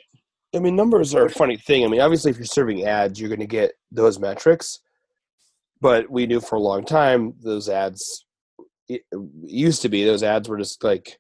I 0.56 0.60
mean, 0.60 0.76
numbers 0.76 1.14
are 1.14 1.26
a 1.26 1.30
funny 1.30 1.58
thing. 1.58 1.84
I 1.84 1.88
mean, 1.88 2.02
obviously, 2.02 2.32
if 2.32 2.38
you're 2.38 2.46
serving 2.46 2.86
ads, 2.86 3.20
you're 3.20 3.30
going 3.30 3.42
to 3.42 3.46
get 3.46 3.74
those 3.92 4.18
metrics. 4.20 4.80
But 5.82 6.10
we 6.10 6.26
knew 6.26 6.40
for 6.40 6.56
a 6.56 6.60
long 6.60 6.84
time 6.86 7.36
those 7.44 7.70
ads 7.70 8.26
it 8.90 9.02
used 9.44 9.82
to 9.82 9.90
be 9.90 10.04
those 10.06 10.24
ads 10.24 10.48
were 10.48 10.58
just 10.58 10.84
like, 10.84 11.20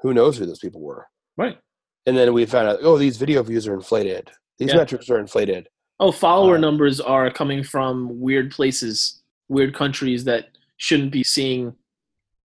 who 0.00 0.14
knows 0.14 0.38
who 0.38 0.46
those 0.46 0.60
people 0.60 0.80
were? 0.80 1.06
Right. 1.36 1.58
And 2.06 2.16
then 2.16 2.32
we 2.32 2.46
found 2.46 2.68
out, 2.68 2.78
oh, 2.82 2.96
these 2.96 3.16
video 3.16 3.42
views 3.42 3.66
are 3.66 3.74
inflated. 3.74 4.30
These 4.58 4.70
Yeah. 4.70 4.76
metrics 4.76 5.10
are 5.10 5.18
inflated. 5.18 5.68
Oh, 6.00 6.12
follower 6.12 6.56
Uh, 6.56 6.60
numbers 6.60 7.00
are 7.00 7.30
coming 7.30 7.62
from 7.62 8.20
weird 8.20 8.50
places, 8.50 9.22
weird 9.48 9.74
countries 9.74 10.24
that 10.24 10.48
shouldn't 10.76 11.12
be 11.12 11.22
seeing 11.22 11.74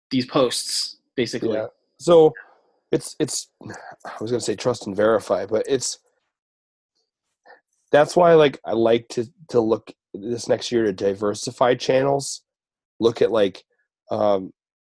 these 0.10 0.26
posts. 0.26 0.98
Basically, 1.16 1.54
Yeah. 1.54 1.68
So 1.98 2.34
it's 2.92 3.16
it's 3.20 3.50
i 4.06 4.12
was 4.20 4.32
going 4.32 4.39
to 4.39 4.46
say 4.46 4.56
trust 4.56 4.86
and 4.86 4.96
verify 4.96 5.46
but 5.46 5.64
it's 5.68 6.00
that's 7.92 8.16
why 8.16 8.34
like 8.34 8.60
i 8.66 8.74
like 8.74 9.08
to 9.08 9.26
to 9.50 9.60
look 9.60 9.92
this 10.14 10.48
next 10.48 10.72
year 10.72 10.84
to 10.84 10.94
diversify 10.94 11.74
channels 11.74 12.44
look 13.00 13.22
at 13.22 13.32
like 13.32 13.64
um 14.12 14.52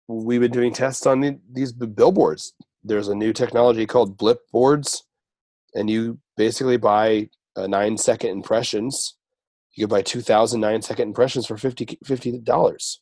we've 0.09 0.41
been 0.41 0.53
doing 0.53 0.73
tests 0.73 1.07
on 1.07 1.21
the, 1.21 1.39
these 1.53 1.73
billboards 1.73 2.53
there's 2.85 3.09
a 3.09 3.15
new 3.15 3.33
technology 3.33 3.87
called 3.87 4.17
blip 4.17 4.41
boards 4.53 5.05
and 5.75 5.91
you 5.91 6.19
basically 6.37 6.77
buy 6.77 7.29
uh, 7.57 7.67
nine 7.67 7.97
second 7.97 8.31
impressions 8.31 9.17
you 9.75 9.85
could 9.87 9.91
buy 9.91 10.03
2000 10.03 10.61
nine 10.61 10.81
second 10.83 11.09
impressions 11.09 11.47
for 11.47 11.57
50 11.57 12.41
dollars 12.45 13.01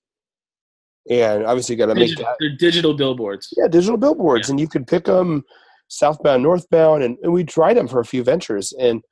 and 1.10 1.44
obviously 1.44 1.74
you 1.74 1.78
got 1.78 1.86
to 1.86 1.94
make 1.94 2.08
Digital, 2.08 2.24
that 2.24 2.36
they're 2.40 2.56
digital 2.56 2.94
billboards. 2.94 3.52
yeah, 3.56 3.68
digital 3.68 3.96
billboards, 3.98 4.48
Yeah. 4.48 4.52
and 4.52 4.60
you 4.60 4.68
could 4.68 4.86
pick 4.86 5.04
them 5.04 5.42
southbound, 5.88 6.42
northbound, 6.42 7.02
and, 7.02 7.18
and 7.22 7.30
we 7.32 7.44
tried 7.44 7.74
them 7.76 7.88
for 7.88 8.00
a 8.00 8.04
few 8.06 8.24
ventures. 8.24 8.72
And 8.80 9.02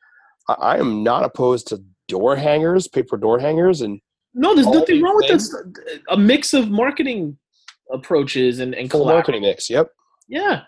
I, 0.49 0.55
I 0.55 0.79
am 0.79 1.03
not 1.03 1.23
opposed 1.23 1.67
to 1.69 1.83
door 2.09 2.35
hangers, 2.35 2.89
paper 2.89 3.19
door 3.19 3.39
hangers, 3.39 3.83
and 3.83 4.01
No, 4.33 4.55
there's 4.55 4.67
nothing 4.69 5.03
wrong 5.03 5.17
with 5.17 5.27
things- 5.29 5.51
this. 5.53 5.99
A 6.09 6.17
mix 6.17 6.55
of 6.55 6.71
marketing 6.71 7.37
approaches 7.93 8.59
and 8.59 8.75
and 8.75 8.91
full 8.91 9.05
marketing 9.05 9.43
mix. 9.43 9.69
Yep. 9.69 9.89
Yeah, 10.29 10.63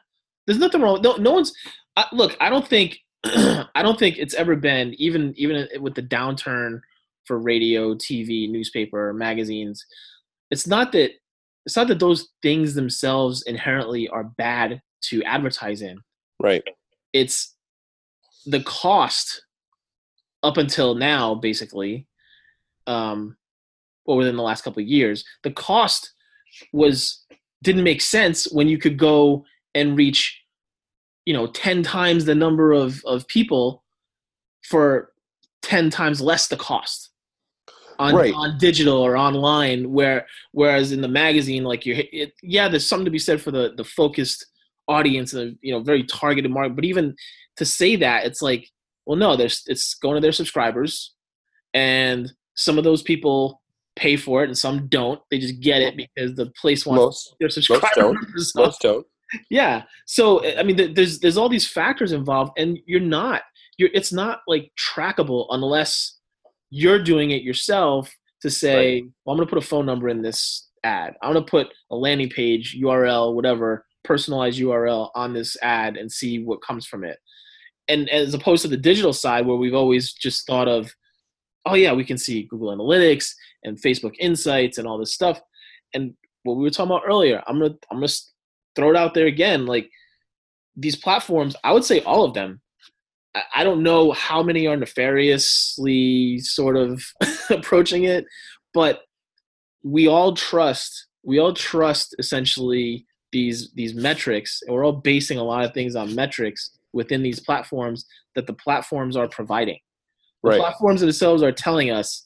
there's 0.46 0.58
nothing 0.58 0.82
wrong. 0.82 1.00
No, 1.00 1.16
no 1.16 1.32
one's. 1.32 1.54
I, 1.96 2.04
look, 2.12 2.36
I 2.38 2.50
don't 2.50 2.68
think. 2.68 2.98
I 3.74 3.82
don't 3.82 3.98
think 3.98 4.18
it's 4.18 4.34
ever 4.34 4.56
been 4.56 4.94
even 4.98 5.34
even 5.36 5.66
with 5.80 5.94
the 5.94 6.02
downturn 6.02 6.80
for 7.24 7.38
radio, 7.38 7.94
TV, 7.94 8.50
newspaper, 8.50 9.12
magazines. 9.12 9.84
It's 10.50 10.66
not 10.66 10.92
that. 10.92 11.10
It's 11.66 11.76
not 11.76 11.88
that 11.88 11.98
those 11.98 12.28
things 12.42 12.74
themselves 12.74 13.42
inherently 13.46 14.06
are 14.08 14.24
bad 14.24 14.82
to 15.04 15.22
advertise 15.24 15.80
in. 15.80 15.98
Right. 16.38 16.62
It's 17.14 17.54
the 18.44 18.62
cost 18.62 19.42
up 20.42 20.58
until 20.58 20.94
now, 20.94 21.34
basically, 21.34 22.06
um, 22.86 23.36
or 24.04 24.16
within 24.16 24.36
the 24.36 24.42
last 24.42 24.62
couple 24.62 24.82
of 24.82 24.88
years, 24.88 25.24
the 25.42 25.50
cost 25.50 26.12
was 26.72 27.24
didn't 27.62 27.82
make 27.82 28.02
sense 28.02 28.50
when 28.52 28.68
you 28.68 28.76
could 28.78 28.98
go 28.98 29.44
and 29.74 29.96
reach, 29.96 30.43
you 31.26 31.32
know, 31.32 31.46
ten 31.48 31.82
times 31.82 32.24
the 32.24 32.34
number 32.34 32.72
of 32.72 33.02
of 33.04 33.26
people 33.28 33.82
for 34.64 35.12
ten 35.62 35.90
times 35.90 36.20
less 36.20 36.48
the 36.48 36.56
cost 36.56 37.10
on 37.98 38.14
Right. 38.14 38.34
on 38.34 38.58
digital 38.58 38.98
or 38.98 39.16
online. 39.16 39.92
Where 39.92 40.26
whereas 40.52 40.92
in 40.92 41.00
the 41.00 41.08
magazine, 41.08 41.64
like 41.64 41.86
you, 41.86 41.94
it, 42.12 42.32
yeah, 42.42 42.68
there's 42.68 42.86
something 42.88 43.04
to 43.04 43.10
be 43.10 43.18
said 43.18 43.40
for 43.40 43.50
the 43.50 43.72
the 43.76 43.84
focused 43.84 44.46
audience 44.88 45.32
and 45.32 45.56
you 45.62 45.72
know 45.72 45.80
very 45.82 46.02
targeted 46.04 46.50
market. 46.50 46.74
But 46.76 46.84
even 46.84 47.14
to 47.56 47.64
say 47.64 47.96
that, 47.96 48.26
it's 48.26 48.42
like, 48.42 48.68
well, 49.06 49.16
no, 49.16 49.36
there's 49.36 49.62
it's 49.66 49.94
going 49.94 50.16
to 50.16 50.20
their 50.20 50.32
subscribers, 50.32 51.14
and 51.72 52.30
some 52.56 52.78
of 52.78 52.84
those 52.84 53.02
people 53.02 53.62
pay 53.96 54.16
for 54.16 54.42
it 54.42 54.48
and 54.48 54.58
some 54.58 54.88
don't. 54.88 55.20
They 55.30 55.38
just 55.38 55.60
get 55.60 55.80
it 55.80 55.96
because 55.96 56.34
the 56.34 56.50
place 56.60 56.84
wants 56.84 57.00
Most 57.00 57.36
their 57.38 57.48
subscribers. 57.48 57.88
don't. 57.94 58.18
Most 58.56 58.80
don't. 58.80 59.06
Yeah 59.50 59.82
so 60.06 60.44
i 60.58 60.62
mean 60.62 60.94
there's 60.94 61.18
there's 61.20 61.36
all 61.36 61.48
these 61.48 61.68
factors 61.68 62.12
involved 62.12 62.52
and 62.56 62.78
you're 62.86 63.00
not 63.00 63.42
you're 63.78 63.90
it's 63.94 64.12
not 64.12 64.40
like 64.46 64.70
trackable 64.78 65.46
unless 65.50 66.18
you're 66.70 67.02
doing 67.02 67.30
it 67.30 67.42
yourself 67.42 68.12
to 68.40 68.50
say 68.50 69.02
well, 69.24 69.32
i'm 69.32 69.38
going 69.38 69.46
to 69.46 69.50
put 69.50 69.62
a 69.62 69.66
phone 69.66 69.86
number 69.86 70.08
in 70.08 70.22
this 70.22 70.68
ad. 70.84 71.14
I'm 71.22 71.32
going 71.32 71.44
to 71.44 71.50
put 71.50 71.68
a 71.90 71.96
landing 71.96 72.28
page 72.28 72.76
url 72.80 73.34
whatever 73.34 73.84
personalized 74.04 74.60
url 74.60 75.10
on 75.14 75.32
this 75.32 75.56
ad 75.62 75.96
and 75.96 76.12
see 76.12 76.44
what 76.44 76.62
comes 76.62 76.86
from 76.86 77.04
it. 77.04 77.18
And 77.88 78.08
as 78.10 78.34
opposed 78.34 78.62
to 78.62 78.68
the 78.68 78.76
digital 78.76 79.12
side 79.12 79.46
where 79.46 79.56
we've 79.56 79.74
always 79.74 80.12
just 80.12 80.46
thought 80.46 80.68
of 80.68 80.92
oh 81.66 81.74
yeah 81.74 81.92
we 81.92 82.04
can 82.04 82.18
see 82.18 82.44
google 82.44 82.76
analytics 82.76 83.30
and 83.64 83.80
facebook 83.80 84.14
insights 84.20 84.78
and 84.78 84.86
all 84.86 84.98
this 84.98 85.14
stuff. 85.14 85.40
And 85.94 86.14
what 86.42 86.56
we 86.56 86.62
were 86.62 86.70
talking 86.70 86.90
about 86.90 87.08
earlier 87.08 87.42
i'm 87.46 87.58
going 87.58 87.72
to 87.72 87.78
i'm 87.90 87.98
going 87.98 88.08
to 88.08 88.22
throw 88.76 88.90
it 88.90 88.96
out 88.96 89.14
there 89.14 89.26
again 89.26 89.66
like 89.66 89.90
these 90.76 90.96
platforms 90.96 91.54
i 91.64 91.72
would 91.72 91.84
say 91.84 92.00
all 92.00 92.24
of 92.24 92.34
them. 92.34 92.60
I- 93.54 93.64
don't 93.64 93.82
know 93.82 94.12
how 94.12 94.42
many 94.42 94.66
are 94.66 94.76
nefariously 94.76 96.38
sort 96.40 96.76
of 96.76 97.02
approaching 97.50 98.04
it 98.04 98.26
but 98.72 99.02
we 99.82 100.06
all 100.08 100.34
trust 100.34 101.06
we 101.24 101.38
all 101.38 101.52
trust 101.52 102.14
essentially 102.18 103.06
these 103.32 103.70
these 103.74 103.94
metrics 103.94 104.62
and 104.62 104.74
we're 104.74 104.84
all 104.84 104.92
basing 104.92 105.38
a 105.38 105.42
lot 105.42 105.64
of 105.64 105.74
things 105.74 105.96
on 105.96 106.14
metrics 106.14 106.70
within 106.92 107.22
these 107.22 107.40
platforms 107.40 108.04
that 108.36 108.46
the 108.46 108.52
platforms 108.52 109.16
are 109.16 109.28
providing. 109.28 109.78
The 110.44 110.50
Right. 110.50 110.60
platforms 110.60 111.00
themselves 111.00 111.42
are 111.42 111.50
telling 111.50 111.90
us 111.90 112.24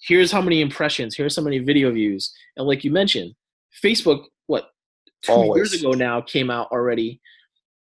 here's 0.00 0.32
how 0.32 0.42
many 0.42 0.60
impressions 0.60 1.14
here's 1.16 1.36
how 1.36 1.42
many 1.42 1.58
video 1.58 1.92
views. 1.92 2.32
And 2.56 2.66
like 2.66 2.82
you 2.84 2.90
mentioned 2.90 3.34
facebook 3.84 4.24
two 5.22 5.32
Always. 5.32 5.56
years 5.56 5.82
ago 5.82 5.92
now 5.92 6.20
came 6.20 6.50
out 6.50 6.68
already 6.70 7.20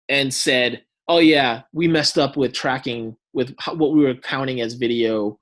and 0.09 0.33
said 0.33 0.83
oh 1.09 1.19
yeah 1.19 1.63
we 1.73 1.89
messed 1.89 2.19
up 2.19 2.37
with 2.37 2.53
tracking 2.53 3.17
with 3.33 3.55
how, 3.59 3.75
what 3.75 3.93
we 3.93 4.05
were 4.05 4.15
counting 4.15 4.61
as 4.61 4.75
video 4.75 5.39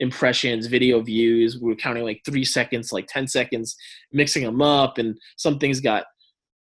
impressions 0.00 0.66
video 0.66 1.00
views 1.00 1.58
we 1.60 1.68
were 1.68 1.76
counting 1.76 2.04
like 2.04 2.20
three 2.24 2.44
seconds 2.44 2.92
like 2.92 3.06
10 3.06 3.28
seconds 3.28 3.76
mixing 4.12 4.44
them 4.44 4.60
up 4.60 4.98
and 4.98 5.16
some 5.36 5.58
things 5.58 5.80
got 5.80 6.04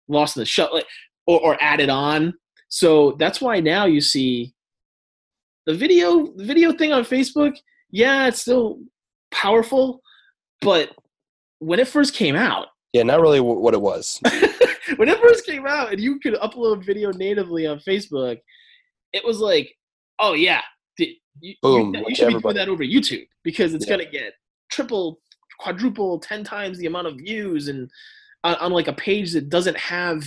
lost 0.07 0.37
in 0.37 0.41
the 0.41 0.45
shut 0.45 0.71
or, 1.25 1.39
or 1.39 1.57
added 1.61 1.89
on 1.89 2.33
so 2.69 3.15
that's 3.19 3.41
why 3.41 3.59
now 3.59 3.85
you 3.85 4.01
see 4.01 4.53
the 5.65 5.73
video 5.73 6.31
video 6.35 6.71
thing 6.73 6.93
on 6.93 7.03
facebook 7.03 7.55
yeah 7.89 8.27
it's 8.27 8.41
still 8.41 8.79
powerful 9.31 10.01
but 10.61 10.91
when 11.59 11.79
it 11.79 11.87
first 11.87 12.13
came 12.13 12.35
out 12.35 12.67
Yeah, 12.93 13.03
not 13.03 13.21
really 13.21 13.39
wh- 13.39 13.59
what 13.59 13.73
it 13.73 13.81
was. 13.81 14.19
when 14.97 15.09
it 15.09 15.19
first 15.19 15.45
came 15.45 15.65
out 15.65 15.91
and 15.91 15.99
you 15.99 16.19
could 16.19 16.35
upload 16.35 16.85
video 16.85 17.11
natively 17.11 17.65
on 17.65 17.79
Facebook, 17.79 18.39
it 19.11 19.25
was 19.25 19.39
like, 19.39 19.75
oh 20.19 20.33
yeah, 20.33 20.61
you, 20.97 21.55
Boom, 21.63 21.93
you, 21.95 22.05
you 22.07 22.15
should 22.15 22.27
be 22.27 22.35
everybody. 22.35 22.41
doing 22.41 22.55
that 22.55 22.69
over 22.69 22.83
YouTube 22.83 23.27
because 23.43 23.73
it's 23.73 23.87
Yeah. 23.87 23.97
gonna 23.97 24.09
get 24.09 24.33
triple, 24.71 25.19
quadruple, 25.59 26.19
ten 26.19 26.43
times 26.43 26.77
the 26.77 26.85
amount 26.85 27.07
of 27.07 27.17
views 27.17 27.67
and 27.67 27.89
on, 28.43 28.55
on 28.55 28.71
like 28.71 28.87
a 28.87 28.93
page 28.93 29.33
that 29.33 29.49
doesn't 29.49 29.77
have 29.77 30.23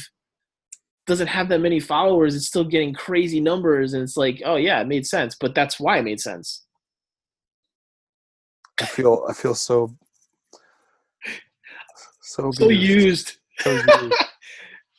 doesn't 1.07 1.29
have 1.29 1.49
that 1.49 1.61
many 1.61 1.79
followers, 1.79 2.35
it's 2.35 2.49
still 2.49 2.65
getting 2.65 2.93
crazy 2.93 3.39
numbers 3.39 3.93
and 3.93 4.03
it's 4.03 4.17
like, 4.17 4.43
oh 4.45 4.57
yeah, 4.57 4.81
it 4.81 4.89
made 4.89 5.07
sense, 5.07 5.37
but 5.41 5.55
that's 5.55 5.79
why 5.79 5.99
it 5.99 6.03
made 6.03 6.21
sense. 6.21 6.65
I 8.81 8.87
feel 8.87 9.25
I 9.29 9.33
feel 9.33 9.55
so 9.55 9.97
so 12.27 12.51
So 12.53 12.69
used. 12.69 13.37
So 13.61 13.71
used. 14.03 14.15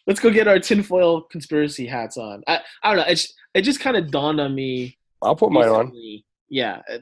Let's 0.07 0.19
go 0.19 0.31
get 0.31 0.47
our 0.47 0.59
tinfoil 0.59 1.21
conspiracy 1.23 1.85
hats 1.85 2.17
on. 2.17 2.41
I, 2.47 2.61
I 2.81 2.89
don't 2.93 2.97
know. 3.05 3.11
It's, 3.11 3.33
it 3.53 3.61
just 3.63 3.79
kind 3.81 3.97
of 3.97 4.09
dawned 4.09 4.39
on 4.39 4.55
me 4.55 4.97
I'll 5.21 5.35
put 5.35 5.51
mine 5.51 5.67
on. 5.67 5.91
Yeah. 6.49 6.81
uh, 6.91 6.99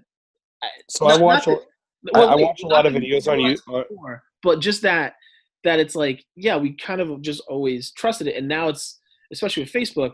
So 0.90 1.08
Not- 1.08 1.20
I 1.20 1.22
watch. 1.22 1.48
not 1.48 1.58
a- 1.58 2.18
I- 2.18 2.34
I 2.34 2.36
watch 2.36 2.62
a 2.64 2.68
lot 2.68 2.86
of 2.86 2.94
videos 2.94 3.28
on 3.32 3.38
realized 3.38 3.64
you- 3.68 3.76
uh, 3.76 3.84
before, 3.90 4.24
but 4.44 4.60
just 4.60 4.82
that 4.84 5.14
that 5.64 5.80
it's 5.80 5.96
like, 5.96 6.24
yeah, 6.36 6.56
we 6.58 6.74
kind 6.76 7.02
of 7.02 7.22
just 7.22 7.42
always 7.48 7.92
trusted 7.92 8.28
it, 8.28 8.36
and 8.38 8.48
now 8.48 8.68
it's 8.70 9.00
especially 9.32 9.64
with 9.64 9.72
Facebook, 9.74 10.14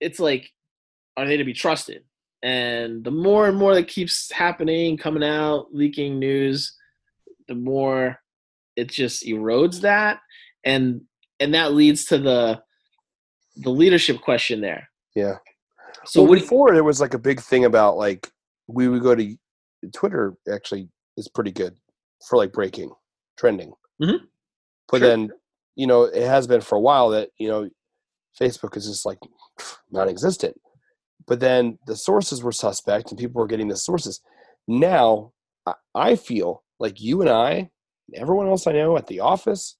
it's 0.00 0.20
like, 0.20 0.50
are 1.16 1.26
they 1.26 1.38
to 1.38 1.44
be 1.44 1.54
trusted? 1.54 2.04
And 2.42 3.02
the 3.02 3.10
more 3.10 3.48
and 3.48 3.56
more 3.56 3.74
that 3.74 3.88
keeps 3.88 4.30
happening, 4.30 4.96
coming 4.98 5.24
out, 5.24 5.68
leaking 5.72 6.18
news, 6.18 6.76
the 7.48 7.54
more 7.54 8.20
it 8.78 8.88
just 8.90 9.24
erodes 9.24 9.80
that, 9.82 10.20
and 10.64 11.02
and 11.40 11.52
that 11.54 11.72
leads 11.74 12.04
to 12.06 12.18
the 12.18 12.62
the 13.56 13.70
leadership 13.70 14.20
question 14.22 14.60
there. 14.60 14.88
Yeah. 15.14 15.36
So 16.04 16.22
well, 16.22 16.32
do 16.32 16.38
you- 16.38 16.42
before 16.42 16.72
there 16.72 16.84
was 16.84 17.00
like 17.00 17.14
a 17.14 17.18
big 17.18 17.40
thing 17.40 17.64
about 17.64 17.96
like 17.96 18.30
we 18.68 18.88
would 18.88 19.02
go 19.02 19.14
to 19.14 19.36
Twitter. 19.92 20.36
Actually, 20.52 20.88
is 21.16 21.28
pretty 21.28 21.52
good 21.52 21.74
for 22.28 22.36
like 22.36 22.52
breaking, 22.52 22.90
trending. 23.36 23.72
Mhm. 24.00 24.20
But 24.90 24.98
Sure. 25.00 25.08
then 25.08 25.30
you 25.76 25.86
know 25.86 26.04
it 26.04 26.22
has 26.26 26.46
been 26.46 26.60
for 26.60 26.76
a 26.76 26.80
while 26.80 27.08
that 27.10 27.30
you 27.38 27.48
know 27.48 27.68
Facebook 28.40 28.76
is 28.76 28.86
just 28.86 29.04
like 29.04 29.18
non-existent. 29.90 30.56
But 31.26 31.40
then 31.40 31.78
the 31.86 31.96
sources 31.96 32.42
were 32.42 32.52
suspect, 32.52 33.10
and 33.10 33.18
people 33.18 33.40
were 33.40 33.46
getting 33.48 33.68
the 33.68 33.76
sources. 33.76 34.20
Now 34.66 35.32
I- 35.94 36.16
feel 36.16 36.64
like 36.78 37.00
you 37.00 37.20
and 37.20 37.28
I, 37.30 37.70
everyone 38.14 38.48
else 38.48 38.66
I 38.66 38.72
know 38.72 38.96
at 38.96 39.06
the 39.06 39.20
office, 39.20 39.76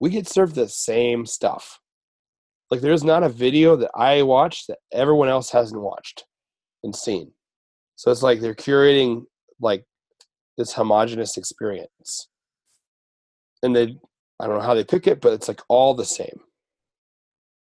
we 0.00 0.10
get 0.10 0.28
served 0.28 0.54
the 0.54 0.68
same 0.68 1.26
stuff. 1.26 1.80
Like 2.70 2.80
there's 2.80 3.04
not 3.04 3.22
a 3.22 3.28
video 3.28 3.76
that 3.76 3.90
I 3.94 4.22
watch 4.22 4.66
that 4.66 4.78
everyone 4.92 5.28
else 5.28 5.50
hasn't 5.50 5.80
watched 5.80 6.24
and 6.82 6.94
seen. 6.94 7.32
So 7.96 8.10
it's 8.10 8.22
like 8.22 8.40
they're 8.40 8.54
curating 8.54 9.24
like 9.60 9.84
this 10.56 10.72
homogenous 10.72 11.36
experience. 11.36 12.28
And 13.62 13.74
they 13.74 13.96
I 14.40 14.46
don't 14.46 14.56
know 14.56 14.62
how 14.62 14.74
they 14.74 14.84
pick 14.84 15.06
it, 15.06 15.20
but 15.20 15.32
it's 15.32 15.48
like 15.48 15.60
all 15.68 15.94
the 15.94 16.04
same. 16.04 16.40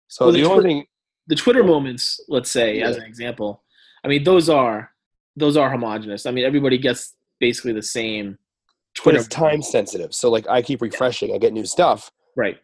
So 0.07 0.25
Well, 0.25 0.33
the 0.33 0.41
the 0.41 0.49
only 0.49 0.61
Twi- 0.61 0.69
thing, 0.69 0.85
the 1.27 1.35
Twitter 1.35 1.63
moments, 1.63 2.19
let's 2.27 2.51
say, 2.51 2.81
as 2.81 2.97
an 2.97 3.03
example. 3.03 3.63
I 4.03 4.07
mean, 4.07 4.23
those 4.23 4.49
are 4.49 4.91
those 5.35 5.57
are 5.57 5.69
homogenous. 5.69 6.25
I 6.25 6.31
mean, 6.31 6.45
everybody 6.45 6.77
gets 6.77 7.15
basically 7.39 7.73
the 7.73 7.81
same 7.81 8.37
but 9.03 9.15
it's 9.15 9.27
time 9.27 9.61
sensitive. 9.61 10.13
So 10.15 10.29
like 10.29 10.47
I 10.47 10.61
keep 10.61 10.81
refreshing, 10.81 11.33
I 11.33 11.37
get 11.37 11.53
new 11.53 11.65
stuff, 11.65 12.11
Right. 12.35 12.57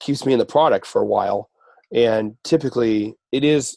keeps 0.00 0.24
me 0.24 0.32
in 0.32 0.38
the 0.38 0.46
product 0.46 0.86
for 0.86 1.02
a 1.02 1.06
while, 1.06 1.50
and 1.92 2.36
typically 2.44 3.14
it 3.32 3.44
is 3.44 3.76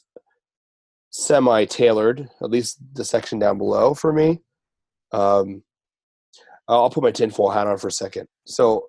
semi 1.10 1.66
tailored. 1.66 2.30
At 2.42 2.50
least 2.50 2.78
the 2.94 3.04
section 3.06 3.39
down 3.39 3.58
below 3.58 3.94
for 3.94 4.14
me. 4.14 4.39
Um, 5.12 5.64
I'll 6.68 6.89
put 6.89 7.04
my 7.04 7.12
tinfoil 7.12 7.50
hat 7.50 7.68
on 7.68 7.78
for 7.78 7.89
a 7.89 7.92
second. 7.92 8.28
So, 8.46 8.88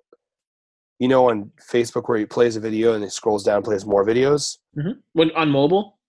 you 0.99 1.09
know, 1.09 1.29
on 1.29 1.51
Facebook 1.69 2.07
where 2.07 2.17
he 2.17 2.25
plays 2.25 2.55
a 2.55 2.61
video 2.61 2.93
and 2.93 3.03
he 3.03 3.09
scrolls 3.09 3.43
down, 3.43 3.61
plays 3.61 3.85
more 3.85 4.05
videos. 4.05 4.57
When 5.13 5.31
on 5.31 5.49
mobile. 5.49 5.99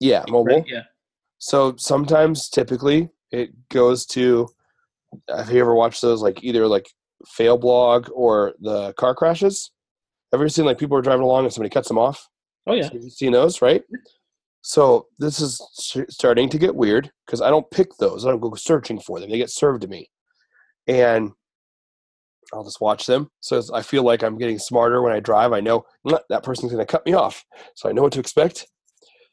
Yeah, 0.00 0.24
mobile. 0.28 0.56
Right? 0.56 0.64
Yeah. 0.66 0.82
So 1.38 1.76
sometimes, 1.76 2.48
typically, 2.48 3.10
it 3.30 3.50
goes 3.68 4.04
to. 4.06 4.48
Have 5.28 5.50
you 5.50 5.60
ever 5.60 5.74
watched 5.74 6.02
those? 6.02 6.22
Like 6.22 6.42
either 6.42 6.66
like 6.66 6.86
fail 7.26 7.56
blog 7.58 8.08
or 8.12 8.54
the 8.60 8.92
car 8.94 9.14
crashes. 9.14 9.70
Have 10.32 10.40
you 10.40 10.44
ever 10.44 10.48
seen 10.48 10.64
like 10.64 10.78
people 10.78 10.96
are 10.96 11.02
driving 11.02 11.24
along 11.24 11.44
and 11.44 11.52
somebody 11.52 11.72
cuts 11.72 11.88
them 11.88 11.98
off? 11.98 12.28
Oh 12.66 12.74
yeah. 12.74 12.88
You've 12.92 13.12
seen 13.12 13.32
those, 13.32 13.62
right? 13.62 13.82
So 14.62 15.06
this 15.20 15.40
is 15.40 15.60
starting 16.08 16.48
to 16.48 16.58
get 16.58 16.74
weird 16.74 17.10
because 17.24 17.40
I 17.40 17.50
don't 17.50 17.70
pick 17.70 17.88
those. 17.98 18.26
I 18.26 18.30
don't 18.30 18.40
go 18.40 18.52
searching 18.56 18.98
for 18.98 19.20
them. 19.20 19.30
They 19.30 19.38
get 19.38 19.50
served 19.50 19.82
to 19.82 19.88
me, 19.88 20.10
and 20.88 21.30
I'll 22.52 22.64
just 22.64 22.80
watch 22.80 23.06
them. 23.06 23.30
So 23.38 23.62
I 23.72 23.82
feel 23.82 24.02
like 24.02 24.24
I'm 24.24 24.38
getting 24.38 24.58
smarter 24.58 25.02
when 25.02 25.12
I 25.12 25.20
drive. 25.20 25.52
I 25.52 25.60
know 25.60 25.84
"Mm, 26.06 26.18
that 26.30 26.42
person's 26.42 26.72
going 26.72 26.84
to 26.84 26.90
cut 26.90 27.06
me 27.06 27.12
off, 27.12 27.44
so 27.76 27.88
I 27.88 27.92
know 27.92 28.02
what 28.02 28.12
to 28.14 28.20
expect. 28.20 28.66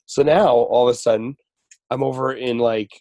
So 0.05 0.21
now 0.21 0.49
all 0.49 0.87
of 0.87 0.93
a 0.93 0.97
sudden, 0.97 1.35
I'm 1.89 2.03
over 2.03 2.33
in 2.33 2.59
like 2.59 2.91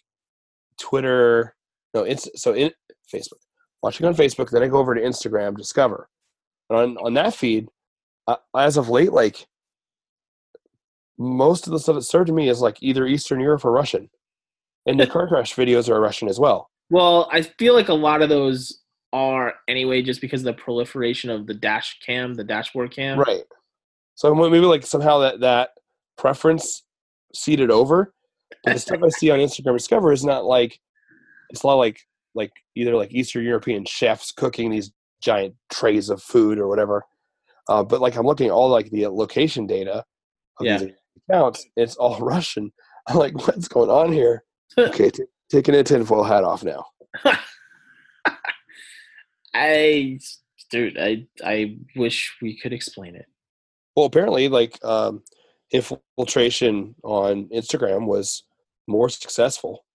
Twitter. 0.79 1.55
No, 1.93 2.03
it's 2.03 2.29
so 2.35 2.53
in 2.53 2.71
Facebook. 3.13 3.39
Watching 3.81 4.07
on 4.07 4.15
Facebook, 4.15 4.49
then 4.49 4.63
I 4.63 4.67
go 4.67 4.77
over 4.77 4.95
to 4.95 5.01
Instagram, 5.01 5.57
Discover, 5.57 6.07
and 6.69 6.79
on 6.79 6.97
on 6.97 7.13
that 7.15 7.35
feed, 7.35 7.67
uh, 8.27 8.37
as 8.57 8.77
of 8.77 8.89
late, 8.89 9.11
like 9.11 9.45
most 11.17 11.67
of 11.67 11.73
the 11.73 11.79
stuff 11.79 11.95
that's 11.95 12.07
served 12.07 12.27
to 12.27 12.33
me 12.33 12.49
is 12.49 12.61
like 12.61 12.77
either 12.81 13.05
Eastern 13.05 13.39
Europe 13.39 13.65
or 13.65 13.71
Russian, 13.71 14.09
and 14.85 14.99
the 14.99 15.07
car 15.13 15.27
crash 15.27 15.53
videos 15.55 15.89
are 15.89 15.99
Russian 15.99 16.29
as 16.29 16.39
well. 16.39 16.69
Well, 16.89 17.29
I 17.31 17.41
feel 17.41 17.73
like 17.73 17.89
a 17.89 17.93
lot 17.93 18.21
of 18.21 18.29
those 18.29 18.83
are 19.11 19.55
anyway, 19.67 20.01
just 20.01 20.21
because 20.21 20.41
of 20.41 20.45
the 20.45 20.61
proliferation 20.61 21.29
of 21.29 21.45
the 21.45 21.53
dash 21.53 21.99
cam, 22.05 22.33
the 22.33 22.43
dashboard 22.43 22.91
cam. 22.91 23.19
Right. 23.19 23.43
So 24.15 24.33
maybe 24.33 24.59
like 24.59 24.85
somehow 24.85 25.19
that 25.19 25.39
that 25.41 25.69
preference 26.17 26.83
seeded 27.33 27.71
over. 27.71 28.13
But 28.63 28.73
the 28.73 28.79
stuff 28.79 28.99
I 29.03 29.09
see 29.17 29.29
on 29.31 29.39
Instagram 29.39 29.77
Discover 29.77 30.11
is 30.11 30.23
not 30.23 30.45
like 30.45 30.79
it's 31.53 31.63
not 31.63 31.75
like 31.75 31.99
like 32.35 32.51
either 32.75 32.95
like 32.95 33.13
Eastern 33.13 33.45
European 33.45 33.85
chefs 33.85 34.31
cooking 34.31 34.71
these 34.71 34.91
giant 35.21 35.55
trays 35.71 36.09
of 36.09 36.21
food 36.21 36.57
or 36.59 36.67
whatever. 36.67 37.05
Uh, 37.69 37.83
but 37.83 38.01
like 38.01 38.15
I'm 38.17 38.25
looking 38.25 38.47
at 38.47 38.51
all 38.53 38.69
like 38.69 38.89
the 38.89 39.07
location 39.07 39.67
data 39.67 40.03
of 40.59 40.65
Yeah. 40.65 40.77
these 40.79 40.91
accounts. 41.29 41.65
It's 41.77 41.95
all 41.95 42.19
Russian. 42.25 42.73
I'm 43.07 43.17
like, 43.17 43.35
what's 43.47 43.67
going 43.67 43.89
on 43.89 44.11
here? 44.11 44.43
Okay, 44.77 45.09
t- 45.11 45.23
taking 45.51 45.75
a 45.75 45.83
tinfoil 45.83 46.23
hat 46.23 46.43
off 46.43 46.63
now. 46.63 46.85
I, 49.53 50.19
dude, 50.71 50.97
I 50.99 51.27
I 51.45 51.77
wish 51.95 52.35
we 52.41 52.57
could 52.59 52.73
explain 52.73 53.15
it. 53.15 53.25
Well, 53.95 54.05
apparently, 54.05 54.49
like 54.49 54.83
um, 54.83 55.21
infiltration 55.71 56.95
on 57.03 57.45
Instagram 57.49 58.07
was 58.07 58.43
more 58.87 59.09
successful 59.09 59.85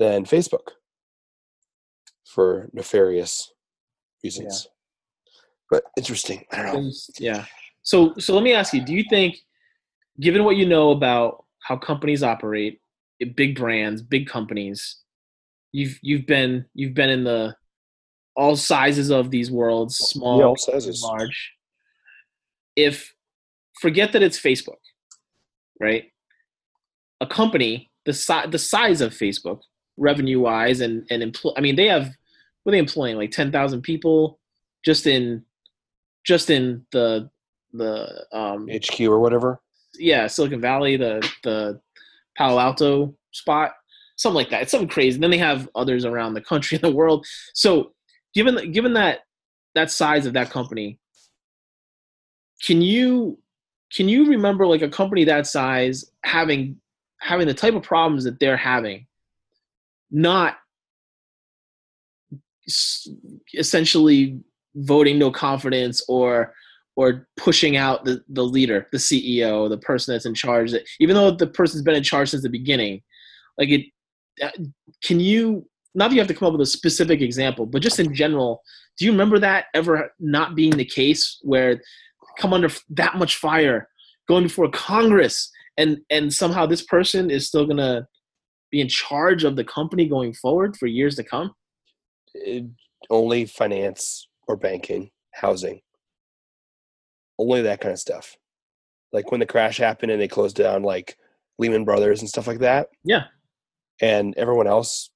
than 0.00 0.24
Facebook 0.24 0.72
for 2.26 2.68
nefarious 2.72 3.52
reasons. 4.24 4.66
But 5.70 5.84
interesting. 5.96 6.44
I 6.52 6.62
don't 6.62 6.84
know. 6.86 6.90
Yeah. 7.18 7.44
So 7.82 8.14
so 8.18 8.34
let 8.34 8.42
me 8.42 8.52
ask 8.52 8.74
you: 8.74 8.84
Do 8.84 8.92
you 8.94 9.04
think, 9.08 9.36
given 10.18 10.42
what 10.42 10.56
you 10.56 10.66
know 10.66 10.90
about 10.90 11.44
how 11.62 11.76
companies 11.76 12.22
operate, 12.22 12.80
big 13.36 13.54
brands, 13.56 14.02
big 14.02 14.26
companies, 14.26 14.96
you've 15.72 15.98
you've 16.02 16.26
been 16.26 16.64
you've 16.74 16.94
been 16.94 17.10
in 17.10 17.22
the 17.24 17.54
all 18.36 18.56
sizes 18.56 19.10
of 19.10 19.30
these 19.30 19.50
worlds, 19.50 19.96
small, 19.96 20.38
Yeah, 20.38 20.46
all 20.46 20.56
sizes. 20.56 21.02
large. 21.02 21.52
If 22.74 23.14
forget 23.80 24.12
that 24.12 24.22
it's 24.22 24.40
Facebook, 24.40 24.80
right? 25.80 26.04
A 27.20 27.26
company 27.26 27.90
the 28.06 28.14
size 28.14 28.46
the 28.50 28.58
size 28.58 29.00
of 29.00 29.12
Facebook, 29.12 29.60
revenue 30.00 30.40
wise, 30.40 30.80
and 30.80 31.06
and 31.10 31.22
employ. 31.22 31.52
I 31.56 31.60
mean, 31.60 31.76
they 31.76 31.86
have 31.86 32.10
what 32.62 32.70
are 32.70 32.72
they 32.72 32.78
employing 32.78 33.16
like 33.16 33.30
ten 33.30 33.52
thousand 33.52 33.82
people 33.82 34.40
just 34.84 35.06
in 35.06 35.44
just 36.24 36.50
in 36.50 36.84
the 36.92 37.30
the 37.72 38.26
um 38.32 38.68
HQ 38.68 39.00
or 39.02 39.20
whatever. 39.20 39.60
yeah 39.98 40.26
Silicon 40.26 40.60
Valley 40.60 40.96
the 40.96 41.26
the 41.44 41.80
Palo 42.36 42.58
Alto 42.58 43.14
spot 43.32 43.72
something 44.16 44.34
like 44.36 44.50
that 44.50 44.62
it's 44.62 44.70
something 44.70 44.88
crazy 44.88 45.14
and 45.14 45.22
then 45.22 45.30
they 45.30 45.38
have 45.38 45.68
others 45.74 46.04
around 46.04 46.34
the 46.34 46.40
country 46.40 46.76
and 46.82 46.82
the 46.82 46.94
world 46.94 47.24
so 47.54 47.92
given 48.34 48.72
given 48.72 48.94
that 48.94 49.20
that 49.74 49.90
size 49.90 50.26
of 50.26 50.32
that 50.32 50.50
company 50.50 50.98
can 52.64 52.82
you 52.82 53.38
can 53.92 54.08
you 54.08 54.26
remember 54.26 54.66
like 54.66 54.82
a 54.82 54.88
company 54.88 55.24
that 55.24 55.46
size 55.46 56.04
having 56.24 56.76
having 57.20 57.46
the 57.46 57.54
type 57.54 57.74
of 57.74 57.82
problems 57.82 58.24
that 58.24 58.40
they're 58.40 58.56
having 58.56 59.06
not 60.10 60.56
essentially 63.54 64.40
voting 64.74 65.18
no 65.18 65.30
confidence 65.30 66.02
or 66.08 66.54
or 66.96 67.26
pushing 67.36 67.76
out 67.76 68.04
the, 68.04 68.22
the 68.28 68.42
leader 68.42 68.86
the 68.92 68.98
ceo 68.98 69.68
the 69.68 69.78
person 69.78 70.14
that's 70.14 70.26
in 70.26 70.34
charge 70.34 70.70
that 70.70 70.82
even 71.00 71.14
though 71.14 71.30
the 71.30 71.46
person's 71.46 71.82
been 71.82 71.94
in 71.94 72.02
charge 72.02 72.30
since 72.30 72.42
the 72.42 72.48
beginning. 72.48 73.02
Like 73.58 73.70
it 73.70 73.86
uh, 74.42 74.50
can 75.02 75.20
you 75.20 75.66
not 75.94 76.08
that 76.08 76.14
you 76.14 76.20
have 76.20 76.28
to 76.28 76.34
come 76.34 76.46
up 76.46 76.52
with 76.52 76.60
a 76.62 76.66
specific 76.66 77.20
example 77.20 77.66
but 77.66 77.82
just 77.82 77.98
in 77.98 78.14
general 78.14 78.62
do 78.98 79.04
you 79.04 79.10
remember 79.10 79.38
that 79.38 79.66
ever 79.74 80.12
not 80.18 80.54
being 80.54 80.70
the 80.70 80.84
case 80.84 81.38
where 81.42 81.80
come 82.38 82.52
under 82.52 82.70
that 82.90 83.16
much 83.16 83.36
fire 83.36 83.88
going 84.28 84.44
before 84.44 84.70
congress 84.70 85.50
and 85.76 85.98
and 86.10 86.32
somehow 86.32 86.64
this 86.64 86.82
person 86.82 87.30
is 87.30 87.46
still 87.46 87.66
gonna 87.66 88.06
be 88.70 88.80
in 88.80 88.88
charge 88.88 89.44
of 89.44 89.56
the 89.56 89.64
company 89.64 90.06
going 90.06 90.32
forward 90.32 90.76
for 90.76 90.86
years 90.86 91.16
to 91.16 91.24
come 91.24 91.52
It, 92.34 92.66
only 93.08 93.46
finance 93.46 94.28
or 94.46 94.56
banking, 94.56 95.10
housing. 95.32 95.80
Only 97.38 97.62
that 97.62 97.80
kind 97.80 97.92
of 97.92 97.98
stuff. 97.98 98.36
Like 99.12 99.30
when 99.30 99.40
the 99.40 99.46
crash 99.46 99.78
happened 99.78 100.12
and 100.12 100.20
they 100.20 100.28
closed 100.28 100.56
down 100.56 100.82
like 100.82 101.16
Lehman 101.58 101.84
Brothers 101.84 102.20
and 102.20 102.28
stuff 102.28 102.46
like 102.46 102.60
that. 102.60 102.88
Yeah. 103.04 103.24
And 104.00 104.34
everyone 104.36 104.66
else 104.66 105.10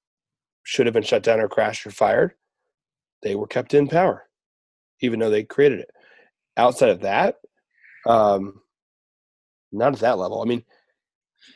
should 0.62 0.86
have 0.86 0.94
been 0.94 1.02
shut 1.02 1.22
down 1.22 1.40
or 1.40 1.48
crashed 1.48 1.86
or 1.86 1.90
fired. 1.90 2.32
They 3.22 3.34
were 3.34 3.46
kept 3.46 3.74
in 3.74 3.88
power, 3.88 4.24
even 5.00 5.18
though 5.18 5.30
they 5.30 5.44
created 5.44 5.80
it. 5.80 5.90
Outside 6.56 6.90
of 6.90 7.00
that, 7.00 7.36
um, 8.06 8.60
not 9.72 9.94
at 9.94 10.00
that 10.00 10.18
level. 10.18 10.42
I 10.42 10.44
mean, 10.44 10.64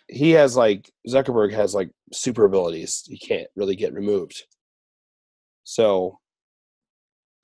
he 0.08 0.30
has 0.30 0.56
like 0.56 0.90
Zuckerberg 1.08 1.52
has 1.52 1.74
like 1.74 1.90
super 2.12 2.44
abilities. 2.44 3.04
He 3.06 3.18
can't 3.18 3.48
really 3.56 3.76
get 3.76 3.92
removed. 3.94 4.42
So 5.64 6.18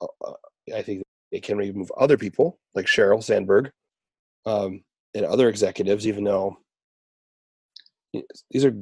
uh, 0.01 0.07
uh, 0.25 0.33
I 0.75 0.81
think 0.81 1.03
they 1.31 1.39
can 1.39 1.57
remove 1.57 1.91
other 1.97 2.17
people 2.17 2.57
like 2.73 2.85
Sheryl 2.87 3.23
Sandberg 3.23 3.71
um, 4.45 4.83
and 5.13 5.25
other 5.25 5.49
executives, 5.49 6.07
even 6.07 6.23
though 6.23 6.57
these 8.51 8.63
are 8.65 8.75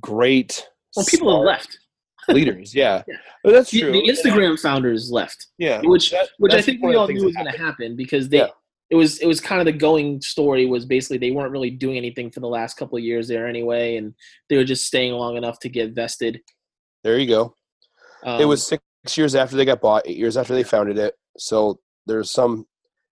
great 0.00 0.64
well 0.94 1.04
people 1.06 1.36
have 1.36 1.44
left 1.44 1.78
leaders. 2.28 2.74
Yeah, 2.74 3.02
Yeah. 3.08 3.16
That's 3.44 3.70
the, 3.70 3.80
true. 3.80 3.92
the 3.92 4.08
instagram 4.08 4.58
founders 4.58 5.10
left 5.10 5.48
yeah, 5.58 5.80
which 5.82 6.10
that- 6.12 6.28
which 6.38 6.54
i 6.54 6.62
think 6.62 6.82
we 6.84 6.94
all 6.94 7.08
knew 7.08 7.24
was 7.24 7.34
going 7.34 7.50
to 7.50 7.58
happen 7.58 7.96
because 7.96 8.28
they 8.28 8.38
Yeah. 8.38 8.48
It 8.90 8.94
was 8.96 9.18
it 9.18 9.26
was 9.26 9.40
kind 9.40 9.60
of 9.60 9.64
the 9.66 9.72
going 9.72 10.20
story 10.20 10.66
was 10.66 10.84
basically 10.84 11.18
they 11.18 11.32
weren't 11.32 11.50
really 11.52 11.70
doing 11.70 11.96
anything 11.96 12.30
for 12.30 12.40
the 12.40 12.48
last 12.48 12.76
couple 12.76 12.96
of 12.96 13.04
years 13.04 13.26
there 13.28 13.46
anyway 13.48 13.96
and 13.96 14.14
they 14.48 14.56
were 14.56 14.64
just 14.64 14.86
staying 14.86 15.12
long 15.12 15.36
enough 15.36 15.58
to 15.58 15.68
get 15.68 15.92
vested 15.94 16.40
There 17.02 17.18
you 17.18 17.26
go. 17.26 17.54
um, 18.24 18.40
it 18.40 18.44
was 18.44 18.66
six 18.66 18.82
years 19.16 19.34
after 19.34 19.56
they 19.56 19.64
got 19.64 19.80
bought, 19.80 20.06
eight 20.06 20.16
years 20.16 20.36
after 20.36 20.54
they 20.54 20.64
founded 20.64 20.98
it. 20.98 21.14
So 21.38 21.78
there's 22.06 22.30
some 22.30 22.66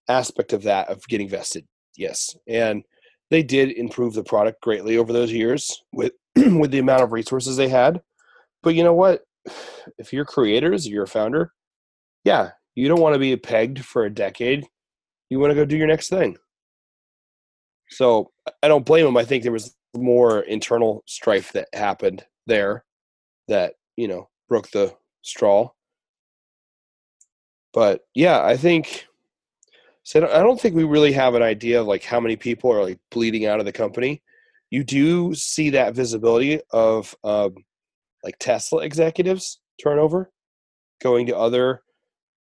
aspect 0.09 0.53
of 0.53 0.62
that 0.64 0.89
of 0.89 1.07
getting 1.09 1.29
vested. 1.29 1.66
Yes, 1.97 2.35
and 2.49 2.83
they 3.31 3.43
did 3.43 3.70
improve 3.72 4.14
the 4.14 4.25
product 4.25 4.61
greatly 4.61 4.97
over 4.99 5.12
those 5.12 5.31
years 5.33 5.83
with 5.93 6.12
with 6.37 6.70
the 6.72 6.81
amount 6.81 7.03
of 7.03 7.12
resources 7.12 7.57
they 7.57 7.68
had. 7.68 8.01
But 8.62 8.75
you 8.75 8.83
know 8.85 8.95
what? 8.95 9.22
If 9.99 10.12
you're 10.12 10.25
creators, 10.25 10.89
you're 10.89 11.05
a 11.05 11.09
founder. 11.09 11.53
Yeah, 12.25 12.51
you 12.75 12.89
don't 12.89 13.01
want 13.03 13.14
to 13.14 13.18
be 13.18 13.37
pegged 13.37 13.85
for 13.85 14.05
a 14.05 14.11
decade. 14.11 14.66
You 15.31 15.39
want 15.39 15.51
to 15.51 15.55
go 15.55 15.64
do 15.64 15.77
your 15.77 15.87
next 15.87 16.09
thing. 16.09 16.37
So 17.91 18.31
I 18.62 18.68
don't 18.68 18.87
blame 18.87 19.07
him. 19.07 19.16
I 19.16 19.25
think 19.25 19.43
there 19.43 19.53
was 19.53 19.75
more 19.97 20.41
internal 20.41 21.03
strife 21.07 21.53
that 21.53 21.68
happened 21.72 22.25
there 22.47 22.85
that 23.49 23.75
you 23.97 24.09
know 24.09 24.29
broke 24.49 24.70
the 24.70 24.95
straw. 25.22 25.70
But 27.72 28.03
yeah, 28.14 28.45
I 28.45 28.57
think 28.57 29.07
so. 30.03 30.25
I 30.27 30.43
don't 30.43 30.61
think 30.61 30.75
we 30.75 30.85
really 30.85 31.12
have 31.12 31.35
an 31.35 31.43
idea 31.43 31.81
of 31.81 31.87
like 31.87 32.05
how 32.05 32.20
many 32.20 32.37
people 32.37 32.72
are 32.72 32.83
like 32.83 32.99
bleeding 33.11 33.47
out 33.47 33.61
of 33.61 33.66
the 33.66 33.72
company. 33.72 34.22
You 34.70 34.85
do 34.85 35.35
see 35.35 35.70
that 35.70 35.95
visibility 35.95 36.61
of 36.72 37.14
um, 37.22 37.55
like 38.22 38.37
Tesla 38.41 38.83
executives 38.83 39.61
turnover 39.83 40.33
going 41.01 41.27
to 41.27 41.37
other 41.37 41.83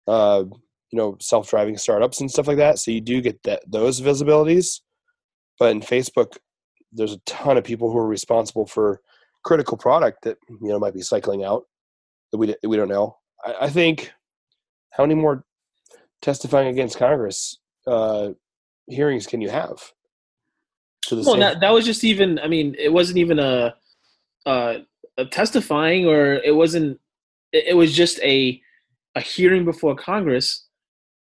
uh, 0.07 0.45
you 0.93 0.99
know 0.99 1.17
self-driving 1.21 1.79
startups 1.79 2.21
and 2.21 2.31
stuff 2.31 2.47
like 2.47 2.59
that. 2.59 2.79
So 2.79 2.91
you 2.91 3.01
do 3.01 3.21
get 3.21 3.43
that 3.45 3.63
those 3.67 4.01
visibilities. 4.01 4.81
But 5.59 5.71
in 5.73 5.81
facebook 5.81 6.37
there's 6.93 7.15
a 7.15 7.19
ton 7.27 7.57
of 7.57 7.65
people 7.65 7.91
who 7.91 7.99
are 7.99 8.07
responsible 8.07 8.67
for 8.67 9.01
critical 9.45 9.77
product 9.77 10.23
that 10.23 10.37
you 10.49 10.69
know 10.69 10.79
might 10.79 10.95
be 10.95 11.03
cycling 11.03 11.45
out 11.45 11.65
that 12.31 12.39
we, 12.39 12.55
we 12.67 12.77
don't 12.77 12.89
know. 12.89 13.17
I, 13.45 13.55
I 13.63 13.71
think 13.71 14.13
how 14.91 15.05
many 15.05 15.15
more 15.15 15.45
testifying 16.21 16.69
against 16.69 16.99
congress 16.99 17.59
uh, 17.87 18.31
hearings 18.87 19.27
can 19.27 19.41
you 19.41 19.51
have? 19.51 19.79
Well 21.11 21.37
that, 21.37 21.61
that 21.61 21.73
was 21.73 21.85
just 21.85 22.05
even 22.05 22.39
i 22.39 22.47
mean 22.47 22.77
it 22.79 22.93
wasn't 22.93 23.19
even 23.19 23.39
a, 23.39 23.75
a, 24.47 24.83
a 25.19 25.25
testifying 25.27 26.07
or 26.07 26.35
it 26.35 26.55
wasn't 26.55 27.01
it, 27.53 27.65
it 27.69 27.75
was 27.75 27.93
just 27.93 28.21
a 28.21 28.61
a 29.17 29.21
hearing 29.21 29.65
before 29.65 29.97
congress 29.97 30.69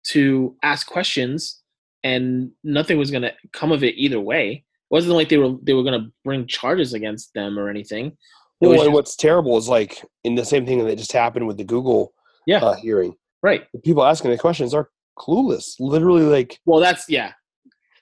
to 0.08 0.56
ask 0.62 0.86
questions 0.86 1.60
and 2.04 2.50
nothing 2.64 2.98
was 2.98 3.10
going 3.10 3.22
to 3.22 3.32
come 3.52 3.72
of 3.72 3.84
it 3.84 3.94
either 3.96 4.20
way. 4.20 4.50
It 4.52 4.94
wasn't 4.94 5.14
like 5.14 5.28
they 5.28 5.38
were 5.38 5.56
they 5.62 5.72
were 5.72 5.82
going 5.82 6.00
to 6.00 6.12
bring 6.24 6.46
charges 6.46 6.92
against 6.92 7.32
them 7.34 7.58
or 7.58 7.68
anything. 7.68 8.16
Well, 8.60 8.74
just, 8.74 8.90
what's 8.90 9.16
terrible 9.16 9.56
is 9.56 9.68
like 9.68 10.04
in 10.24 10.34
the 10.34 10.44
same 10.44 10.64
thing 10.66 10.84
that 10.84 10.98
just 10.98 11.12
happened 11.12 11.46
with 11.46 11.56
the 11.56 11.64
Google 11.64 12.12
yeah. 12.46 12.58
Uh, 12.58 12.74
hearing. 12.74 13.14
Right. 13.42 13.64
The 13.72 13.80
people 13.80 14.04
asking 14.04 14.30
the 14.30 14.38
questions 14.38 14.74
are 14.74 14.90
clueless. 15.18 15.74
Literally, 15.80 16.22
like. 16.22 16.58
Well, 16.64 16.80
that's 16.80 17.08
yeah, 17.08 17.32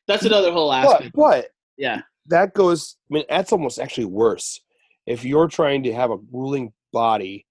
that's 0.06 0.24
another 0.24 0.52
whole 0.52 0.72
aspect. 0.72 1.12
But, 1.14 1.30
but 1.30 1.46
yeah, 1.76 2.02
that 2.26 2.54
goes. 2.54 2.96
I 3.10 3.14
mean, 3.14 3.24
that's 3.28 3.52
almost 3.52 3.78
actually 3.78 4.06
worse. 4.06 4.60
If 5.06 5.24
you're 5.24 5.48
trying 5.48 5.82
to 5.84 5.94
have 5.94 6.10
a 6.10 6.18
ruling 6.32 6.72
body 6.92 7.46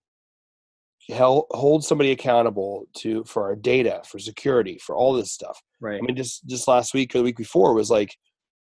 held, 1.10 1.46
hold 1.52 1.84
somebody 1.84 2.12
accountable 2.12 2.88
to 2.98 3.24
for 3.26 3.44
our 3.44 3.56
data, 3.56 4.02
for 4.06 4.20
security, 4.20 4.80
for 4.84 4.96
all 4.96 5.14
this 5.14 5.32
stuff. 5.32 5.62
Right. 5.80 6.00
I 6.02 6.06
mean, 6.06 6.16
just 6.16 6.46
just 6.48 6.68
last 6.68 6.94
week 6.94 7.16
or 7.16 7.20
the 7.20 7.24
week 7.24 7.38
before 7.38 7.74
was 7.74 7.90
like, 7.90 8.16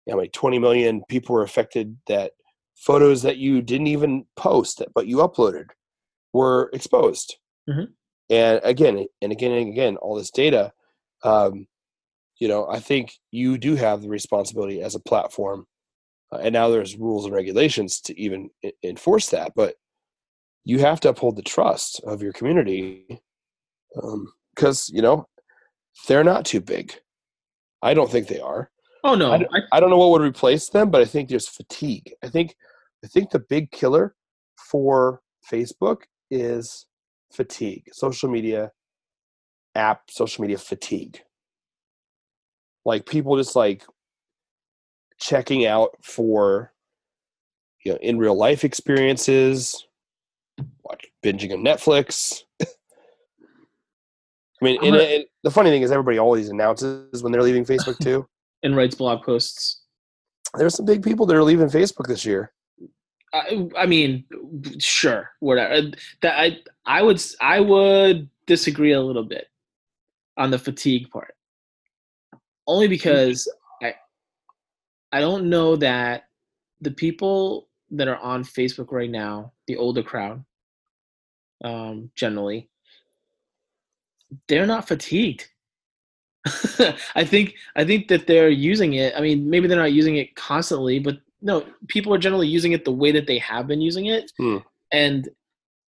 you 0.07 0.13
know, 0.13 0.19
like 0.19 0.33
20 0.33 0.59
million 0.59 1.03
people 1.09 1.35
were 1.35 1.43
affected 1.43 1.97
that 2.09 2.33
photos 2.77 3.23
that 3.23 3.37
you 3.37 3.63
didn't 3.63 3.87
even 3.87 4.25
post 4.37 4.83
but 4.95 5.07
you 5.07 5.19
uploaded 5.19 5.67
were 6.33 6.71
exposed. 6.73 7.37
Mm-hmm. 7.69 7.93
And 8.31 8.61
again, 8.65 9.07
and 9.21 9.33
again 9.33 9.53
and 9.53 9.69
again, 9.69 9.97
all 9.97 10.17
this 10.17 10.31
data. 10.31 10.73
Um, 11.23 11.67
you 12.39 12.49
know, 12.49 12.67
I 12.69 12.81
think 12.81 13.13
you 13.31 13.59
do 13.59 13.77
have 13.77 14.03
the 14.03 14.09
responsibility 14.09 14.83
as 14.83 14.95
a 14.95 15.01
platform, 15.01 15.67
uh, 16.33 16.39
and 16.39 16.53
now 16.53 16.71
there's 16.71 16.97
rules 16.97 17.25
and 17.25 17.35
regulations 17.35 18.01
to 18.01 18.21
even 18.21 18.51
enforce 18.83 19.29
that. 19.29 19.53
But 19.55 19.77
you 20.65 20.79
have 20.79 21.01
to 21.01 21.09
uphold 21.09 21.37
the 21.37 21.43
trust 21.43 22.01
of 22.05 22.23
your 22.23 22.33
community 22.33 23.21
because 24.55 24.91
um, 24.91 24.95
you 24.95 25.03
know 25.03 25.27
they're 26.09 26.25
not 26.25 26.45
too 26.45 26.61
big. 26.61 26.95
I 27.83 27.95
don't 27.95 28.11
think 28.11 28.29
they 28.29 28.41
are. 28.41 28.71
Oh 29.05 29.15
no 29.15 29.33
I 29.33 29.39
don't, 29.39 29.51
I 29.73 29.81
don't, 29.81 29.91
know 29.91 29.99
what 29.99 30.11
would 30.11 30.23
replace 30.23 30.69
them 30.69 30.91
but 30.91 31.01
i 31.01 31.05
think 31.05 31.29
there's 31.29 31.49
fatigue. 31.49 32.13
I 32.23 32.29
think 32.29 32.55
i 33.05 33.09
think 33.09 33.31
the 33.31 33.41
big 33.41 33.73
killer 33.73 34.15
for 34.71 35.21
facebook 35.51 36.03
is 36.31 36.87
fatigue 37.33 37.83
social 37.93 38.31
media 38.31 38.71
app 39.75 40.11
social 40.11 40.43
media 40.43 40.59
fatigue. 40.59 41.21
Like 42.85 43.07
people 43.07 43.37
just 43.37 43.57
like 43.57 43.85
checking 45.19 45.67
out 45.67 45.91
for 46.03 46.73
you 47.85 47.93
know 47.93 47.99
in 48.03 48.19
real 48.19 48.37
life 48.37 48.65
experiences 48.65 49.87
watch 50.83 51.07
binging 51.25 51.53
on 51.53 51.65
Netflix. 51.65 52.43
I 52.63 54.65
mean, 54.65 55.25
the 55.43 55.51
funny 55.51 55.71
thing 55.71 55.83
is, 55.83 55.91
everybody 55.91 56.19
always 56.19 56.49
announces 56.49 57.23
when 57.23 57.33
they're 57.33 57.43
leaving 57.43 57.65
Facebook 57.65 57.99
too, 57.99 58.27
and 58.63 58.77
writes 58.77 58.95
blog 58.95 59.23
posts. 59.23 59.83
There's 60.57 60.75
some 60.75 60.87
big 60.87 61.03
people 61.03 61.27
that 61.27 61.37
are 61.37 61.43
leaving 61.43 61.69
Facebook 61.69 62.07
this 62.07 62.25
year. 62.25 62.53
I, 63.35 63.69
I 63.77 63.87
mean, 63.87 64.25
sure, 64.79 65.31
whatever. 65.41 65.75
Uh, 65.75 65.83
that 66.21 66.39
I 66.39 66.59
I 66.87 67.03
would 67.03 67.21
I 67.41 67.61
would 67.61 68.29
disagree 68.47 68.93
a 68.93 69.01
little 69.01 69.25
bit 69.25 69.47
on 70.37 70.51
the 70.51 70.59
fatigue 70.59 71.11
part, 71.11 71.35
only 72.67 72.89
because 72.89 73.51
I 73.83 73.95
I 75.11 75.21
don't 75.21 75.49
know 75.49 75.77
that 75.77 76.25
the 76.81 76.91
people 76.91 77.69
that 77.93 78.09
are 78.09 78.19
on 78.19 78.43
Facebook 78.43 78.91
right 78.91 79.11
now, 79.11 79.53
the 79.67 79.77
older 79.77 80.03
crowd, 80.03 80.45
um, 81.63 82.11
generally, 82.17 82.69
they're 84.49 84.67
not 84.67 84.89
fatigued. 84.89 85.49
I 87.15 87.25
think 87.25 87.55
I 87.77 87.85
think 87.85 88.09
that 88.09 88.27
they're 88.27 88.49
using 88.49 88.95
it. 88.95 89.15
I 89.17 89.21
mean, 89.21 89.49
maybe 89.49 89.69
they're 89.69 89.79
not 89.79 89.93
using 89.93 90.17
it 90.17 90.35
constantly, 90.35 90.99
but 90.99 91.19
no, 91.41 91.65
people 91.89 92.13
are 92.13 92.19
generally 92.19 92.49
using 92.49 92.73
it 92.73 92.85
the 92.85 92.93
way 92.93 93.13
that 93.13 93.27
they 93.27 93.39
have 93.39 93.69
been 93.69 93.81
using 93.81 94.07
it, 94.07 94.33
hmm. 94.39 94.59
and 94.91 95.29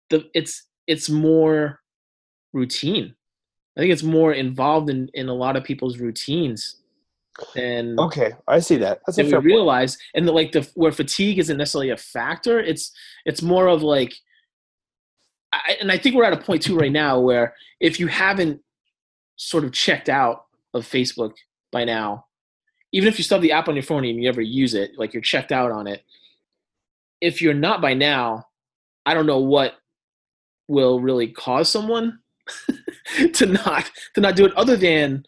the 0.09 0.29
it's 0.33 0.65
it's 0.87 1.09
more 1.09 1.79
routine. 2.51 3.15
I 3.77 3.81
think 3.81 3.93
it's 3.93 4.03
more 4.03 4.33
involved 4.33 4.89
in 4.89 5.09
in 5.13 5.29
a 5.29 5.33
lot 5.33 5.55
of 5.55 5.63
people's 5.63 5.97
routines 5.97 6.82
and 7.55 7.99
okay 7.99 8.34
i 8.47 8.59
see 8.59 8.77
that 8.77 9.01
that's 9.05 9.17
a 9.17 9.23
we 9.23 9.34
realize 9.38 9.95
point. 9.95 10.01
and 10.15 10.27
the, 10.27 10.31
like 10.31 10.51
the 10.51 10.69
where 10.75 10.91
fatigue 10.91 11.39
isn't 11.39 11.57
necessarily 11.57 11.89
a 11.89 11.97
factor 11.97 12.59
it's 12.59 12.91
it's 13.25 13.41
more 13.41 13.67
of 13.67 13.81
like 13.81 14.13
I, 15.51 15.77
and 15.81 15.91
i 15.91 15.97
think 15.97 16.15
we're 16.15 16.25
at 16.25 16.34
a 16.34 16.38
point 16.38 16.61
too 16.61 16.77
right 16.77 16.91
now 16.91 17.19
where 17.19 17.55
if 17.79 17.99
you 17.99 18.07
haven't 18.07 18.61
sort 19.36 19.63
of 19.63 19.71
checked 19.71 20.09
out 20.09 20.45
of 20.73 20.86
facebook 20.86 21.34
by 21.71 21.84
now 21.84 22.25
even 22.91 23.09
if 23.09 23.17
you 23.17 23.23
still 23.23 23.38
have 23.38 23.41
the 23.41 23.51
app 23.51 23.67
on 23.67 23.75
your 23.75 23.84
phone 23.84 24.05
and 24.05 24.15
you 24.15 24.23
never 24.23 24.41
use 24.41 24.75
it 24.75 24.91
like 24.97 25.13
you're 25.13 25.21
checked 25.21 25.51
out 25.51 25.71
on 25.71 25.88
it 25.88 26.03
if 27.19 27.41
you're 27.41 27.53
not 27.53 27.81
by 27.81 27.95
now 27.95 28.45
i 29.07 29.13
don't 29.13 29.25
know 29.25 29.39
what 29.39 29.73
will 30.67 30.99
really 30.99 31.27
cause 31.27 31.67
someone 31.67 32.19
to 33.34 33.45
not 33.47 33.89
to 34.13 34.21
not 34.21 34.36
do 34.36 34.45
it 34.45 34.53
other 34.53 34.77
than 34.77 35.25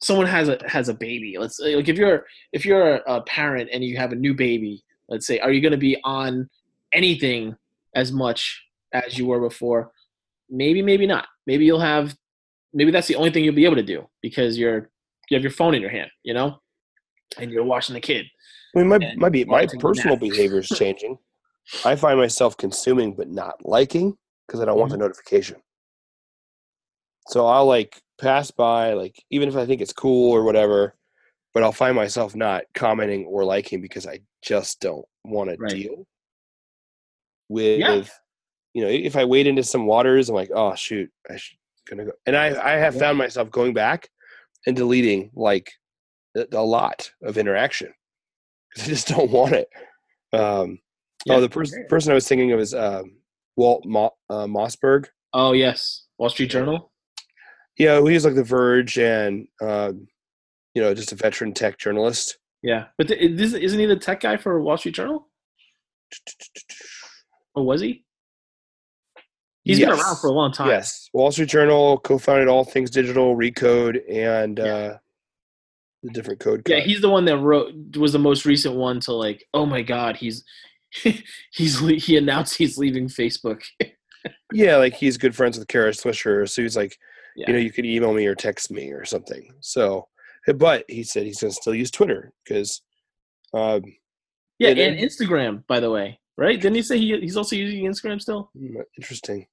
someone 0.00 0.26
has 0.26 0.48
a 0.48 0.58
has 0.66 0.88
a 0.88 0.94
baby. 0.94 1.36
Let's 1.38 1.58
like 1.58 1.88
if 1.88 1.96
you're 1.96 2.24
if 2.52 2.64
you're 2.64 2.96
a 3.06 3.20
parent 3.22 3.70
and 3.72 3.84
you 3.84 3.96
have 3.96 4.12
a 4.12 4.16
new 4.16 4.34
baby 4.34 4.84
let's 5.08 5.26
say 5.26 5.38
are 5.38 5.52
you 5.52 5.60
going 5.60 5.72
to 5.72 5.78
be 5.78 5.98
on 6.04 6.48
anything 6.92 7.56
as 7.94 8.12
much 8.12 8.64
as 8.92 9.18
you 9.18 9.26
were 9.26 9.40
before? 9.40 9.92
Maybe 10.48 10.82
maybe 10.82 11.06
not. 11.06 11.26
Maybe 11.46 11.64
you'll 11.64 11.80
have 11.80 12.14
maybe 12.72 12.90
that's 12.90 13.08
the 13.08 13.16
only 13.16 13.30
thing 13.30 13.44
you'll 13.44 13.54
be 13.54 13.64
able 13.64 13.76
to 13.76 13.82
do 13.82 14.08
because 14.22 14.58
you're 14.58 14.90
you 15.28 15.36
have 15.36 15.42
your 15.42 15.52
phone 15.52 15.74
in 15.74 15.80
your 15.80 15.90
hand 15.90 16.10
you 16.22 16.34
know 16.34 16.58
and 17.38 17.50
you're 17.50 17.64
watching 17.64 17.94
the 17.94 18.00
kid. 18.00 18.26
I 18.74 18.78
mean 18.78 18.88
my 18.88 19.14
my, 19.16 19.28
be, 19.28 19.44
my 19.44 19.66
personal 19.78 20.16
behavior 20.16 20.58
is 20.58 20.68
changing. 20.76 21.18
I 21.84 21.96
find 21.96 22.18
myself 22.18 22.56
consuming 22.56 23.14
but 23.14 23.28
not 23.28 23.56
liking 23.64 24.16
because 24.46 24.60
i 24.60 24.64
don't 24.64 24.74
mm-hmm. 24.74 24.80
want 24.80 24.92
the 24.92 24.98
notification. 24.98 25.56
So 27.28 27.46
i'll 27.46 27.66
like 27.66 28.00
pass 28.18 28.50
by, 28.50 28.94
like 28.94 29.22
even 29.30 29.48
if 29.48 29.56
I 29.56 29.66
think 29.66 29.80
it's 29.80 29.92
cool 29.92 30.32
or 30.32 30.44
whatever, 30.44 30.94
but 31.54 31.62
I'll 31.62 31.72
find 31.72 31.96
myself 31.96 32.34
not 32.34 32.64
commenting 32.74 33.24
or 33.26 33.44
liking 33.44 33.80
because 33.80 34.06
I 34.06 34.20
just 34.42 34.80
don't 34.80 35.06
want 35.24 35.50
right. 35.58 35.70
to 35.70 35.76
deal 35.76 36.06
with. 37.48 37.80
Yeah. 37.80 38.02
You 38.74 38.82
know, 38.82 38.88
if 38.88 39.16
I 39.16 39.24
wade 39.24 39.46
into 39.46 39.62
some 39.62 39.86
waters, 39.86 40.28
I'm 40.28 40.34
like, 40.34 40.50
oh 40.54 40.74
shoot, 40.74 41.10
I 41.30 41.36
should 41.36 41.56
gonna 41.88 42.04
go. 42.04 42.12
And 42.26 42.36
I 42.36 42.48
I 42.48 42.76
have 42.76 42.94
yeah. 42.94 43.00
found 43.00 43.18
myself 43.18 43.50
going 43.50 43.72
back 43.72 44.10
and 44.66 44.76
deleting 44.76 45.30
like 45.34 45.72
a, 46.36 46.46
a 46.52 46.62
lot 46.62 47.10
of 47.22 47.38
interaction 47.38 47.92
because 48.74 48.88
I 48.88 48.90
just 48.90 49.08
don't 49.08 49.30
want 49.30 49.54
it. 49.54 49.68
Um, 50.32 50.78
yeah. 51.24 51.36
Oh, 51.36 51.40
the 51.40 51.48
person 51.48 51.86
person 51.88 52.10
I 52.12 52.14
was 52.14 52.28
thinking 52.28 52.52
of 52.52 52.60
is 52.60 52.74
um, 52.74 53.16
Walt 53.56 53.84
Mo- 53.86 54.14
uh, 54.28 54.46
Mossberg. 54.46 55.06
Oh 55.32 55.52
yes, 55.52 56.04
Wall 56.18 56.30
Street 56.30 56.50
Journal 56.50 56.92
yeah, 57.78 58.00
he's 58.02 58.24
like 58.24 58.34
The 58.34 58.44
Verge 58.44 58.98
and 58.98 59.46
um, 59.60 60.08
you 60.74 60.82
know 60.82 60.94
just 60.94 61.12
a 61.12 61.16
veteran 61.16 61.52
tech 61.52 61.78
journalist. 61.78 62.38
Yeah, 62.62 62.86
but 62.98 63.08
th- 63.08 63.20
isn't 63.20 63.80
he 63.80 63.86
the 63.86 63.96
tech 63.96 64.20
guy 64.20 64.36
for 64.36 64.60
Wall 64.60 64.76
Street 64.76 64.94
Journal? 64.94 65.28
Or 67.54 67.64
was 67.64 67.80
he? 67.80 68.04
He's 69.64 69.78
yes. 69.78 69.90
been 69.90 69.98
around 69.98 70.16
for 70.16 70.28
a 70.28 70.32
long 70.32 70.52
time. 70.52 70.68
Yes, 70.68 71.08
Wall 71.12 71.32
Street 71.32 71.48
Journal 71.48 71.98
co-founded 71.98 72.48
All 72.48 72.64
Things 72.64 72.90
Digital, 72.90 73.36
Recode, 73.36 74.00
and 74.10 74.58
yeah. 74.58 74.64
uh, 74.64 74.98
the 76.02 76.10
different 76.10 76.40
code. 76.40 76.62
Yeah, 76.68 76.78
cut. 76.78 76.86
he's 76.86 77.00
the 77.00 77.10
one 77.10 77.24
that 77.24 77.38
wrote 77.38 77.74
was 77.96 78.12
the 78.12 78.18
most 78.18 78.44
recent 78.44 78.76
one 78.76 79.00
to 79.00 79.12
like. 79.12 79.44
Oh 79.52 79.66
my 79.66 79.82
God, 79.82 80.16
he's 80.16 80.44
he's 81.52 81.80
he 81.80 82.16
announced 82.16 82.56
he's 82.56 82.78
leaving 82.78 83.08
Facebook. 83.08 83.62
yeah, 84.52 84.76
like 84.76 84.94
he's 84.94 85.16
good 85.16 85.34
friends 85.34 85.58
with 85.58 85.68
Kara 85.68 85.90
Swisher, 85.90 86.48
so 86.48 86.62
he's 86.62 86.76
like, 86.76 86.96
Yeah. 87.36 87.46
you 87.48 87.52
know, 87.54 87.58
you 87.60 87.70
could 87.72 87.84
email 87.86 88.12
me 88.14 88.26
or 88.26 88.34
text 88.34 88.70
me 88.70 88.92
or 88.92 89.04
something. 89.04 89.52
So, 89.60 90.08
but 90.56 90.84
he 90.88 91.02
said 91.02 91.24
he's 91.24 91.40
gonna 91.40 91.52
still 91.52 91.74
use 91.74 91.90
Twitter 91.90 92.32
because, 92.44 92.82
um, 93.52 93.82
Yeah, 94.58 94.70
Yeah, 94.70 94.84
and 94.86 94.98
Instagram, 94.98 95.66
by 95.66 95.80
the 95.80 95.90
way, 95.90 96.18
right? 96.36 96.60
Didn't 96.60 96.76
he 96.76 96.82
say 96.82 96.98
he, 96.98 97.18
he's 97.20 97.36
also 97.36 97.56
using 97.56 97.84
Instagram 97.84 98.20
still? 98.20 98.50
Hmm, 98.56 98.80
Interesting. 98.96 99.46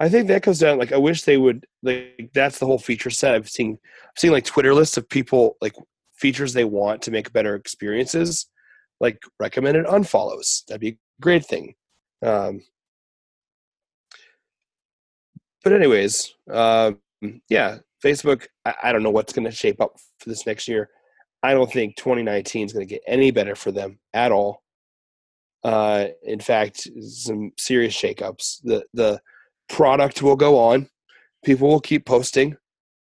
I 0.00 0.08
think 0.08 0.26
that 0.28 0.42
comes 0.42 0.58
down 0.58 0.78
like 0.78 0.92
I 0.92 0.96
wish 0.96 1.22
they 1.22 1.36
would 1.36 1.66
like 1.82 2.30
that's 2.34 2.58
the 2.58 2.66
whole 2.66 2.78
feature 2.78 3.10
set. 3.10 3.34
I've 3.34 3.48
seen 3.48 3.78
I've 4.04 4.18
seen 4.18 4.32
like 4.32 4.44
Twitter 4.44 4.74
lists 4.74 4.96
of 4.96 5.08
people 5.08 5.56
like 5.60 5.74
features 6.16 6.52
they 6.52 6.64
want 6.64 7.02
to 7.02 7.10
make 7.10 7.32
better 7.32 7.54
experiences, 7.54 8.46
like 9.00 9.18
recommended 9.38 9.86
unfollows. 9.86 10.64
That'd 10.66 10.80
be 10.80 10.88
a 10.88 10.98
great 11.20 11.46
thing. 11.46 11.74
Um, 12.22 12.60
but 15.64 15.72
anyways, 15.72 16.34
um, 16.50 17.00
yeah, 17.48 17.78
Facebook. 18.04 18.46
I, 18.64 18.74
I 18.84 18.92
don't 18.92 19.02
know 19.02 19.10
what's 19.10 19.32
going 19.32 19.46
to 19.46 19.50
shape 19.50 19.80
up 19.80 19.96
for 20.20 20.28
this 20.28 20.46
next 20.46 20.68
year. 20.68 20.90
I 21.42 21.54
don't 21.54 21.70
think 21.72 21.96
2019 21.96 22.66
is 22.66 22.72
going 22.72 22.86
to 22.86 22.94
get 22.94 23.02
any 23.06 23.30
better 23.30 23.54
for 23.54 23.72
them 23.72 23.98
at 24.12 24.30
all. 24.30 24.62
Uh, 25.64 26.08
in 26.22 26.38
fact, 26.38 26.86
some 27.00 27.52
serious 27.58 27.94
shakeups. 27.94 28.60
The 28.62 28.84
the 28.92 29.20
product 29.68 30.22
will 30.22 30.36
go 30.36 30.58
on. 30.58 30.88
People 31.44 31.68
will 31.68 31.80
keep 31.80 32.04
posting. 32.04 32.56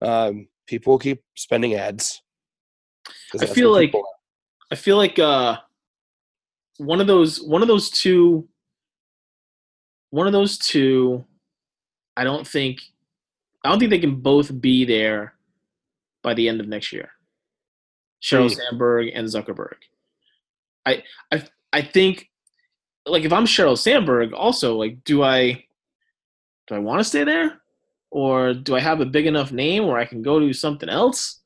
Um, 0.03 0.49
people 0.67 0.93
will 0.93 0.99
keep 0.99 1.23
spending 1.35 1.75
ads. 1.75 2.23
I 3.41 3.47
feel 3.47 3.73
like 3.73 3.93
I 4.71 4.75
feel 4.75 4.97
like 4.97 5.19
uh 5.19 5.57
one 6.79 7.01
of 7.01 7.07
those 7.07 7.43
one 7.43 7.63
of 7.63 7.69
those 7.69 7.91
two 7.91 8.49
one 10.11 10.27
of 10.27 10.33
those 10.33 10.59
two 10.59 11.25
I 12.17 12.25
don't 12.25 12.47
think 12.47 12.83
I 13.65 13.69
don't 13.69 13.79
think 13.79 13.91
they 13.91 13.99
can 13.99 14.17
both 14.17 14.61
be 14.61 14.85
there 14.85 15.35
by 16.23 16.35
the 16.35 16.49
end 16.49 16.61
of 16.61 16.69
next 16.69 16.93
year. 16.93 17.11
Sheryl 18.23 18.51
Hmm. 18.51 18.61
Sandberg 18.61 19.11
and 19.15 19.27
Zuckerberg. 19.29 19.77
I 20.87 21.03
I 21.33 21.45
I 21.73 21.83
think 21.83 22.29
like 23.07 23.25
if 23.25 23.33
I'm 23.33 23.47
Sheryl 23.47 23.79
Sandberg 23.79 24.33
also 24.33 24.77
like 24.77 25.03
do 25.05 25.23
I 25.23 25.65
do 26.67 26.75
I 26.75 26.79
want 26.79 27.01
to 27.01 27.05
stay 27.05 27.25
there 27.25 27.61
or 28.11 28.55
do 28.55 28.77
I 28.77 28.81
have 28.81 29.01
a 29.01 29.07
big 29.07 29.27
enough 29.27 29.53
name 29.53 29.87
where 29.87 29.99
I 29.99 30.05
can 30.05 30.23
go 30.23 30.39
do 30.39 30.53
something 30.53 30.89
else 30.89 31.41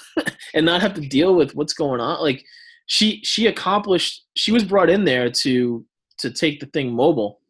and 0.54 0.66
not 0.66 0.80
have 0.80 0.94
to 0.94 1.00
deal 1.00 1.34
with 1.34 1.54
what's 1.54 1.74
going 1.74 2.00
on 2.00 2.20
like 2.20 2.44
she 2.86 3.20
she 3.22 3.46
accomplished 3.46 4.24
she 4.34 4.52
was 4.52 4.64
brought 4.64 4.90
in 4.90 5.04
there 5.04 5.30
to 5.30 5.84
to 6.18 6.30
take 6.30 6.58
the 6.60 6.66
thing 6.66 6.92
mobile 6.92 7.40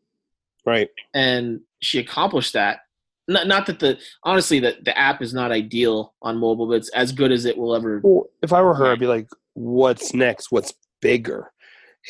right. 0.66 0.88
and 1.14 1.60
she 1.80 1.98
accomplished 1.98 2.52
that 2.52 2.80
not, 3.28 3.46
not 3.46 3.66
that 3.66 3.80
the 3.80 3.98
honestly 4.22 4.60
that 4.60 4.84
the 4.84 4.96
app 4.96 5.20
is 5.22 5.34
not 5.34 5.50
ideal 5.50 6.14
on 6.22 6.38
mobile 6.38 6.66
but 6.68 6.74
it's 6.74 6.90
as 6.90 7.12
good 7.12 7.32
as 7.32 7.44
it 7.44 7.56
will 7.56 7.74
ever 7.74 8.00
Well, 8.02 8.26
if 8.42 8.52
I 8.52 8.62
were 8.62 8.74
her, 8.74 8.92
I'd 8.92 9.00
be 9.00 9.06
like, 9.06 9.28
"What's 9.54 10.14
next? 10.14 10.52
What's 10.52 10.72
bigger?" 11.00 11.50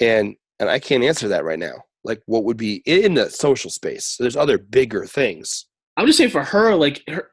And 0.00 0.36
and 0.61 0.68
I 0.68 0.78
can't 0.78 1.02
answer 1.04 1.28
that 1.28 1.44
right 1.44 1.59
now. 1.59 1.74
Like, 2.04 2.22
what 2.26 2.44
would 2.44 2.57
be 2.57 2.82
in 2.86 3.14
the 3.14 3.30
social 3.30 3.70
space? 3.70 4.16
There's 4.18 4.36
other 4.36 4.59
bigger 4.59 5.07
things. 5.07 5.66
i'm 5.96 6.07
just 6.07 6.18
saying 6.18 6.30
for 6.30 6.44
her 6.44 6.74
like 6.74 7.02
her 7.09 7.30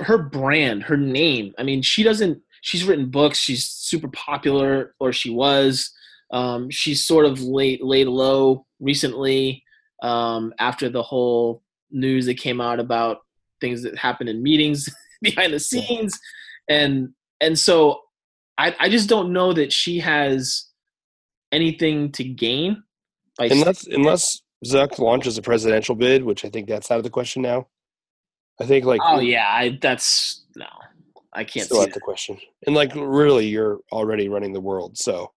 her 0.00 0.18
brand 0.18 0.82
her 0.82 0.96
name 0.98 1.54
i 1.58 1.62
mean 1.62 1.80
she 1.80 2.02
doesn't 2.02 2.38
she's 2.60 2.84
written 2.84 3.08
books 3.10 3.38
she's 3.38 3.66
super 3.66 4.08
popular 4.08 4.94
or 5.00 5.12
she 5.12 5.30
was 5.30 5.90
um, 6.32 6.70
she's 6.70 7.06
sort 7.06 7.26
of 7.26 7.42
laid 7.42 7.80
laid 7.82 8.06
low 8.06 8.64
recently 8.80 9.61
um, 10.02 10.52
after 10.58 10.88
the 10.88 11.02
whole 11.02 11.62
news 11.90 12.26
that 12.26 12.34
came 12.34 12.60
out 12.60 12.78
about 12.78 13.18
things 13.60 13.82
that 13.82 13.96
happened 13.96 14.28
in 14.28 14.42
meetings 14.42 14.88
behind 15.22 15.52
the 15.54 15.60
scenes 15.60 16.18
and 16.68 17.10
and 17.40 17.58
so 17.58 18.00
I, 18.58 18.74
I 18.78 18.88
just 18.88 19.08
don't 19.08 19.32
know 19.32 19.52
that 19.52 19.72
she 19.72 19.98
has 20.00 20.66
anything 21.50 22.12
to 22.12 22.24
gain 22.24 22.82
by 23.38 23.46
Unless 23.46 23.86
unless 23.86 24.42
Zuck 24.64 24.98
launches 24.98 25.38
a 25.38 25.42
presidential 25.42 25.94
bid, 25.94 26.22
which 26.22 26.44
I 26.44 26.48
think 26.48 26.68
that's 26.68 26.90
out 26.90 26.98
of 26.98 27.04
the 27.04 27.10
question 27.10 27.42
now. 27.42 27.66
I 28.60 28.66
think 28.66 28.84
like 28.84 29.00
oh 29.04 29.20
yeah 29.20 29.48
I, 29.48 29.78
that's 29.80 30.44
no 30.54 30.66
i 31.32 31.42
can't 31.42 31.64
still 31.64 31.78
see 31.78 31.82
out 31.82 31.88
that. 31.88 31.94
the 31.94 32.00
question. 32.00 32.38
And 32.66 32.76
like 32.76 32.92
really, 32.94 33.46
you're 33.46 33.80
already 33.90 34.28
running 34.28 34.52
the 34.52 34.60
world, 34.60 34.98
so 34.98 35.32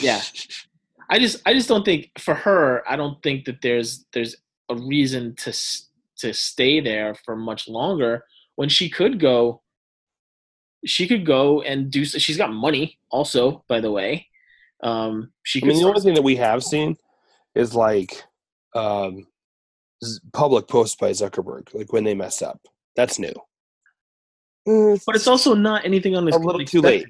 Yeah. 0.00 0.20
I 1.12 1.18
just 1.18 1.42
I 1.46 1.52
just 1.52 1.68
don't 1.68 1.84
think 1.84 2.10
for 2.18 2.34
her 2.34 2.82
I 2.88 2.96
don't 2.96 3.22
think 3.22 3.44
that 3.44 3.60
there's 3.62 4.06
there's 4.12 4.34
a 4.68 4.74
reason 4.74 5.34
to 5.36 5.52
to 6.18 6.32
stay 6.32 6.80
there 6.80 7.14
for 7.14 7.36
much 7.36 7.68
longer 7.68 8.24
when 8.56 8.68
she 8.68 8.88
could 8.88 9.20
go 9.20 9.62
she 10.84 11.06
could 11.06 11.24
go 11.24 11.62
and 11.62 11.90
do 11.90 12.04
she's 12.04 12.36
got 12.36 12.52
money 12.52 12.98
also 13.10 13.62
by 13.68 13.78
the 13.80 13.92
way 13.92 14.26
um 14.82 15.30
she 15.42 15.62
I 15.62 15.66
mean, 15.66 15.78
the 15.78 15.86
only 15.86 16.00
thing 16.00 16.14
that 16.14 16.22
we 16.22 16.36
have 16.36 16.64
seen 16.64 16.96
is 17.54 17.74
like 17.74 18.24
um, 18.74 19.26
public 20.32 20.68
posts 20.68 20.96
by 20.96 21.10
Zuckerberg, 21.10 21.72
like 21.74 21.92
when 21.92 22.04
they 22.04 22.14
mess 22.14 22.42
up. 22.42 22.60
That's 22.96 23.18
new. 23.18 23.34
Eh, 24.66 24.96
but 25.06 25.16
it's 25.16 25.26
also 25.26 25.54
not 25.54 25.84
anything 25.84 26.16
on 26.16 26.24
this 26.24 26.34
a 26.34 26.38
little 26.38 26.64
too 26.64 26.80
late. 26.80 27.06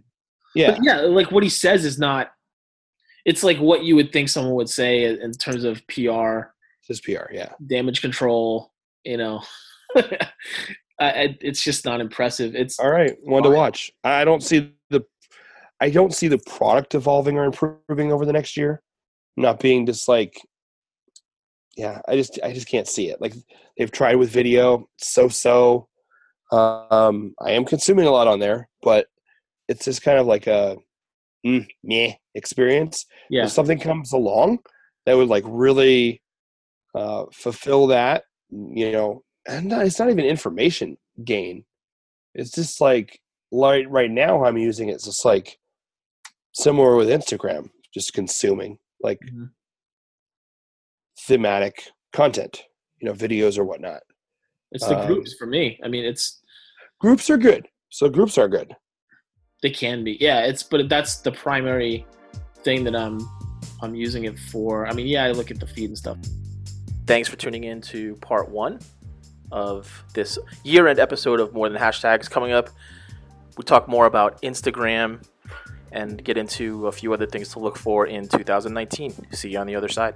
Yeah, 0.55 0.73
But 0.73 0.85
yeah, 0.85 1.01
like 1.01 1.31
what 1.31 1.43
he 1.43 1.49
says 1.49 1.85
is 1.85 1.99
not. 1.99 2.33
It's 3.25 3.43
like 3.43 3.59
what 3.59 3.85
you 3.85 3.95
would 3.97 4.13
think 4.13 4.29
someone 4.29 4.55
would 4.55 4.69
say 4.71 5.05
in 5.05 5.33
terms 5.33 5.65
of 5.65 5.87
PR, 5.87 6.51
it's 6.81 6.89
just 6.89 7.05
PR. 7.05 7.33
Yeah, 7.33 7.53
damage 7.67 8.01
control. 8.01 8.73
You 9.05 9.17
know, 9.17 9.43
I, 9.97 10.31
I- 10.99 11.39
it's 11.41 11.63
just 11.63 11.85
not 11.85 12.01
impressive. 12.01 12.55
It's 12.55 12.79
all 12.79 12.91
right, 12.91 13.17
one 13.23 13.43
to 13.45 13.51
watch. 13.51 13.91
I 14.05 14.25
don't 14.25 14.43
see 14.43 14.73
the, 14.91 15.03
I 15.81 15.91
don't 15.91 16.15
see 16.15 16.29
the 16.29 16.39
product 16.39 16.95
evolving 16.95 17.39
or 17.39 17.45
improving 17.45 18.13
over 18.13 18.25
the 18.27 18.33
next 18.33 18.57
year. 18.57 18.83
Not 19.37 19.61
being 19.61 19.87
just 19.87 20.09
like, 20.09 20.35
yeah, 21.77 22.01
I 22.09 22.17
just 22.17 22.39
I 22.45 22.53
just 22.53 22.69
can't 22.69 22.89
see 22.89 23.09
it. 23.09 23.21
Like 23.21 23.35
they've 23.79 23.91
tried 23.91 24.17
with 24.17 24.31
video, 24.31 24.89
so 24.99 25.29
so. 25.29 25.89
Um, 26.51 27.35
I 27.41 27.53
am 27.53 27.65
consuming 27.65 28.05
a 28.07 28.11
lot 28.11 28.29
on 28.29 28.39
there, 28.39 28.69
but 28.83 29.07
it's 29.69 29.87
just 29.87 30.03
kind 30.03 30.19
of 30.19 30.27
like 30.27 30.47
a 30.47 30.77
mm, 31.47 31.67
meh 31.83 32.13
experience. 32.35 33.07
yeah. 33.31 33.45
if 33.45 33.51
something 33.53 33.79
comes 33.79 34.13
along 34.13 34.59
that 35.07 35.17
would 35.17 35.29
like 35.29 35.45
really 35.47 36.23
uh, 36.95 37.25
fulfill 37.33 37.87
that, 37.89 38.25
you 38.51 38.93
know, 38.93 39.23
and 39.49 39.67
not, 39.67 39.87
it's 39.87 39.99
not 39.99 40.11
even 40.11 40.25
information 40.25 40.97
gain. 41.25 41.65
It's 42.35 42.51
just 42.53 42.81
like 42.81 43.21
right 43.53 43.89
right 43.91 44.11
now 44.11 44.45
I'm 44.45 44.57
using 44.59 44.89
it. 44.89 44.93
It's 44.95 45.05
just 45.05 45.25
like 45.25 45.59
similar 46.53 46.97
with 46.97 47.09
Instagram, 47.09 47.71
just 47.93 48.13
consuming 48.13 48.79
like 49.03 49.19
Mhm. 49.21 49.51
thematic 51.27 51.85
content, 52.13 52.65
you 53.01 53.07
know, 53.09 53.15
videos 53.15 53.59
or 53.59 53.65
whatnot. 53.65 54.03
It's 54.71 54.87
the 54.87 54.99
Um, 54.99 55.07
groups 55.07 55.35
for 55.39 55.47
me. 55.47 55.79
I 55.85 55.89
mean, 55.89 56.05
it's 56.05 56.41
Groups 57.01 57.29
are 57.31 57.37
good, 57.37 57.67
so 57.91 58.09
groups 58.09 58.39
are 58.39 58.49
good. 58.49 58.77
They 59.63 59.71
can 59.71 60.05
be. 60.05 60.19
Yeah, 60.21 60.41
it's 60.41 60.63
but 60.63 60.89
that's 60.89 61.17
the 61.17 61.33
primary 61.33 62.05
thing 62.63 62.85
that 62.85 62.95
I'm 62.95 63.21
I'm 63.81 63.95
using 63.95 64.25
it 64.25 64.39
for. 64.39 64.87
I 64.87 64.93
mean, 64.93 65.07
yeah, 65.07 65.25
I 65.25 65.31
look 65.31 65.51
at 65.51 65.59
the 65.59 65.67
feed 65.67 65.91
and 65.91 65.99
stuff. 65.99 66.19
Thanks 67.07 67.29
for 67.29 67.37
tuning 67.37 67.65
in 67.65 67.81
to 67.83 68.15
part 68.17 68.49
one 68.49 68.81
of 69.51 70.05
this 70.15 70.39
year 70.65 70.87
end 70.89 70.99
episode 70.99 71.41
of 71.41 71.53
More 71.53 71.69
Than 71.69 71.81
Hashtags. 71.81 72.31
Coming 72.31 72.53
up, 72.53 72.71
we 73.57 73.65
talk 73.65 73.89
more 73.89 74.07
about 74.07 74.41
Instagram 74.43 75.23
and 75.91 76.23
get 76.25 76.37
into 76.37 76.87
a 76.87 76.93
few 76.93 77.13
other 77.13 77.27
things 77.27 77.49
to 77.51 77.59
look 77.59 77.77
for 77.77 78.07
in 78.07 78.27
2019. 78.29 79.33
See 79.33 79.51
you 79.51 79.59
on 79.59 79.67
the 79.67 79.77
other 79.77 79.89
side. 79.89 80.15